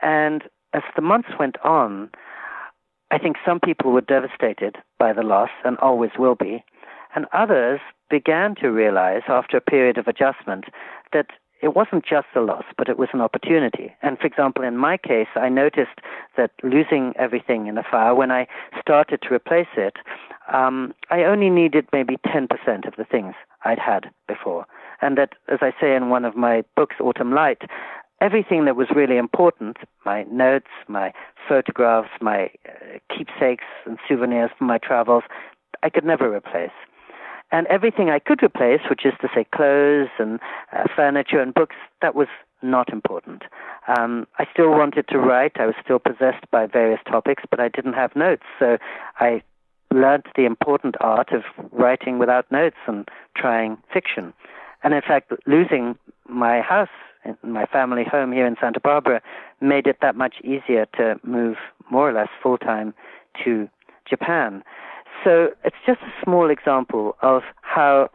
And 0.00 0.42
as 0.72 0.82
the 0.96 1.02
months 1.02 1.28
went 1.38 1.56
on, 1.64 2.10
I 3.10 3.18
think 3.18 3.36
some 3.44 3.60
people 3.60 3.92
were 3.92 4.00
devastated 4.00 4.76
by 4.98 5.12
the 5.12 5.22
loss 5.22 5.50
and 5.64 5.76
always 5.78 6.12
will 6.18 6.34
be. 6.34 6.64
And 7.14 7.26
others 7.32 7.80
began 8.10 8.54
to 8.56 8.68
realize 8.68 9.22
after 9.28 9.56
a 9.56 9.60
period 9.60 9.98
of 9.98 10.08
adjustment 10.08 10.64
that 11.12 11.26
it 11.62 11.76
wasn't 11.76 12.04
just 12.04 12.26
a 12.34 12.40
loss, 12.40 12.64
but 12.76 12.88
it 12.88 12.98
was 12.98 13.10
an 13.12 13.20
opportunity. 13.20 13.94
And 14.02 14.18
for 14.18 14.26
example, 14.26 14.64
in 14.64 14.76
my 14.76 14.96
case, 14.96 15.28
I 15.36 15.48
noticed 15.48 16.00
that 16.36 16.50
losing 16.64 17.12
everything 17.16 17.68
in 17.68 17.78
a 17.78 17.84
fire, 17.88 18.14
when 18.14 18.32
I 18.32 18.48
started 18.80 19.20
to 19.22 19.34
replace 19.34 19.68
it, 19.76 19.94
um, 20.52 20.92
I 21.10 21.22
only 21.22 21.50
needed 21.50 21.86
maybe 21.92 22.16
10% 22.26 22.48
of 22.86 22.96
the 22.96 23.04
things 23.04 23.34
I'd 23.64 23.78
had 23.78 24.10
before 24.26 24.66
and 25.02 25.18
that, 25.18 25.34
as 25.48 25.58
I 25.60 25.72
say 25.78 25.94
in 25.94 26.08
one 26.08 26.24
of 26.24 26.36
my 26.36 26.62
books, 26.76 26.96
Autumn 27.00 27.34
Light, 27.34 27.62
everything 28.20 28.64
that 28.64 28.76
was 28.76 28.86
really 28.94 29.18
important 29.18 29.76
my 30.06 30.22
notes, 30.30 30.70
my 30.88 31.12
photographs, 31.48 32.08
my 32.20 32.50
uh, 32.66 32.98
keepsakes 33.14 33.64
and 33.84 33.98
souvenirs 34.08 34.50
from 34.56 34.68
my 34.68 34.78
travels 34.78 35.24
I 35.82 35.90
could 35.90 36.04
never 36.04 36.32
replace. 36.32 36.70
And 37.52 37.66
everything 37.66 38.08
I 38.08 38.18
could 38.18 38.42
replace, 38.42 38.80
which 38.88 39.04
is 39.04 39.12
to 39.20 39.28
say 39.34 39.44
clothes 39.54 40.08
and 40.18 40.40
uh, 40.72 40.84
furniture 40.96 41.38
and 41.38 41.52
books, 41.52 41.76
that 42.00 42.14
was 42.14 42.28
not 42.62 42.90
important. 42.92 43.42
Um, 43.88 44.26
I 44.38 44.46
still 44.50 44.70
wanted 44.70 45.06
to 45.08 45.18
write. 45.18 45.52
I 45.56 45.66
was 45.66 45.74
still 45.84 45.98
possessed 45.98 46.50
by 46.50 46.66
various 46.66 47.00
topics, 47.06 47.42
but 47.50 47.60
I 47.60 47.68
didn't 47.68 47.92
have 47.92 48.16
notes. 48.16 48.44
So 48.58 48.78
I 49.20 49.42
learned 49.92 50.24
the 50.34 50.46
important 50.46 50.96
art 51.00 51.32
of 51.32 51.42
writing 51.72 52.18
without 52.18 52.50
notes 52.50 52.76
and 52.86 53.06
trying 53.36 53.76
fiction. 53.92 54.32
And 54.82 54.94
in 54.94 55.02
fact, 55.02 55.32
losing 55.46 55.98
my 56.28 56.60
house, 56.60 56.88
my 57.42 57.66
family 57.66 58.04
home 58.04 58.32
here 58.32 58.46
in 58.46 58.56
Santa 58.60 58.80
Barbara, 58.80 59.20
made 59.60 59.86
it 59.86 59.98
that 60.00 60.16
much 60.16 60.36
easier 60.42 60.86
to 60.96 61.20
move 61.22 61.56
more 61.90 62.08
or 62.08 62.12
less 62.12 62.28
full 62.42 62.58
time 62.58 62.94
to 63.44 63.68
Japan. 64.08 64.62
So 65.24 65.50
it's 65.64 65.76
just 65.86 66.00
a 66.02 66.24
small 66.24 66.50
example 66.50 67.16
of 67.22 67.42
how 67.62 68.10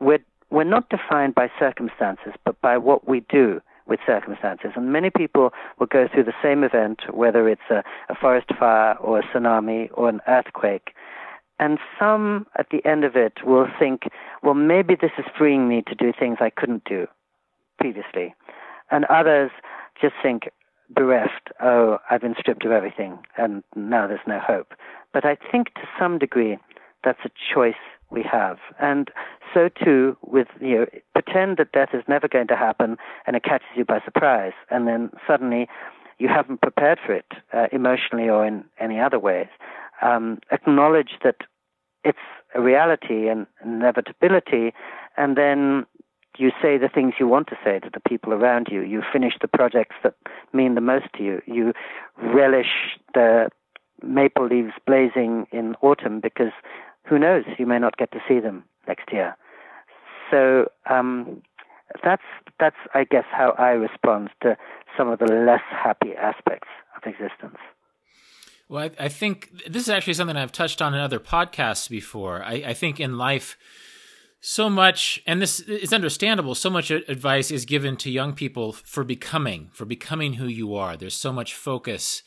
we're, 0.00 0.24
we're 0.50 0.64
not 0.64 0.88
defined 0.88 1.34
by 1.34 1.50
circumstances, 1.58 2.32
but 2.44 2.60
by 2.60 2.78
what 2.78 3.08
we 3.08 3.20
do 3.28 3.60
with 3.86 4.00
circumstances. 4.06 4.70
And 4.76 4.92
many 4.92 5.10
people 5.10 5.52
will 5.78 5.86
go 5.86 6.08
through 6.12 6.24
the 6.24 6.32
same 6.42 6.64
event, 6.64 7.00
whether 7.12 7.48
it's 7.48 7.68
a, 7.70 7.82
a 8.08 8.14
forest 8.14 8.48
fire 8.58 8.96
or 8.98 9.18
a 9.18 9.22
tsunami 9.22 9.90
or 9.92 10.08
an 10.08 10.20
earthquake, 10.26 10.94
and 11.60 11.78
some 11.98 12.46
at 12.58 12.66
the 12.70 12.84
end 12.84 13.04
of 13.04 13.16
it 13.16 13.44
will 13.44 13.68
think, 13.78 14.02
well, 14.42 14.54
maybe 14.54 14.96
this 15.00 15.12
is 15.18 15.24
freeing 15.38 15.68
me 15.68 15.82
to 15.86 15.94
do 15.94 16.12
things 16.18 16.38
I 16.40 16.50
couldn't 16.50 16.84
do 16.84 17.06
previously. 17.78 18.34
And 18.90 19.04
others 19.06 19.50
just 20.00 20.14
think, 20.22 20.50
bereft, 20.90 21.50
oh, 21.62 21.98
I've 22.10 22.20
been 22.20 22.34
stripped 22.38 22.64
of 22.64 22.72
everything 22.72 23.18
and 23.38 23.62
now 23.76 24.06
there's 24.06 24.20
no 24.26 24.40
hope. 24.40 24.74
But 25.14 25.24
I 25.24 25.38
think 25.50 25.72
to 25.74 25.88
some 25.98 26.18
degree 26.18 26.58
that's 27.02 27.24
a 27.24 27.30
choice 27.54 27.74
we 28.10 28.22
have. 28.30 28.58
And 28.78 29.10
so 29.54 29.68
too 29.68 30.16
with, 30.22 30.48
you 30.60 30.80
know, 30.80 30.86
pretend 31.14 31.56
that 31.56 31.72
death 31.72 31.90
is 31.94 32.02
never 32.08 32.28
going 32.28 32.48
to 32.48 32.56
happen 32.56 32.98
and 33.26 33.36
it 33.36 33.44
catches 33.44 33.68
you 33.74 33.86
by 33.86 34.00
surprise. 34.04 34.52
And 34.70 34.86
then 34.86 35.10
suddenly 35.26 35.68
you 36.18 36.28
haven't 36.28 36.60
prepared 36.60 36.98
for 37.04 37.14
it 37.14 37.32
uh, 37.54 37.68
emotionally 37.72 38.28
or 38.28 38.46
in 38.46 38.64
any 38.78 39.00
other 39.00 39.18
ways 39.18 39.48
um, 40.02 40.38
acknowledge 40.50 41.18
that 41.22 41.36
it's 42.04 42.18
a 42.54 42.60
reality 42.60 43.28
and 43.28 43.46
inevitability, 43.64 44.74
and 45.16 45.36
then 45.36 45.86
you 46.36 46.50
say 46.60 46.76
the 46.76 46.88
things 46.88 47.14
you 47.18 47.28
want 47.28 47.48
to 47.48 47.56
say 47.64 47.78
to 47.78 47.90
the 47.92 48.00
people 48.00 48.32
around 48.32 48.68
you. 48.70 48.82
You 48.82 49.02
finish 49.12 49.34
the 49.40 49.48
projects 49.48 49.96
that 50.02 50.14
mean 50.52 50.74
the 50.74 50.80
most 50.80 51.06
to 51.16 51.22
you. 51.22 51.40
You 51.46 51.72
relish 52.20 52.98
the 53.14 53.48
maple 54.06 54.46
leaves 54.46 54.72
blazing 54.86 55.46
in 55.52 55.74
autumn 55.82 56.20
because 56.20 56.52
who 57.04 57.18
knows, 57.18 57.44
you 57.58 57.66
may 57.66 57.78
not 57.78 57.96
get 57.96 58.12
to 58.12 58.18
see 58.26 58.40
them 58.40 58.64
next 58.88 59.12
year. 59.12 59.36
So 60.30 60.66
um, 60.88 61.42
that's 62.02 62.22
that's 62.58 62.76
I 62.94 63.04
guess 63.04 63.24
how 63.30 63.54
I 63.58 63.70
respond 63.70 64.30
to 64.42 64.56
some 64.96 65.08
of 65.08 65.18
the 65.18 65.26
less 65.26 65.62
happy 65.70 66.14
aspects 66.14 66.68
of 66.96 67.02
existence. 67.04 67.58
Well, 68.68 68.84
I, 68.84 69.04
I 69.04 69.08
think 69.08 69.50
this 69.68 69.82
is 69.82 69.88
actually 69.90 70.14
something 70.14 70.36
I've 70.36 70.52
touched 70.52 70.80
on 70.80 70.94
in 70.94 71.00
other 71.00 71.20
podcasts 71.20 71.88
before. 71.88 72.42
I, 72.42 72.54
I 72.66 72.74
think 72.74 72.98
in 72.98 73.18
life, 73.18 73.58
so 74.40 74.68
much, 74.70 75.22
and 75.26 75.40
this 75.40 75.60
is 75.60 75.92
understandable. 75.92 76.54
So 76.54 76.70
much 76.70 76.90
advice 76.90 77.50
is 77.50 77.64
given 77.64 77.96
to 77.98 78.10
young 78.10 78.34
people 78.34 78.72
for 78.72 79.04
becoming, 79.04 79.70
for 79.72 79.84
becoming 79.84 80.34
who 80.34 80.46
you 80.46 80.74
are. 80.74 80.96
There's 80.96 81.14
so 81.14 81.32
much 81.32 81.54
focus, 81.54 82.22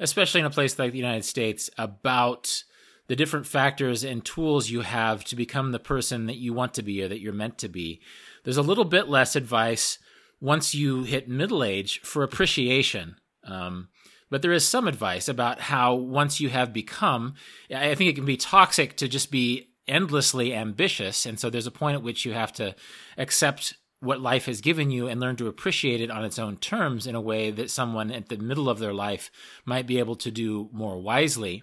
especially 0.00 0.40
in 0.40 0.46
a 0.46 0.50
place 0.50 0.78
like 0.78 0.90
the 0.90 0.98
United 0.98 1.24
States, 1.24 1.70
about 1.78 2.64
the 3.06 3.16
different 3.16 3.46
factors 3.46 4.02
and 4.02 4.24
tools 4.24 4.70
you 4.70 4.80
have 4.80 5.24
to 5.24 5.36
become 5.36 5.72
the 5.72 5.78
person 5.78 6.26
that 6.26 6.36
you 6.36 6.52
want 6.52 6.74
to 6.74 6.82
be 6.82 7.02
or 7.02 7.08
that 7.08 7.20
you're 7.20 7.32
meant 7.32 7.58
to 7.58 7.68
be. 7.68 8.00
There's 8.44 8.56
a 8.56 8.62
little 8.62 8.84
bit 8.84 9.08
less 9.08 9.36
advice 9.36 9.98
once 10.40 10.74
you 10.74 11.02
hit 11.02 11.28
middle 11.28 11.62
age 11.62 12.00
for 12.02 12.22
appreciation. 12.22 13.16
Um, 13.44 13.88
but 14.30 14.42
there 14.42 14.52
is 14.52 14.66
some 14.66 14.86
advice 14.86 15.28
about 15.28 15.60
how 15.60 15.94
once 15.94 16.40
you 16.40 16.48
have 16.50 16.72
become, 16.72 17.34
I 17.74 17.94
think 17.96 18.10
it 18.10 18.14
can 18.14 18.24
be 18.24 18.36
toxic 18.36 18.96
to 18.98 19.08
just 19.08 19.30
be 19.30 19.70
endlessly 19.88 20.54
ambitious. 20.54 21.26
And 21.26 21.38
so 21.38 21.50
there's 21.50 21.66
a 21.66 21.72
point 21.72 21.96
at 21.96 22.02
which 22.02 22.24
you 22.24 22.32
have 22.32 22.52
to 22.54 22.76
accept 23.18 23.74
what 24.00 24.20
life 24.20 24.46
has 24.46 24.60
given 24.60 24.90
you 24.90 25.06
and 25.06 25.20
learn 25.20 25.36
to 25.36 25.46
appreciate 25.46 26.00
it 26.00 26.10
on 26.10 26.24
its 26.24 26.38
own 26.38 26.56
terms 26.56 27.06
in 27.06 27.14
a 27.14 27.20
way 27.20 27.50
that 27.50 27.70
someone 27.70 28.10
at 28.10 28.28
the 28.28 28.38
middle 28.38 28.68
of 28.68 28.78
their 28.78 28.94
life 28.94 29.30
might 29.64 29.86
be 29.86 29.98
able 29.98 30.16
to 30.16 30.30
do 30.30 30.68
more 30.72 30.98
wisely. 30.98 31.62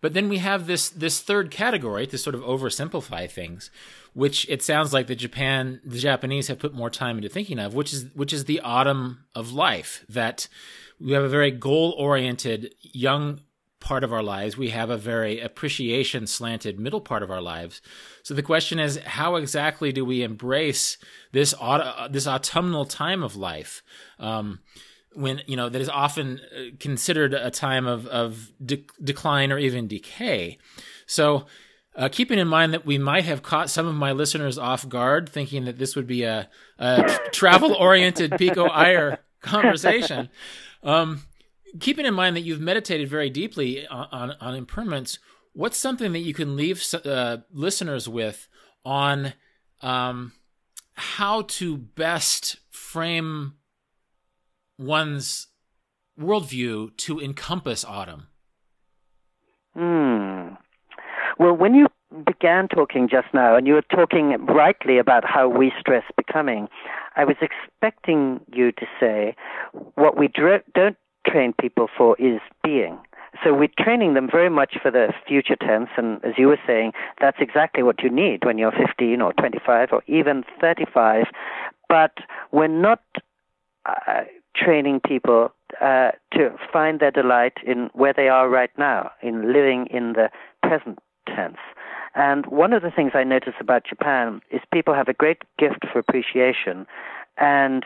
But 0.00 0.14
then 0.14 0.30
we 0.30 0.38
have 0.38 0.66
this 0.66 0.88
this 0.88 1.20
third 1.20 1.50
category 1.50 2.06
to 2.06 2.16
sort 2.16 2.34
of 2.34 2.40
oversimplify 2.40 3.30
things, 3.30 3.70
which 4.14 4.48
it 4.48 4.62
sounds 4.62 4.94
like 4.94 5.06
the 5.06 5.14
Japan 5.14 5.80
the 5.84 5.98
Japanese 5.98 6.48
have 6.48 6.58
put 6.58 6.72
more 6.72 6.88
time 6.88 7.18
into 7.18 7.28
thinking 7.28 7.58
of, 7.58 7.74
which 7.74 7.92
is 7.92 8.06
which 8.14 8.32
is 8.32 8.46
the 8.46 8.60
autumn 8.60 9.24
of 9.34 9.52
life. 9.52 10.06
That 10.08 10.48
we 10.98 11.12
have 11.12 11.22
a 11.22 11.28
very 11.28 11.50
goal 11.50 11.94
oriented 11.98 12.74
young 12.80 13.40
part 13.80 14.04
of 14.04 14.12
our 14.12 14.22
lives. 14.22 14.56
We 14.56 14.70
have 14.70 14.90
a 14.90 14.96
very 14.96 15.40
appreciation 15.40 16.26
slanted 16.26 16.78
middle 16.78 17.00
part 17.00 17.22
of 17.22 17.30
our 17.30 17.40
lives. 17.40 17.80
So 18.22 18.34
the 18.34 18.42
question 18.42 18.78
is, 18.78 18.98
how 18.98 19.36
exactly 19.36 19.90
do 19.90 20.04
we 20.04 20.22
embrace 20.22 20.98
this 21.32 21.54
auto, 21.58 22.08
this 22.08 22.26
autumnal 22.26 22.84
time 22.84 23.22
of 23.22 23.36
life? 23.36 23.82
Um, 24.18 24.60
when 25.12 25.42
you 25.46 25.56
know 25.56 25.68
that 25.68 25.80
is 25.80 25.88
often 25.88 26.40
uh, 26.56 26.76
considered 26.78 27.34
a 27.34 27.50
time 27.50 27.86
of 27.86 28.06
of 28.06 28.52
de- 28.64 28.86
decline 29.02 29.50
or 29.50 29.58
even 29.58 29.88
decay. 29.88 30.58
So, 31.06 31.46
uh, 31.96 32.08
keeping 32.10 32.38
in 32.38 32.46
mind 32.46 32.72
that 32.74 32.86
we 32.86 32.98
might 32.98 33.24
have 33.24 33.42
caught 33.42 33.70
some 33.70 33.86
of 33.86 33.94
my 33.94 34.12
listeners 34.12 34.58
off 34.58 34.88
guard, 34.88 35.28
thinking 35.28 35.64
that 35.64 35.78
this 35.78 35.96
would 35.96 36.06
be 36.06 36.22
a, 36.22 36.48
a 36.78 37.18
travel 37.32 37.74
oriented 37.74 38.32
Pico 38.38 38.66
Iyer 38.66 39.18
conversation. 39.40 40.28
Um, 40.82 41.22
keeping 41.78 42.06
in 42.06 42.14
mind 42.14 42.36
that 42.36 42.42
you've 42.42 42.60
meditated 42.60 43.08
very 43.08 43.30
deeply 43.30 43.86
on, 43.86 44.08
on, 44.12 44.36
on 44.40 44.54
impermanence, 44.54 45.18
what's 45.52 45.78
something 45.78 46.12
that 46.12 46.20
you 46.20 46.34
can 46.34 46.56
leave 46.56 46.82
uh, 47.04 47.38
listeners 47.52 48.08
with 48.08 48.48
on 48.84 49.34
um, 49.82 50.32
how 50.94 51.42
to 51.42 51.76
best 51.76 52.58
frame 52.70 53.54
one's 54.78 55.48
worldview 56.18 56.96
to 56.96 57.20
encompass 57.20 57.84
autumn? 57.84 58.26
Hmm. 59.74 60.54
Well, 61.38 61.54
when 61.54 61.74
you 61.74 61.86
began 62.26 62.68
talking 62.68 63.08
just 63.08 63.28
now, 63.32 63.56
and 63.56 63.66
you 63.66 63.74
were 63.74 63.82
talking 63.82 64.36
rightly 64.46 64.98
about 64.98 65.24
how 65.24 65.48
we 65.48 65.72
stress 65.78 66.02
becoming, 66.16 66.68
I 67.16 67.24
was 67.24 67.36
expecting 67.40 68.40
you 68.52 68.72
to 68.72 68.86
say 68.98 69.36
what 69.94 70.18
we 70.18 70.28
don't 70.28 70.96
train 71.26 71.54
people 71.60 71.88
for 71.96 72.16
is 72.18 72.40
being. 72.62 72.98
So 73.44 73.54
we're 73.54 73.68
training 73.78 74.14
them 74.14 74.28
very 74.30 74.50
much 74.50 74.76
for 74.82 74.90
the 74.90 75.12
future 75.26 75.56
tense, 75.56 75.88
and 75.96 76.22
as 76.24 76.34
you 76.36 76.48
were 76.48 76.58
saying, 76.66 76.92
that's 77.20 77.38
exactly 77.40 77.82
what 77.82 78.02
you 78.02 78.10
need 78.10 78.44
when 78.44 78.58
you're 78.58 78.72
15 78.72 79.22
or 79.22 79.32
25 79.34 79.88
or 79.92 80.02
even 80.06 80.44
35. 80.60 81.26
But 81.88 82.18
we're 82.50 82.66
not 82.66 83.02
uh, 83.86 84.22
training 84.56 85.00
people 85.06 85.52
uh, 85.80 86.10
to 86.34 86.50
find 86.72 87.00
their 87.00 87.12
delight 87.12 87.54
in 87.64 87.88
where 87.92 88.12
they 88.12 88.28
are 88.28 88.48
right 88.48 88.70
now, 88.76 89.12
in 89.22 89.52
living 89.52 89.86
in 89.90 90.14
the 90.14 90.28
present 90.62 90.98
tense. 91.26 91.58
And 92.14 92.46
one 92.46 92.72
of 92.72 92.82
the 92.82 92.90
things 92.90 93.12
I 93.14 93.22
notice 93.22 93.54
about 93.60 93.84
Japan 93.84 94.40
is 94.50 94.60
people 94.72 94.94
have 94.94 95.08
a 95.08 95.14
great 95.14 95.42
gift 95.56 95.86
for 95.92 96.00
appreciation, 96.00 96.84
and 97.38 97.84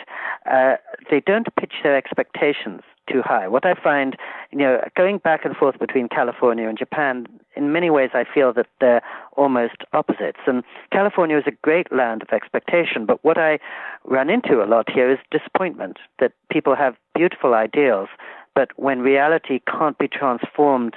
uh, 0.50 0.76
they 1.10 1.20
don't 1.20 1.54
pitch 1.56 1.74
their 1.82 1.96
expectations 1.96 2.80
too 3.10 3.22
high. 3.22 3.48
What 3.48 3.66
I 3.66 3.74
find, 3.74 4.16
you 4.50 4.58
know, 4.58 4.80
going 4.96 5.18
back 5.18 5.44
and 5.44 5.56
forth 5.56 5.78
between 5.78 6.08
California 6.08 6.68
and 6.68 6.78
Japan, 6.78 7.26
in 7.56 7.72
many 7.72 7.90
ways 7.90 8.10
I 8.14 8.24
feel 8.24 8.52
that 8.54 8.66
they're 8.80 9.02
almost 9.36 9.76
opposites. 9.92 10.40
And 10.46 10.62
California 10.92 11.38
is 11.38 11.44
a 11.46 11.52
great 11.62 11.92
land 11.92 12.22
of 12.22 12.28
expectation, 12.32 13.06
but 13.06 13.22
what 13.24 13.38
I 13.38 13.58
run 14.04 14.30
into 14.30 14.62
a 14.62 14.66
lot 14.66 14.90
here 14.90 15.10
is 15.10 15.18
disappointment 15.30 15.98
that 16.18 16.32
people 16.50 16.74
have 16.76 16.96
beautiful 17.14 17.54
ideals, 17.54 18.08
but 18.54 18.70
when 18.76 19.00
reality 19.00 19.60
can't 19.66 19.98
be 19.98 20.08
transformed 20.08 20.96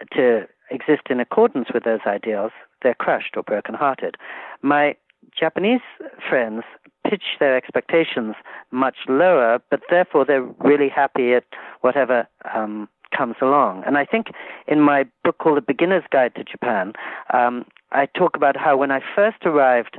uh, 0.00 0.04
to 0.16 0.46
exist 0.70 1.02
in 1.10 1.20
accordance 1.20 1.68
with 1.72 1.84
those 1.84 2.00
ideals, 2.06 2.52
they're 2.82 2.94
crushed 2.94 3.36
or 3.36 3.42
brokenhearted. 3.42 4.16
My 4.62 4.96
Japanese 5.38 5.80
friends 6.28 6.62
pitch 7.08 7.24
their 7.38 7.56
expectations 7.56 8.34
much 8.70 8.96
lower, 9.08 9.60
but 9.70 9.80
therefore 9.90 10.24
they're 10.24 10.48
really 10.60 10.88
happy 10.88 11.34
at 11.34 11.44
whatever 11.80 12.26
um, 12.54 12.88
comes 13.16 13.36
along. 13.40 13.84
And 13.86 13.96
I 13.96 14.04
think 14.04 14.28
in 14.66 14.80
my 14.80 15.04
book 15.24 15.38
called 15.38 15.58
The 15.58 15.62
Beginner's 15.62 16.04
Guide 16.10 16.34
to 16.34 16.44
Japan, 16.44 16.92
um, 17.32 17.64
I 17.92 18.06
talk 18.06 18.36
about 18.36 18.56
how 18.56 18.76
when 18.76 18.90
I 18.90 19.00
first 19.14 19.44
arrived 19.44 19.98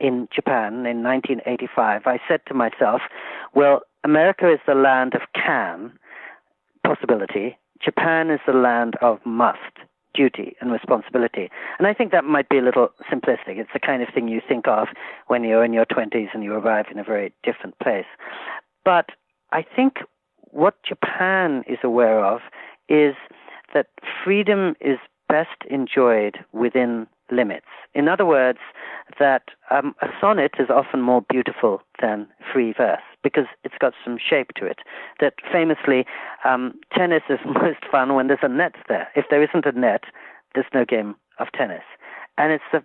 in 0.00 0.28
Japan 0.34 0.86
in 0.86 1.02
1985, 1.02 2.02
I 2.06 2.20
said 2.28 2.40
to 2.46 2.54
myself, 2.54 3.02
well, 3.54 3.80
America 4.04 4.50
is 4.50 4.60
the 4.66 4.74
land 4.74 5.14
of 5.14 5.22
can, 5.34 5.92
possibility. 6.84 7.58
Japan 7.82 8.30
is 8.30 8.40
the 8.46 8.52
land 8.52 8.94
of 9.02 9.18
must 9.24 9.58
duty 10.20 10.54
and 10.60 10.70
responsibility. 10.70 11.48
And 11.78 11.86
I 11.86 11.94
think 11.94 12.12
that 12.12 12.24
might 12.24 12.50
be 12.50 12.58
a 12.58 12.62
little 12.62 12.90
simplistic. 13.10 13.56
It's 13.56 13.70
the 13.72 13.80
kind 13.80 14.02
of 14.02 14.08
thing 14.12 14.28
you 14.28 14.42
think 14.46 14.68
of 14.68 14.88
when 15.28 15.44
you're 15.44 15.64
in 15.64 15.72
your 15.72 15.86
20s 15.86 16.28
and 16.34 16.44
you 16.44 16.52
arrive 16.52 16.86
in 16.92 16.98
a 16.98 17.04
very 17.04 17.32
different 17.42 17.78
place. 17.78 18.10
But 18.84 19.06
I 19.50 19.62
think 19.62 19.94
what 20.50 20.74
Japan 20.86 21.64
is 21.66 21.78
aware 21.82 22.22
of 22.22 22.40
is 22.90 23.14
that 23.72 23.86
freedom 24.22 24.74
is 24.80 24.98
best 25.30 25.64
enjoyed 25.70 26.38
within 26.52 27.06
limits. 27.30 27.66
In 27.94 28.08
other 28.08 28.26
words, 28.26 28.58
that 29.18 29.42
um, 29.70 29.94
a 30.02 30.08
sonnet 30.20 30.52
is 30.58 30.68
often 30.70 31.00
more 31.00 31.22
beautiful 31.28 31.82
than 32.00 32.26
free 32.52 32.72
verse 32.76 33.02
because 33.22 33.46
it's 33.64 33.74
got 33.80 33.92
some 34.04 34.18
shape 34.18 34.48
to 34.56 34.66
it. 34.66 34.78
That 35.20 35.34
famously, 35.52 36.04
um, 36.44 36.74
tennis 36.96 37.22
is 37.28 37.38
most 37.46 37.84
fun 37.90 38.14
when 38.14 38.26
there's 38.28 38.40
a 38.42 38.48
net 38.48 38.74
there. 38.88 39.08
If 39.14 39.26
there 39.30 39.42
isn't 39.42 39.66
a 39.66 39.78
net, 39.78 40.04
there's 40.54 40.66
no 40.74 40.84
game 40.84 41.14
of 41.38 41.48
tennis. 41.56 41.84
And 42.38 42.52
it's 42.52 42.64
the, 42.72 42.82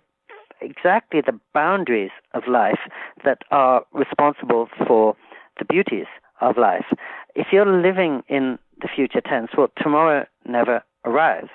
exactly 0.60 1.20
the 1.20 1.38
boundaries 1.54 2.10
of 2.34 2.44
life 2.48 2.80
that 3.24 3.38
are 3.50 3.84
responsible 3.92 4.68
for 4.86 5.16
the 5.58 5.64
beauties 5.64 6.06
of 6.40 6.56
life. 6.56 6.86
If 7.34 7.48
you're 7.52 7.66
living 7.66 8.22
in 8.28 8.58
the 8.80 8.88
future 8.94 9.20
tense, 9.20 9.50
well, 9.56 9.68
tomorrow 9.82 10.26
never 10.46 10.82
arrives. 11.04 11.48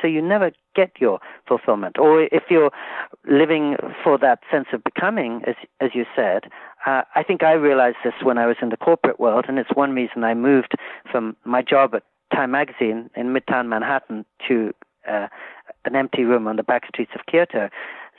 So 0.00 0.06
you 0.06 0.22
never 0.22 0.50
get 0.74 0.92
your 0.98 1.20
fulfillment. 1.46 1.98
Or 1.98 2.22
if 2.22 2.44
you're 2.50 2.70
living 3.28 3.76
for 4.02 4.18
that 4.18 4.40
sense 4.50 4.66
of 4.72 4.82
becoming, 4.84 5.42
as 5.46 5.54
as 5.80 5.90
you 5.94 6.04
said, 6.14 6.44
uh, 6.86 7.02
I 7.14 7.22
think 7.22 7.42
I 7.42 7.52
realized 7.52 7.98
this 8.04 8.14
when 8.22 8.38
I 8.38 8.46
was 8.46 8.56
in 8.62 8.70
the 8.70 8.76
corporate 8.76 9.20
world, 9.20 9.46
and 9.48 9.58
it's 9.58 9.70
one 9.74 9.92
reason 9.92 10.24
I 10.24 10.34
moved 10.34 10.74
from 11.10 11.36
my 11.44 11.62
job 11.62 11.94
at 11.94 12.02
Time 12.32 12.50
Magazine 12.50 13.10
in 13.16 13.34
Midtown 13.34 13.68
Manhattan 13.68 14.24
to 14.48 14.72
uh, 15.08 15.28
an 15.84 15.96
empty 15.96 16.24
room 16.24 16.46
on 16.46 16.56
the 16.56 16.62
back 16.62 16.86
streets 16.86 17.12
of 17.14 17.26
Kyoto. 17.26 17.68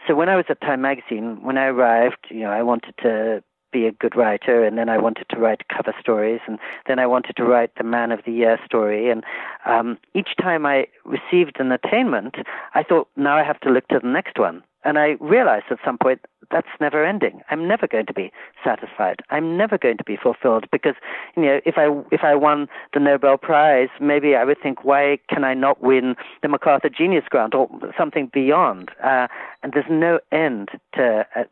So 0.07 0.15
when 0.15 0.29
I 0.29 0.35
was 0.35 0.45
at 0.49 0.61
Time 0.61 0.81
Magazine, 0.81 1.39
when 1.41 1.57
I 1.57 1.65
arrived, 1.65 2.27
you 2.29 2.41
know, 2.41 2.51
I 2.51 2.63
wanted 2.63 2.95
to 3.03 3.43
be 3.71 3.85
a 3.85 3.91
good 3.91 4.15
writer, 4.15 4.63
and 4.63 4.77
then 4.77 4.89
I 4.89 4.97
wanted 4.97 5.27
to 5.29 5.39
write 5.39 5.67
cover 5.69 5.93
stories, 5.99 6.41
and 6.47 6.59
then 6.87 6.99
I 6.99 7.07
wanted 7.07 7.35
to 7.37 7.43
write 7.43 7.71
the 7.77 7.83
Man 7.83 8.11
of 8.11 8.21
the 8.25 8.31
Year 8.31 8.59
story. 8.65 9.09
And 9.09 9.23
um, 9.65 9.97
each 10.13 10.29
time 10.41 10.65
I 10.65 10.87
received 11.05 11.59
an 11.59 11.71
attainment, 11.71 12.35
I 12.73 12.83
thought, 12.83 13.07
now 13.15 13.37
I 13.37 13.43
have 13.43 13.59
to 13.61 13.69
look 13.69 13.87
to 13.89 13.99
the 14.01 14.07
next 14.07 14.39
one. 14.39 14.63
And 14.85 14.97
I 14.97 15.17
realized 15.19 15.65
at 15.69 15.79
some 15.83 15.97
point 15.97 16.21
that's 16.51 16.67
never 16.79 17.05
ending. 17.05 17.41
I'm 17.51 17.67
never 17.67 17.87
going 17.87 18.05
to 18.07 18.13
be 18.13 18.31
satisfied. 18.63 19.17
I'm 19.29 19.57
never 19.57 19.77
going 19.77 19.97
to 19.97 20.03
be 20.03 20.17
fulfilled 20.17 20.65
because, 20.71 20.95
you 21.35 21.43
know, 21.43 21.59
if 21.65 21.77
I 21.77 21.89
if 22.11 22.23
I 22.23 22.35
won 22.35 22.67
the 22.93 22.99
Nobel 22.99 23.37
Prize, 23.37 23.89
maybe 23.99 24.35
I 24.35 24.45
would 24.45 24.57
think, 24.61 24.83
why 24.83 25.19
can 25.29 25.43
I 25.43 25.53
not 25.53 25.81
win 25.81 26.15
the 26.41 26.47
MacArthur 26.47 26.89
Genius 26.89 27.25
Grant 27.29 27.53
or 27.53 27.69
something 27.97 28.31
beyond? 28.33 28.89
Uh, 29.03 29.27
and 29.61 29.73
there's 29.73 29.85
no 29.89 30.19
end 30.31 30.69
to 30.95 31.25
uh, 31.35 31.43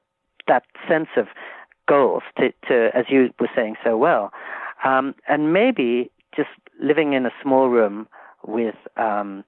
that 0.47 0.63
sense 0.87 1.09
of 1.15 1.27
goals 1.87 2.23
to, 2.37 2.51
to 2.67 2.89
as 2.93 3.05
you 3.09 3.33
were 3.39 3.49
saying 3.55 3.75
so 3.83 3.97
well. 3.97 4.31
Um, 4.83 5.15
and 5.27 5.53
maybe 5.53 6.11
just 6.35 6.49
living 6.81 7.13
in 7.13 7.25
a 7.25 7.31
small 7.41 7.69
room 7.69 8.07
with 8.45 8.75
um, 8.97 9.43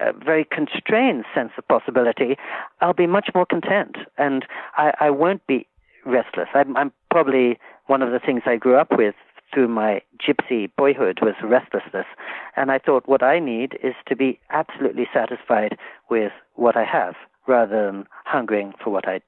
a 0.00 0.12
very 0.12 0.44
constrained 0.44 1.24
sense 1.34 1.50
of 1.58 1.66
possibility, 1.68 2.36
I'll 2.80 2.92
be 2.92 3.06
much 3.06 3.30
more 3.34 3.46
content, 3.46 3.96
and 4.16 4.46
I, 4.76 4.92
I 5.00 5.10
won't 5.10 5.46
be 5.46 5.66
restless. 6.04 6.48
I'm, 6.54 6.76
I'm 6.76 6.92
probably 7.10 7.58
one 7.86 8.02
of 8.02 8.10
the 8.10 8.18
things 8.18 8.42
I 8.46 8.56
grew 8.56 8.76
up 8.76 8.88
with 8.92 9.14
through 9.52 9.68
my 9.68 10.00
gypsy 10.18 10.70
boyhood 10.76 11.18
was 11.20 11.34
restlessness. 11.42 12.06
And 12.56 12.70
I 12.70 12.78
thought 12.78 13.06
what 13.06 13.22
I 13.22 13.38
need 13.38 13.78
is 13.82 13.94
to 14.08 14.16
be 14.16 14.40
absolutely 14.50 15.06
satisfied 15.12 15.76
with 16.08 16.32
what 16.54 16.76
I 16.76 16.84
have 16.84 17.14
rather 17.46 17.86
than 17.86 18.06
hungering 18.24 18.72
for 18.82 18.90
what 18.90 19.06
I 19.06 19.20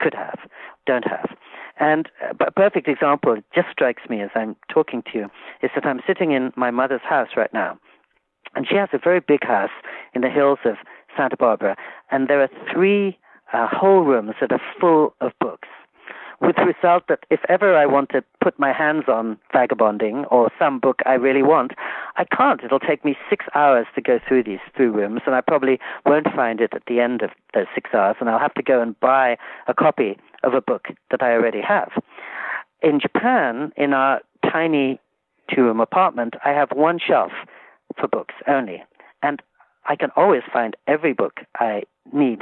could 0.00 0.14
have, 0.14 0.38
don't 0.86 1.06
have. 1.06 1.36
And 1.78 2.08
a 2.40 2.50
perfect 2.52 2.88
example 2.88 3.36
just 3.54 3.68
strikes 3.72 4.02
me 4.08 4.20
as 4.20 4.30
I'm 4.34 4.56
talking 4.72 5.02
to 5.12 5.18
you 5.18 5.24
is 5.62 5.70
that 5.74 5.86
I'm 5.86 6.00
sitting 6.06 6.32
in 6.32 6.52
my 6.56 6.70
mother's 6.70 7.02
house 7.02 7.30
right 7.36 7.52
now. 7.52 7.78
And 8.54 8.66
she 8.68 8.76
has 8.76 8.88
a 8.92 8.98
very 8.98 9.20
big 9.20 9.44
house 9.44 9.70
in 10.14 10.20
the 10.20 10.30
hills 10.30 10.60
of 10.64 10.76
Santa 11.16 11.36
Barbara. 11.36 11.76
And 12.10 12.28
there 12.28 12.42
are 12.42 12.50
three 12.72 13.18
uh, 13.52 13.66
whole 13.70 14.02
rooms 14.02 14.34
that 14.40 14.52
are 14.52 14.60
full 14.80 15.14
of 15.20 15.32
books 15.40 15.68
with 16.44 16.56
the 16.56 16.64
result 16.64 17.04
that 17.08 17.20
if 17.30 17.40
ever 17.48 17.76
I 17.76 17.86
want 17.86 18.10
to 18.10 18.22
put 18.42 18.58
my 18.58 18.72
hands 18.72 19.04
on 19.08 19.38
vagabonding 19.52 20.24
or 20.30 20.50
some 20.58 20.78
book 20.78 21.00
I 21.06 21.14
really 21.14 21.42
want, 21.42 21.72
I 22.16 22.24
can't. 22.24 22.62
It'll 22.62 22.78
take 22.78 23.04
me 23.04 23.16
six 23.30 23.46
hours 23.54 23.86
to 23.94 24.02
go 24.02 24.18
through 24.26 24.44
these 24.44 24.58
three 24.76 24.86
rooms, 24.86 25.22
and 25.26 25.34
I 25.34 25.40
probably 25.40 25.78
won't 26.04 26.26
find 26.34 26.60
it 26.60 26.72
at 26.74 26.82
the 26.86 27.00
end 27.00 27.22
of 27.22 27.30
those 27.54 27.66
six 27.74 27.90
hours, 27.94 28.16
and 28.20 28.28
I'll 28.28 28.38
have 28.38 28.54
to 28.54 28.62
go 28.62 28.80
and 28.80 28.98
buy 29.00 29.36
a 29.68 29.74
copy 29.74 30.18
of 30.42 30.54
a 30.54 30.60
book 30.60 30.88
that 31.10 31.22
I 31.22 31.32
already 31.32 31.60
have. 31.60 31.90
In 32.82 33.00
Japan, 33.00 33.72
in 33.76 33.94
our 33.94 34.20
tiny 34.42 35.00
two 35.52 35.62
room 35.62 35.80
apartment, 35.80 36.34
I 36.44 36.50
have 36.50 36.70
one 36.72 36.98
shelf 36.98 37.32
for 37.98 38.08
books 38.08 38.34
only. 38.46 38.82
And 39.22 39.40
I 39.86 39.96
can 39.96 40.10
always 40.16 40.42
find 40.52 40.76
every 40.86 41.12
book 41.12 41.40
I 41.58 41.84
need 42.12 42.40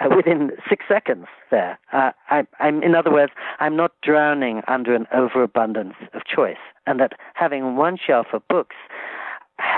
uh, 0.00 0.08
within 0.14 0.52
six 0.68 0.84
seconds 0.88 1.26
there. 1.50 1.78
Uh, 1.92 2.10
I, 2.30 2.44
I'm, 2.60 2.82
in 2.82 2.94
other 2.94 3.12
words, 3.12 3.32
I'm 3.60 3.76
not 3.76 3.92
drowning 4.02 4.62
under 4.68 4.94
an 4.94 5.06
overabundance 5.12 5.94
of 6.14 6.22
choice, 6.24 6.62
and 6.86 6.98
that 7.00 7.12
having 7.34 7.76
one 7.76 7.98
shelf 8.04 8.28
of 8.32 8.46
books 8.48 8.76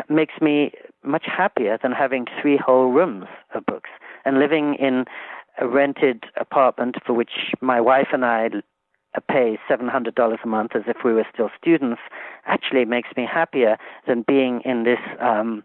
makes 0.08 0.34
me 0.40 0.72
much 1.02 1.24
happier 1.26 1.78
than 1.82 1.92
having 1.92 2.26
three 2.40 2.56
whole 2.56 2.90
rooms 2.90 3.26
of 3.54 3.66
books. 3.66 3.90
And 4.24 4.38
living 4.38 4.76
in 4.76 5.04
a 5.60 5.68
rented 5.68 6.24
apartment 6.36 6.96
for 7.04 7.12
which 7.12 7.54
my 7.60 7.80
wife 7.80 8.08
and 8.12 8.24
I 8.24 8.48
pay 9.30 9.58
$700 9.70 10.36
a 10.42 10.46
month 10.46 10.72
as 10.74 10.82
if 10.86 10.98
we 11.04 11.12
were 11.12 11.26
still 11.32 11.50
students 11.60 12.00
actually 12.46 12.84
makes 12.84 13.10
me 13.16 13.26
happier 13.30 13.76
than 14.06 14.24
being 14.26 14.60
in 14.64 14.84
this 14.84 14.98
um, 15.20 15.62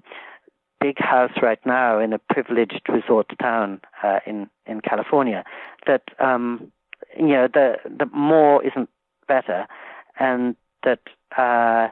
big 0.80 1.00
house 1.00 1.32
right 1.42 1.60
now 1.66 2.00
in 2.00 2.14
a 2.14 2.20
privileged 2.20 2.82
resort 2.90 3.28
town 3.42 3.82
uh, 4.04 4.20
in 4.26 4.50
in 4.66 4.82
California. 4.82 5.44
That 5.88 6.04
um, 6.20 6.72
you 7.18 7.28
know 7.28 7.48
the 7.52 7.76
the 7.86 8.06
more 8.14 8.64
isn't 8.66 8.90
better, 9.28 9.68
and 10.20 10.56
that 10.84 11.02
uh, 11.38 11.90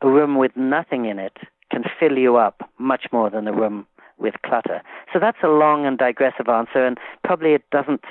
a 0.00 0.08
room 0.08 0.36
with 0.36 0.52
nothing 0.56 1.06
in 1.06 1.18
it 1.18 1.36
can 1.70 1.84
fill 1.98 2.16
you 2.16 2.36
up 2.36 2.68
much 2.78 3.06
more 3.12 3.30
than 3.30 3.48
a 3.48 3.52
room 3.52 3.86
with 4.18 4.34
clutter. 4.44 4.82
So 5.12 5.18
that's 5.18 5.38
a 5.42 5.48
long 5.48 5.86
and 5.86 5.98
digressive 5.98 6.48
answer, 6.48 6.86
and 6.86 6.98
probably 7.24 7.52
it 7.52 7.64
doesn't 7.70 8.04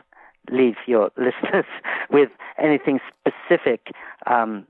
leave 0.51 0.75
your 0.85 1.11
listeners 1.17 1.65
with 2.09 2.29
anything 2.57 2.99
specific 3.09 3.91
um, 4.27 4.65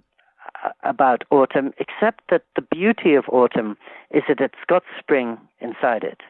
about 0.83 1.23
autumn, 1.31 1.73
except 1.79 2.23
that 2.29 2.43
the 2.55 2.61
beauty 2.61 3.15
of 3.15 3.25
autumn 3.29 3.77
is 4.11 4.23
that 4.27 4.39
it's 4.41 4.55
got 4.67 4.83
spring 4.99 5.37
inside 5.59 6.03
it, 6.03 6.21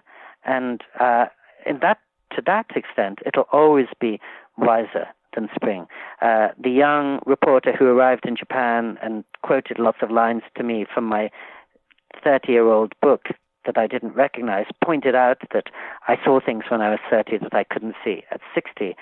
and 0.44 0.82
uh, 1.00 1.26
in 1.66 1.80
that 1.82 2.00
to 2.36 2.42
that 2.46 2.66
extent, 2.76 3.20
it'll 3.26 3.48
always 3.52 3.88
be 4.00 4.20
wiser 4.58 5.08
than 5.36 5.50
spring. 5.54 5.86
Uh, 6.22 6.50
the 6.62 6.70
young 6.70 7.20
reporter 7.26 7.74
who 7.78 7.86
arrived 7.86 8.26
in 8.26 8.36
Japan 8.36 8.98
and 9.02 9.24
quoted 9.44 9.80
lots 9.80 9.98
of 10.02 10.12
lines 10.12 10.44
to 10.58 10.64
me 10.64 10.86
from 10.92 11.06
my 11.06 11.30
30 12.24 12.52
year 12.52 12.68
old 12.68 12.94
book 13.02 13.28
that 13.66 13.78
I 13.78 13.88
didn't 13.88 14.16
recognize 14.16 14.66
pointed 14.84 15.16
out 15.16 15.40
that 15.54 15.66
I 16.08 16.18
saw 16.24 16.40
things 16.40 16.64
when 16.70 16.82
I 16.82 16.90
was 16.90 17.00
30 17.10 17.40
that 17.40 17.54
I 17.54 17.64
couldn't 17.64 17.96
see 18.04 18.24
at 18.32 18.42
60. 18.54 18.96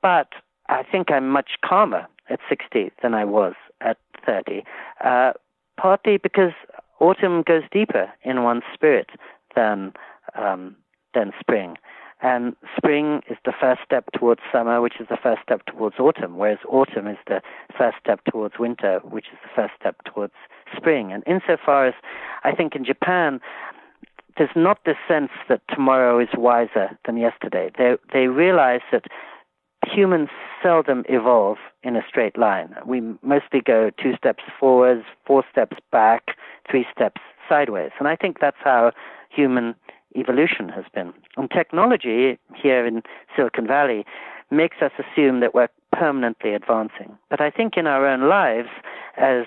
But 0.00 0.28
I 0.68 0.82
think 0.82 1.10
I'm 1.10 1.28
much 1.28 1.52
calmer 1.64 2.06
at 2.28 2.40
60 2.48 2.90
than 3.02 3.14
I 3.14 3.24
was 3.24 3.54
at 3.84 3.98
30, 4.24 4.64
uh, 5.04 5.32
partly 5.76 6.16
because 6.16 6.52
autumn 7.00 7.42
goes 7.42 7.62
deeper 7.72 8.10
in 8.22 8.42
one's 8.42 8.62
spirit 8.72 9.10
than 9.54 9.92
um, 10.34 10.76
than 11.14 11.32
spring. 11.40 11.76
And 12.22 12.54
spring 12.76 13.22
is 13.28 13.36
the 13.44 13.52
first 13.60 13.80
step 13.84 14.04
towards 14.16 14.40
summer, 14.52 14.80
which 14.80 15.00
is 15.00 15.08
the 15.08 15.18
first 15.20 15.42
step 15.42 15.66
towards 15.66 15.96
autumn, 15.98 16.38
whereas 16.38 16.60
autumn 16.68 17.08
is 17.08 17.18
the 17.26 17.42
first 17.76 17.96
step 17.98 18.20
towards 18.30 18.54
winter, 18.60 19.00
which 19.02 19.26
is 19.32 19.38
the 19.42 19.50
first 19.54 19.74
step 19.78 19.96
towards 20.04 20.34
spring. 20.76 21.12
And 21.12 21.24
insofar 21.26 21.86
as 21.88 21.94
I 22.44 22.52
think 22.52 22.76
in 22.76 22.84
Japan, 22.84 23.40
there's 24.38 24.54
not 24.54 24.84
this 24.84 24.96
sense 25.08 25.30
that 25.48 25.62
tomorrow 25.68 26.20
is 26.20 26.28
wiser 26.36 26.96
than 27.04 27.16
yesterday. 27.16 27.70
They 27.76 27.96
they 28.12 28.28
realize 28.28 28.82
that 28.92 29.06
humans 29.86 30.28
seldom 30.62 31.04
evolve 31.08 31.58
in 31.82 31.96
a 31.96 32.02
straight 32.08 32.38
line. 32.38 32.74
We 32.86 33.00
mostly 33.22 33.60
go 33.60 33.90
two 33.90 34.14
steps 34.16 34.44
forwards, 34.58 35.04
four 35.26 35.44
steps 35.50 35.76
back, 35.90 36.36
three 36.70 36.86
steps 36.94 37.20
sideways. 37.48 37.90
And 37.98 38.08
I 38.08 38.16
think 38.16 38.38
that's 38.40 38.56
how 38.62 38.92
human 39.30 39.74
evolution 40.16 40.68
has 40.68 40.84
been. 40.94 41.12
And 41.36 41.50
technology 41.50 42.38
here 42.54 42.86
in 42.86 43.02
Silicon 43.34 43.66
Valley 43.66 44.04
makes 44.50 44.76
us 44.82 44.92
assume 44.98 45.40
that 45.40 45.54
we're 45.54 45.68
permanently 45.92 46.54
advancing. 46.54 47.16
But 47.30 47.40
I 47.40 47.50
think 47.50 47.76
in 47.76 47.86
our 47.86 48.06
own 48.06 48.28
lives, 48.28 48.68
as 49.16 49.46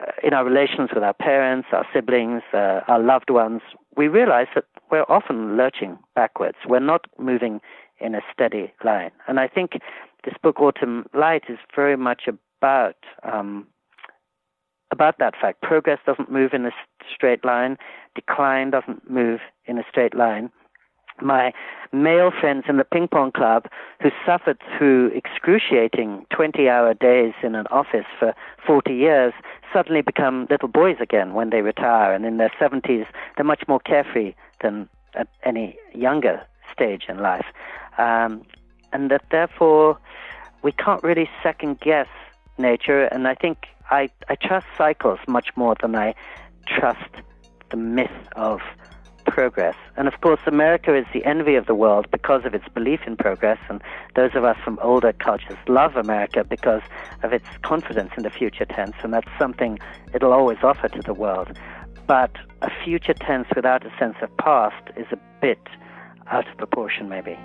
uh, 0.00 0.12
in 0.22 0.32
our 0.32 0.44
relations 0.44 0.90
with 0.94 1.02
our 1.02 1.12
parents, 1.12 1.68
our 1.72 1.86
siblings, 1.92 2.42
uh, 2.52 2.80
our 2.86 3.00
loved 3.00 3.30
ones, 3.30 3.62
we 3.96 4.08
realize 4.08 4.46
that 4.54 4.64
we're 4.90 5.04
often 5.08 5.56
lurching 5.56 5.98
backwards. 6.14 6.56
We're 6.66 6.80
not 6.80 7.06
moving 7.18 7.60
in 7.98 8.14
a 8.14 8.20
steady 8.32 8.72
line. 8.84 9.10
And 9.28 9.38
I 9.38 9.48
think 9.48 9.72
this 10.24 10.34
book, 10.42 10.60
Autumn 10.60 11.06
Light, 11.14 11.44
is 11.48 11.58
very 11.74 11.96
much 11.96 12.22
about 12.26 12.96
um, 13.22 13.66
about 14.90 15.18
that 15.18 15.34
fact. 15.40 15.62
Progress 15.62 15.98
doesn't 16.04 16.30
move 16.30 16.52
in 16.52 16.66
a 16.66 16.72
straight 17.14 17.44
line. 17.44 17.76
Decline 18.14 18.70
doesn't 18.70 19.08
move 19.08 19.40
in 19.66 19.78
a 19.78 19.84
straight 19.88 20.14
line. 20.14 20.50
My 21.20 21.52
male 21.92 22.30
friends 22.30 22.64
in 22.68 22.76
the 22.76 22.84
ping 22.84 23.08
pong 23.08 23.32
club 23.32 23.66
who 24.00 24.10
suffered 24.24 24.58
through 24.76 25.08
excruciating 25.08 26.26
20 26.30 26.68
hour 26.68 26.94
days 26.94 27.34
in 27.42 27.54
an 27.54 27.66
office 27.70 28.06
for 28.18 28.34
40 28.66 28.94
years 28.94 29.32
suddenly 29.72 30.02
become 30.02 30.46
little 30.50 30.68
boys 30.68 30.96
again 31.00 31.34
when 31.34 31.50
they 31.50 31.62
retire. 31.62 32.12
And 32.14 32.24
in 32.24 32.36
their 32.36 32.52
70s, 32.60 33.06
they're 33.36 33.44
much 33.44 33.64
more 33.68 33.80
carefree 33.80 34.34
than 34.62 34.88
at 35.14 35.28
any 35.44 35.76
younger 35.92 36.40
stage 36.72 37.06
in 37.08 37.18
life 37.18 37.46
um, 38.00 38.42
and 38.92 39.10
that 39.10 39.22
therefore 39.30 39.98
we 40.62 40.72
can't 40.72 41.02
really 41.02 41.28
second 41.42 41.80
guess 41.80 42.08
nature. 42.58 43.04
And 43.04 43.28
I 43.28 43.34
think 43.34 43.66
I, 43.90 44.08
I 44.28 44.34
trust 44.36 44.66
cycles 44.76 45.18
much 45.28 45.48
more 45.56 45.74
than 45.80 45.94
I 45.94 46.14
trust 46.66 47.10
the 47.70 47.76
myth 47.76 48.10
of 48.36 48.60
progress. 49.30 49.76
And 49.96 50.08
of 50.08 50.20
course, 50.20 50.40
America 50.46 50.94
is 50.94 51.06
the 51.12 51.24
envy 51.24 51.54
of 51.54 51.66
the 51.66 51.74
world 51.74 52.06
because 52.10 52.44
of 52.44 52.54
its 52.54 52.68
belief 52.68 53.00
in 53.06 53.16
progress, 53.16 53.58
and 53.68 53.80
those 54.16 54.34
of 54.34 54.44
us 54.44 54.56
from 54.64 54.78
older 54.82 55.12
cultures 55.12 55.56
love 55.68 55.96
America 55.96 56.44
because 56.44 56.82
of 57.22 57.32
its 57.32 57.46
confidence 57.62 58.10
in 58.16 58.22
the 58.22 58.30
future 58.30 58.64
tense, 58.64 58.96
and 59.02 59.12
that's 59.12 59.30
something 59.38 59.78
it'll 60.12 60.32
always 60.32 60.58
offer 60.62 60.88
to 60.88 61.02
the 61.02 61.14
world. 61.14 61.56
But 62.06 62.32
a 62.62 62.70
future 62.84 63.14
tense 63.14 63.48
without 63.54 63.86
a 63.86 63.92
sense 63.98 64.16
of 64.20 64.36
past 64.36 64.90
is 64.96 65.06
a 65.12 65.18
bit 65.40 65.66
out 66.26 66.48
of 66.48 66.56
proportion, 66.56 67.08
maybe. 67.08 67.36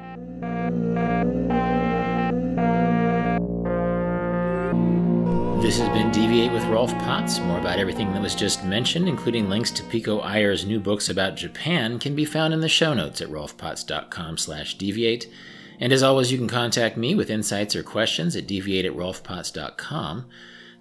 This 5.66 5.80
has 5.80 5.90
been 5.90 6.12
Deviate 6.12 6.52
with 6.52 6.64
Rolf 6.66 6.92
Potts. 7.00 7.40
More 7.40 7.58
about 7.58 7.80
everything 7.80 8.14
that 8.14 8.22
was 8.22 8.36
just 8.36 8.64
mentioned, 8.64 9.10
including 9.10 9.50
links 9.50 9.72
to 9.72 9.84
Pico 9.86 10.22
Iyer's 10.22 10.64
new 10.64 10.80
books 10.80 11.10
about 11.10 11.38
Japan, 11.38 11.98
can 11.98 12.14
be 12.16 12.24
found 12.24 12.54
in 12.54 12.60
the 12.60 12.70
show 12.70 12.94
notes 12.94 13.20
at 13.20 13.30
rolfpotts.com 13.30 14.38
slash 14.38 14.78
deviate. 14.78 15.28
And 15.80 15.92
as 15.92 16.04
always, 16.04 16.32
you 16.32 16.38
can 16.38 16.48
contact 16.48 16.98
me 16.98 17.16
with 17.16 17.32
insights 17.32 17.76
or 17.76 17.82
questions 17.82 18.36
at 18.36 18.46
deviate 18.46 18.86
at 18.86 18.94
rolfpotts.com. 18.94 20.30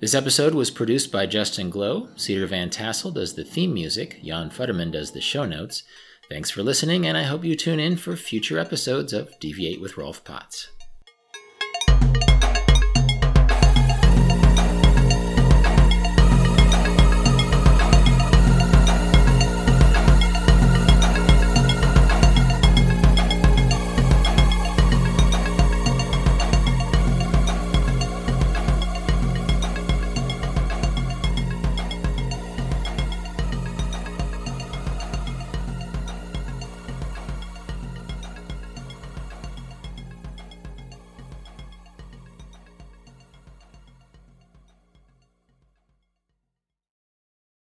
This 0.01 0.15
episode 0.15 0.53
was 0.53 0.71
produced 0.71 1.11
by 1.11 1.25
Justin 1.25 1.71
Glow. 1.71 2.11
Cedar 2.15 2.47
Van 2.47 2.69
Tassel 2.69 3.11
does 3.11 3.37
the 3.37 3.45
theme 3.45 3.73
music. 3.73 4.21
Jan 4.23 4.51
Futterman 4.51 4.93
does 4.93 5.13
the 5.13 5.23
show 5.23 5.47
notes. 5.47 5.85
Thanks 6.29 6.51
for 6.51 6.63
listening, 6.63 7.07
and 7.07 7.17
I 7.17 7.23
hope 7.23 7.43
you 7.43 7.57
tune 7.57 7.81
in 7.81 7.97
for 7.97 8.17
future 8.17 8.59
episodes 8.59 9.15
of 9.15 9.41
Deviate 9.41 9.81
with 9.81 9.97
Rolf 9.97 10.23
Potts. 10.25 10.74